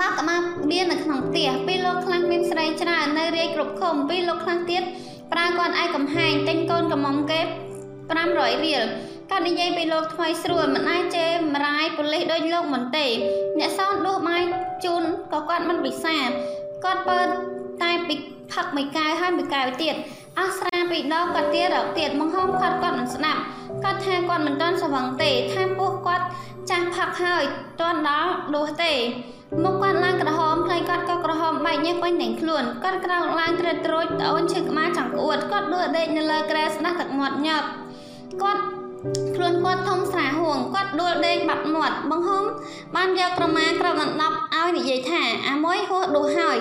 [0.00, 0.36] មកកមា
[0.70, 4.82] បៀននៅក្នុងផ្ទះពេលលោកខ្លាំងមានស្រីច្រើននៅរាយគ្រប់ឃុំពេលលោកខ្លាំងទៀត
[5.32, 7.40] ប្រើគាត់ឯកំហែងទិញកូនកំមុំគេ
[8.02, 8.82] 500រៀល
[9.30, 13.06] គាត់និយាយពីលោកថ្មីស្រួលមិនអាចជេរមរាយប៉ូលីសដូចលោកមិនទេ
[13.58, 14.42] អ្នកសោតដួសបាយ
[14.84, 16.16] ជូនក៏គាត់មិនពិសា
[16.84, 17.20] គាត់ពើ
[17.82, 18.14] តែពី
[18.52, 19.94] ផឹកមួយកែវហើយមួយកែវទៀត
[20.38, 23.40] អស់ស្រាពីដងគាត់ទៀតរកទៀតមកហោមគាត់គាត់មិនស្ដាប់
[23.84, 26.24] គាត់ថាគាត់មិនទាន់ស្វឹងទេថាពោះគាត់
[26.70, 27.42] ចាស់ផឹកហើយ
[27.80, 28.92] ទាន់ដល់ដួសទេ
[29.64, 37.62] មុខគាត់ឡើងក្រហមផ្លៃគាត់ក៏ក្រហមបែកញើសពេញទាំងខ្លួនគាត់ក្រោកឡើងត្រេតត្រួយត្អូនឈឺក្បាលចង្អួតគាត់ដួលដេកនៅលើគ្រែស្ដាស់ទឹកមាត់ញើប
[38.42, 38.62] គាត់
[39.36, 42.44] ខ្លួនគាត់ធំស្រាហួងគាត់ដួលដេកបាត់មាត់បង្ហុំ
[42.96, 46.58] បានយកក្រមាក្របដណ្ដប់ឲ្យនិយាយថាអាមួយហួសដួសហើយ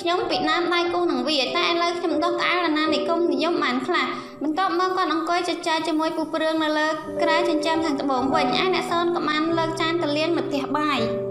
[0.00, 4.06] ខ្ញុំពីណាមដៃគូនឹងវាតែឥឡូវខ្ញុំដុសក្អែលអាណានិគមនិយមបានខ្លះ
[4.42, 6.88] បន្ទាប់មកគាត់អង្គុយចចាជាមួយពូព្រឿងនៅលើ
[7.22, 11.25] ក្រែចិញ្ចើមខាងត្បូងវិញឯអ្នកសនក៏បានលើកចានតលៀនមកផ្ទះបាយ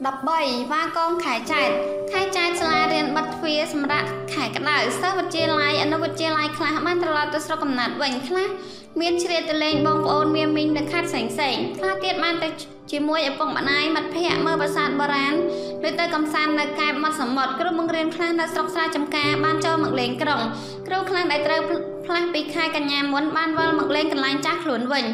[0.00, 1.68] 13វ៉ាកងខែចែក
[2.12, 8.48] ខែចែកសាលារៀនបិទទ្វារសម្រាប់ខែក្តៅសិស្សវិទ្យាល័យអនុវិទ្យាល័យខ្លះបានត្រឡប់ទៅស្រុកកំណើតវិញខ្លះ
[9.00, 12.48] មានជ្រៀតទៅលេងបងប្អូនមានមីងនៅខេត្តផ្សេងផ្សេងខ្លះទៀតបានទៅ
[12.92, 15.34] ជាមួយឪពុកម្ដាយមិត្តភ័ក្តិមើលប្រាសាទបុរាណ
[15.88, 20.40] ឬទៅកំសាន្តនៅកែបមាត់សមុទ្រគ្រូបង្រៀនខ្លះនៅស្រុកស្រែចំការបានចូលមកលេងក្រុង
[20.86, 21.60] គ្រូខ្លះដែលត្រូវ
[22.06, 25.04] ផ្លាស់ពីខែកញ្ញាមុនបានវិលមកលេងកន្លែងចាស់ខ្លួនវិញ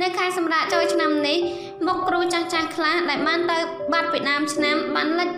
[0.00, 1.38] នៅខែសម្រាប់ចូលឆ្នាំនេះ
[1.86, 3.58] មកគ្រូចាស់ចាស់ខ្លះដែលបានទៅ
[3.92, 5.28] បាត់ពីដើមឆ្នាំបានលិច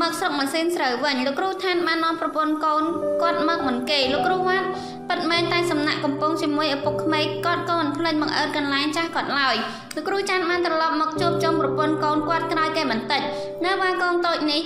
[0.00, 2.82] មកស្រុកម៉ាស៊ីនស្រូវវិញលោកគ្រូឋានបាននាំប្រពន្ធកូន
[3.22, 4.66] គាត់មកមិនគេលោកគ្រូវ៉ាត់
[5.08, 9.56] ប៉ិតមែនតែសំណាក់កំពុងជាមួយឪពុកក្មេកគាត់ក៏មិនភ្លេចមកអើតកន្លែងចាស់គាត់ឡើយ
[9.94, 13.20] លោកគ្រូច័ន្ទបានត្រឡប់មកជួបជុំប្រពន្ធកូនគាត់ក្រោយគេបន្តិច
[13.64, 14.62] នៅបានកងតូចនេះ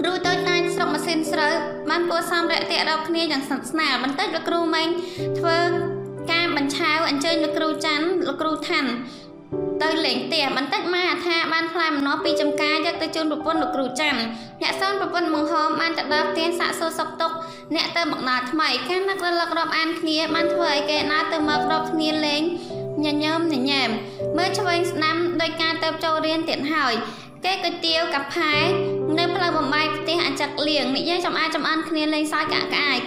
[0.00, 1.52] គ្រូតូចតាចស្រុកម៉ាស៊ីនស្រូវ
[1.90, 4.88] បានគួរសមរយៈទាក់រកគ្នាយ៉ាងស្និទ្ធស្នាលបន្តិចលោកគ្រូម៉េង
[5.38, 5.58] ធ្វើ
[6.32, 8.90] ការបញ្ឆាវអញ្ជើញលោកគ្រូច័ន្ទលោកគ្រូថាន់
[9.82, 14.14] ទៅលេងផ្ទះបន្តិចម៉ែអាថាបានផ្លែម្នាស់ពីចំការយកទៅជូនប្រពន្ធលោកគ្រូចាំ
[14.62, 17.36] អ្នកសនប្រពន្ធបង្ហមបានទៅដល់ផ្ទះសាកសួរសុខទុក្ខ
[17.74, 22.42] អ្នកទៅមកដល់ថ្មីការនឹករលឹករាប់អានគ្នាបានធ្វើឲ្យគេណាទៅមករាប់គ្នាលេង
[23.04, 23.90] ញញឹមញញែម
[24.36, 26.94] មើលឆ្វេងស្ដាំដោយការទៅចូលរៀនទៀតហើយ
[27.44, 28.54] គេគុយទាវកាផែ
[29.18, 32.98] នៅផ្លូវបំបាយផ្ទះអាចឹកលៀងនិយាយចំអាចំអានគ្នាលេងសើចកាក់ក្អាយ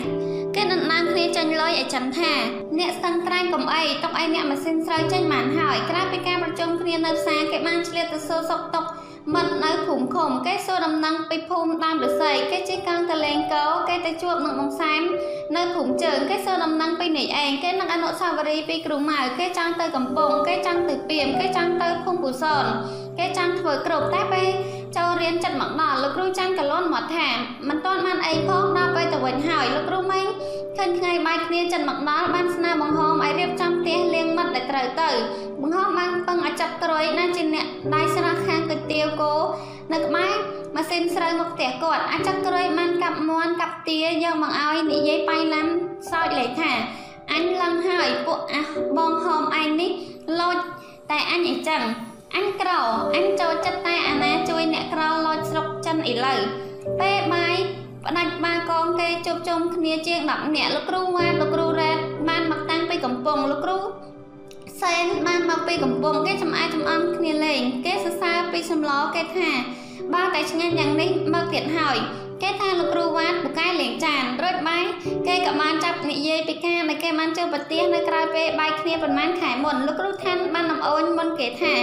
[0.56, 2.32] គេដណ្ដើមគ្នាចេញលុយឲ្យចិនថា
[2.80, 8.90] អ្នកស្ទឹងត្រែងកំអីទុកឲ្យអ្នកម៉ាស៊ីនស្រូវចេញបានហើយក្រៅពីការប្រជុំគ្នានៅផ្សារគេបានឆ្លៀតទៅសួរសុខទុក្ខ
[9.34, 15.02] មិត្តនៅភូមិឃុំគេសួរដំណឹងពីភូមិដើមរស័យគេជិះកង់ទៅលេងកោគេទៅជួបនឹងបងសែម
[15.56, 22.64] នៅភូមិជើងគេសួរដំណឹងពីនេះឯងគេនឹងអនុស្សាវរីយ៍ពីគ្រូម៉ៅគេចង់ទៅកំពង់គេចង់ទៅពីមគេចង់ទៅភូមិពូសន
[23.20, 24.50] គេចង់ធ្វើគ្រប់តែពេល
[24.98, 27.28] ចូលរៀនចិត្តមកដល់លោកគ្រូចាំងកលន់មកថា
[27.70, 30.26] មិនទាន់បានអីផងដល់ពេលទៅវិញហើយលោកគ្រូម៉េង
[30.78, 35.10] ឃើញថ្ងៃបាយគ្នាចិត្តមកដល់បានស្នើបង្ហោមឲ្យរៀបចំផ្ទះលៀងមិត្តដែលត្រូវទៅ
[35.62, 39.34] បង្ហោមបានពឹងឲ្យចាប់ក្រួយណាជាអ្នកដៃស្រះខាងគុយទាវគោ
[39.94, 40.32] នៅក្បែរ
[40.76, 45.68] ម៉ាស៊ីនស្រូវមកផ្ទះគាត់អាចចាប់ក្រួយបានកាប់មន់កាប់ទាយកមកឲ្យនិយាយបៃឡាំ
[46.12, 46.72] សោចលេខថា
[47.34, 48.68] អញឡើងហើយពួកអះ
[48.98, 49.92] បងហោមឯងនេះ
[50.40, 50.58] លោច
[51.12, 51.84] តែអញអញ្ចឹង
[52.36, 52.70] អញក្រ
[53.16, 56.40] អញចូលចិត្តតែអាណាជួយអ្នកក្រលោចស្រុកចិនឥឡូវ
[57.00, 57.56] ពេលបាយ
[58.06, 61.98] ផ្ដាច់បាកងគេជប់ជុំគ្នាជាង10នាក់លោកគ្រូវ៉ាលោកគ្រូរ៉េត
[62.30, 63.78] បានមកតាំងពីកំពង់លោកគ្រូ
[64.82, 69.50] សែនបានមកពីកំពង់គេចំអែចំអន់គ្នាលេង គេសរសើរពីសម្លគេថា
[70.14, 71.98] បើតែឆ្ងាញ់យ៉ាងនេះមកទៀតហើយ
[72.42, 74.86] គេថាលោកគ្រូវ៉ាតពូកែលេងចានរួចបាយ
[75.28, 81.74] គេក៏បានចាប់និយាយពីការដែលគេបានចូលប្រទេសនៅក្រៅពេលបាយគ្នាប្រហែលខែមុនលោកគ្រូឋានបាននំអូនមុនគេថា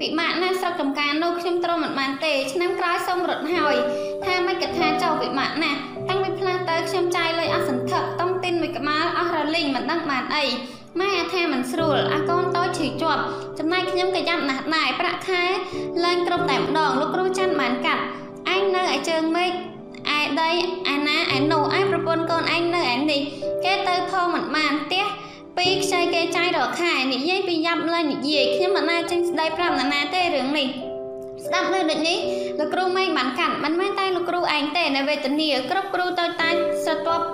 [0.00, 3.76] ពិបាកណាស់ស្រុកចំការនោះខ្ញុំទ្រាំមិនបានទេឆ្នាំក្រោយសូមរត់ហើយ
[4.24, 10.44] ថាមិនគិតថាចោលពិបាកណាស់តាំងពីផ្លាស់ទៅខ្ញុំចាយលុយអស់សន្ធឹកតុងទីនមួយក្បាលអស់រលីងមិនដឹងបានអី
[11.00, 13.22] ម៉ែអាថាមិនស្រួលអាកូនតូចឈឺជាប់
[13.58, 15.44] ចំណែកខ្ញុំក៏យ៉ាប់ណាស់ដែរប្រាក់ខែ
[16.04, 18.02] ឡើងគ្រប់តែម្ដងលោកគ្រូច័ន្ទបានកាត់
[18.54, 19.73] ឯងនៅឯជើងមេឃ
[20.18, 20.50] ឯដី
[20.92, 23.20] ឯណាឯនោះឯប្រពន្ធកូនឯងនៅឯនេះ
[23.64, 25.04] គេទៅផងមិនបានផ្ទះ
[25.56, 30.68] ពីខ្ចីគេចាយរកខែនិយាយពីយ៉ាប់លើនិយាយខ្ញុំមិនណាចេញស្ដីប្រាប់ណានាទេរឿងនេះ
[31.46, 32.18] ស្ដាប់លើដូចនេះ
[32.58, 37.24] លោកគ្រូម៉េងបានកាត់មិនមែនតែលោកគ្រូឯងទេនៅវេទនាគ្រប់គ្រូទៅតាច់ស្រទាប់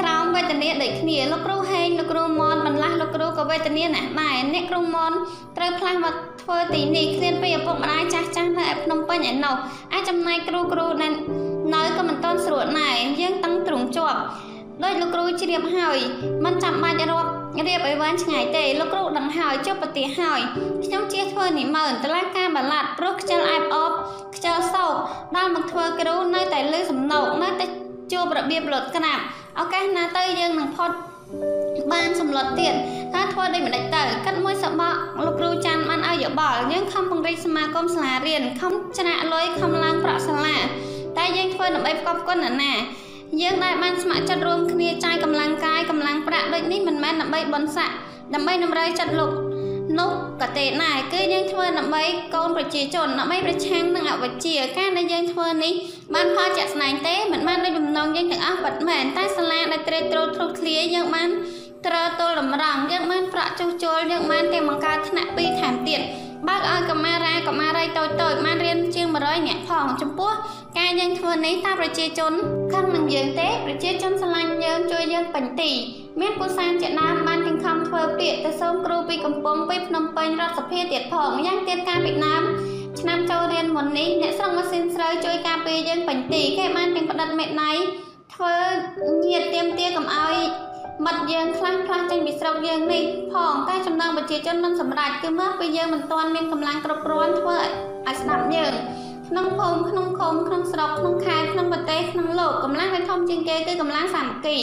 [0.00, 5.12] ក្រោមវេទនាដូចគ្នាលោកគ្រូហេងលោកគ្រូមនបន្លាស់លោកគ្រូក៏វេទនាណាស់ដែរអ្នកគ្រូមន
[5.56, 9.54] ត្រូវផ្លាស់មកធ្វើទីនេះឃ្លានពីឪពុកម្ដាយចាស់ចាស់នៅឯភ្នំពេញឯណោះ
[9.92, 11.08] អាចចំណាយគ្រូគ្រូនៅ
[11.74, 14.20] នៅក៏មិនទាន់ស្រួលដែរយើងតឹងទ្រង់ជាប់
[14.84, 15.98] ដោយលោកគ្រូជ្រាបហើយ
[16.44, 17.30] មិនចាំបាច់រាប់
[17.66, 20.40] រៀបឲ្យវែងឆ្ងាយទេលោកគ្រូដឹងហើយចុះប្រទេសហើយ
[20.84, 23.92] ខ្ញុំជាធ្វើនិមឺនតឡាការបាឡាត់ព្រោះខ្ជិលអែបអប
[24.34, 24.94] ខ្ជិលសោក
[25.36, 27.66] ដល់មកធ្វើគ្រូនៅតែលើសំណោកនៅតែ
[28.12, 29.18] ជួបរបៀបលត់ក្រាប
[29.60, 30.90] ឱកាសណាទៅយើងនឹងផុត
[31.92, 32.74] បានសម្លុតទៀត
[33.12, 34.94] ថាធ្វើដូចម្ដេចទៅកាត់មួយសបក
[35.24, 40.56] លោកគ្រូច័ន្ទបានឲ្យយោបល់យើងខំពង្រីកសមាគមសាលារៀនខំច្រាក់លុយខំឡើងប្រាក់សាលា
[41.18, 42.74] តែយើងធ្វើដើម្បីផ្គប់គុណណានា
[43.40, 47.90] យើងដែលបានស្ម័គ្រចិត្តរួមគ្នាចាយកម្លាំងកាយកម្លាំងប្រាក់ដូចនេះមិនមែនដើម្បីបនស័ក
[48.34, 49.32] ដើម្បីតម្រូវចិត្តលោក
[49.98, 50.10] នោះ
[50.42, 52.02] ក៏ទេដែរគឺយើងធ្វើដើម្បី
[52.34, 55.72] កូនប្រជាជនដើម្បីប្រឆាំងនឹងអវិជ្ជាការដែលយើងធ្វើនេះ
[56.14, 61.28] បានផលជាក់ស្ដែងទេមិនបានដូចបំណងយើងទាំងអស់ពិតមែនតែសាលាដែលត្រេកត្រោលធ្លុះធ្លាយើងបាន
[61.86, 66.00] ត្រើទល់តម្រង់យើងបានប្រាក់ចុះជុលយើងបានទាំងបង្កើតថ្នាក់ពីរថែមទៀត
[66.48, 70.32] បើកឲ្យកមារាកមារីតូចតូចបានរៀនជាង100នាក់ផងចំពោះ
[70.78, 72.32] ការយើងធ្វើនេះតើប្រជាជន
[72.72, 75.72] ខឹងនឹងយើងទេប្រជាជនស្រឡាញ់យើងជួយយើងពេញទី
[76.20, 82.42] មានពូសានជាដើមបានទាំងខំធ្វើពាក្យទៅសូមគ្រូពីកំពង់ពីភ្នំពេញរដ្ឋសភាទៀតផងយ៉ាងទៀតការពីដើម
[83.00, 87.72] ឆ្នាំចូលរៀនមុននេះអ្នកស្រុកម៉ាស៊ីនស្រូវជួយការពារយើងពេញទីគេបានទាំងផ្ដិតមេដៃ
[88.34, 88.54] ធ្វើ
[89.24, 90.36] ញាតទៀមទាកុំឲ្យ
[91.04, 98.72] មិត្តយើងខ្លះខ្លះចេញពីស្រុកយើងនេះផងតែចំណងប្រជាជនមិនសម្រេចគឺមកពីយើងមិនទាន់មានកម្លាំងគ្រប់គ្រាន់ធ្វើឲ្យស្ដាប់យើង
[99.28, 104.56] ក្នុងភូមិក្នុងឃុំក្នុងស្រុកក្នុងខេត្តក្នុងប្រទេសក្នុងលោកកម្លាំងដែលធំជាងគេគឺកម្លាំងសាមគ្គី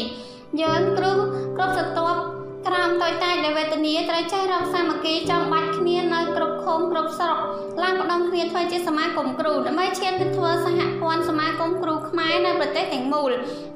[0.61, 1.11] យើងគ្រូ
[1.57, 2.19] គ្រប់ស្រទាប់
[2.67, 7.37] ក្រោមតូចតាចដែលវេទនាត្រូវចេះរកសាមគ្គីចង់បាច់គ្នានៅគ្រប់ ឃុំគ្រប់ស្រុក
[7.83, 13.31] ឡើងបដងគ្នាធ្វើជាសមាគមគ្រូដើម្បីឈានទៅធ្វើសហព័ន្ធសមាគមគ្រូខ្មែរនៅប្រទេសទាំងមូល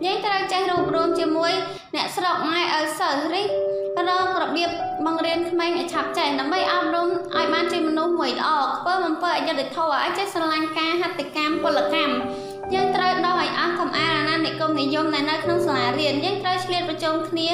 [0.06, 1.52] យើងត្រូវចេះរួបរวมជាមួយ
[1.96, 3.46] អ្នកស្រុកម៉ែឪសិស្សរិះ
[4.08, 4.70] រករបៀប
[5.06, 12.16] បង្រៀនក្មេងឲ្យឆាប់ចេះដើម្បីអប់រំឲ្យបានជាមនុស្សមួយល្អខ្ពើមអំពើអយុត្តិធម៌ឲ្យចេះស្រឡាញ់ការហត្ថកម្មពលកម្ម
[12.74, 17.50] យើងត្រូវដោះឲ្យអស់កំអាលអាណានិគមនិយមដែលនៅក្នុងសាលារៀនយើងត្រូវឆ្លៀតប្រជុំគ្នា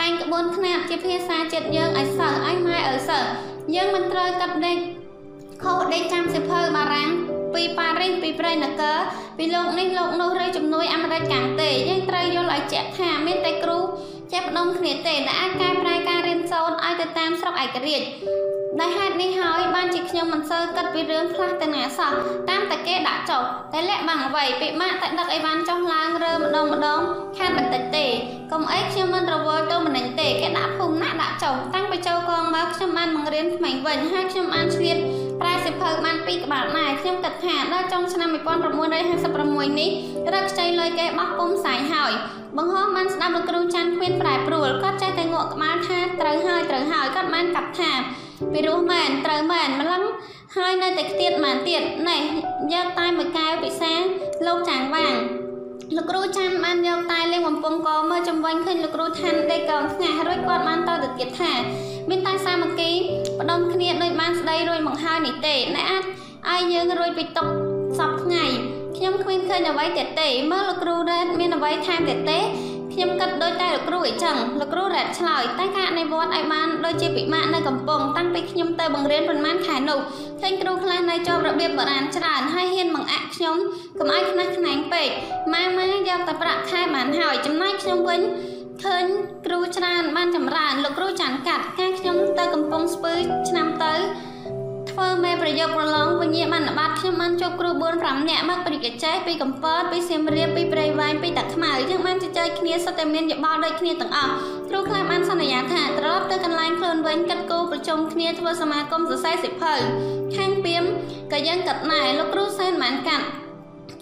[0.00, 3.28] តែងក្បួនខ្នាតជាភាសាចិត្តយើងឲ្យសិស្សឲ្យម៉ែឪសិស្ស
[3.74, 4.78] យើងមិនត្រូវកាត់ដេក
[5.62, 7.10] ខុសដេកចាំសិភៅបារាំង
[7.54, 8.96] ពីប៉ារីសពីប្រៃនគរ
[9.38, 13.78] ពីលោកនេះលោកនោះឬជំនួយអាមេរិកកាំងទេយើងត្រូវយល់ឲ្យជាក់ថាមានតែគ្រូ
[14.32, 18.06] ចេះបដុំគ្នាទេដែលអាចកែប្រែការរៀនសូត្រឲ្យទៅតាមស្រុកឯករាជ្យ
[18.78, 22.12] ដោយហេតុនេះហើយបានជាខ្ញុំមិនសូវគិតពីរឿងខ្លះទៅណាសោះ
[22.50, 23.42] តាមតែគេដាក់ចុះ
[23.72, 27.00] តែលាក់បាំងអ្វីពិបាកតែដឹកអីវ៉ាន់ចុះឡើងរើម្ដងម្ដង
[27.38, 28.06] ខាតបន្តិចទេ
[28.52, 34.96] កុំអីខ្ញុំមិនរវល់ទៅម្នេញទេគេដាក់ភូមិណាដាក់ចុះតាំងពីចូលកងមកខ្ញុំបានបង្រៀនក្មេងវិញហើយខ្ញុំបានឆ្លៀត
[35.40, 39.90] ប្រែសិភៅបានពីក្បាលដែរខ្ញុំគិតថាដល់ចុងឆ្នាំ1956នេះ
[40.34, 42.12] រកខ្ចីលុយគេបោះពុំសាយហើយ
[42.56, 47.92] បង្ហោះបានស្ដាប់លោកគ្រូច័ន្ទគ្មានប្រែប្រួលគាត់ចេះតែងក់ក្បាលថាត្រូវហើយត្រូវហើយគាត់បានកាត់ថា
[48.52, 50.02] ពីរោះមែនត្រូវមែនម្លឹង
[50.56, 52.22] ហើយនៅតែខ្ទៀតមែនទៀតនេះ
[52.72, 53.92] យកតែមួយកែវពិសា
[54.46, 55.14] លោកចាងវាង
[55.96, 61.52] លោកគ្រូច័ន្ទបានយកតែលេងបំពង់កមើលចំវិញឃើញលោកគ្រូឋានដេកកងស្ងាស់រួចគាត់បានតទៅទៀតថា
[62.08, 62.90] មានតែសាមគ្គី
[63.38, 66.04] បដុំគ្នាដូចបានស្ដីរួចមកហើយនេះទេអ្នកអាច
[66.48, 67.48] ឲ្យយើងរួចពីតុក
[67.98, 68.44] សពថ្ងៃ
[68.96, 72.38] ខ្ញុំគ្មានឃើញអ្វីទៀតទេមើលលោកគ្រូរ៉េតមានអ្វីថែមទៀតទេ
[73.00, 79.98] ខ្ញុំគិតដូចតែលោកគ្រូអីចឹងលោកគ្រូរ៉ាត់ឆ្លើយតែការអនុវត្តឲ្យបានដូចជាពិបាកនៅកំពង់តាំងពីខ្ញុំទៅបង្រៀនប៉ុន្មានខែនោះ
[80.40, 83.56] ឃើញគ្រូខ្លះនៅជាប់របៀបបុរាណច្រើនហើយហ៊ានបង្អាក់ខ្ញុំ
[83.98, 85.08] កុំឲ្យខ្នះខ្នែងពេក
[85.52, 88.20] ម៉ាម៉ាយកតែប្រាក់ខែបានហើយចំណែកខ្ញុំវិញ
[88.84, 89.04] ឃើញ
[89.46, 93.14] គ្រូច្រើនបានចម្រើនលោកគ្រូចាន់កាត់ការខ្ញុំទៅកំពង់ស្ពឺ
[93.48, 93.94] ឆ្នាំទៅ
[94.90, 104.32] ធ្វើមេប្រយោគប្រឡងវិញ្ញាបានបាត់ខ្ញុំបានជួបគ្រូ4 5នាក់មកពីកចេះពីកំពតពីសៀមរាបពីព្រៃវែងពីតាខ្មៅយើងបានជជែកគ្នាសុទ្ធតែមានយោបល់ដូចគ្នាទាំងអស់
[104.68, 109.74] គ្រូខ្លះបានសន្យាថាត្រឡប់ទៅកន្លែងខ្លួនវិញកាត់គោប្រជុំគ្នាធ្វើសមាគមសរសេរសិភៅ
[110.36, 110.82] ខាងពីម
[111.32, 113.26] ក៏យើងកាត់ណែលោកគ្រូសែនបានកាត់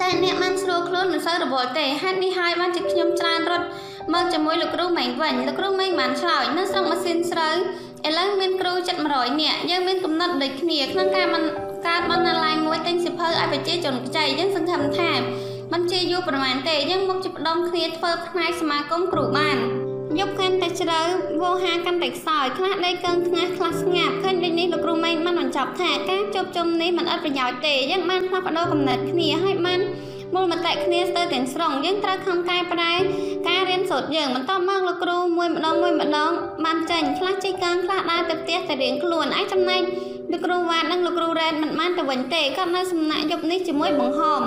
[0.01, 3.67] តែអ្នកបានស្រួលខ្លួនមិនសូវរវល់ទេហេតុនេះហើយបានជាខ្ញុំច្រើនរត់
[4.15, 7.55] មកជាមួយលោកគ្រូម៉េងវិញលោកគ្រូម៉េងបានឆ្លើយនៅស្រុកម៉ាស៊ីនស្រូវ
[8.09, 11.43] ឥឡូវមានគ្រូជិត100នាក់យើងមានកំណត់ដូចគ្នាក្នុងការមិន
[11.87, 15.13] កើតបណ្ណាល័យមួយទិញសិភៅឲ្យប្រជាជនខ្ចីយើងសង្ឃឹមថា
[15.73, 19.57] មិនជាយូរប្រហែលទេយើងមកជិះផ្ដុំគ្នាធ្វើផ្នែកសមាគមគ្រូបាន
[20.19, 21.01] យប់កាន់តែជ្រៅ
[21.43, 29.81] វោហាកាន់តែខ្សោយខ្លះដីកឹងថ្ងាសខ្លះស្ងាត់ឃើញដូចនេះលោកគ្រូម៉េងបានបញ្ចប់ថាការជួបជុំនេះមិនអត់ប្រយោជន៍ទេយើងបានផ្លាស់ប្ដូរកំណត់គ្នាហើយបាន
[30.35, 32.93] មូលមតិគ្នាស្ទើរទាំងស្រុងយើងត្រូវខំកែប្រែ
[33.49, 36.33] ការរៀនសូត្រយើងបន្ទាប់មកលោកគ្រូមួយម្ដងមួយម្ដង
[36.65, 39.83] បានចេញខ្លះជិះកង់ខ្លះដើរទៅផ្ទះទៅរៀងខ្លួនឯចំណែក
[40.33, 44.43] លោកគ្រូវ៉ាតនិងលោកគ្រូរ៉ែតមិនបានទៅវិញទេគាត់នៅសំណាក់យប់នេះជាមួយបង្ហម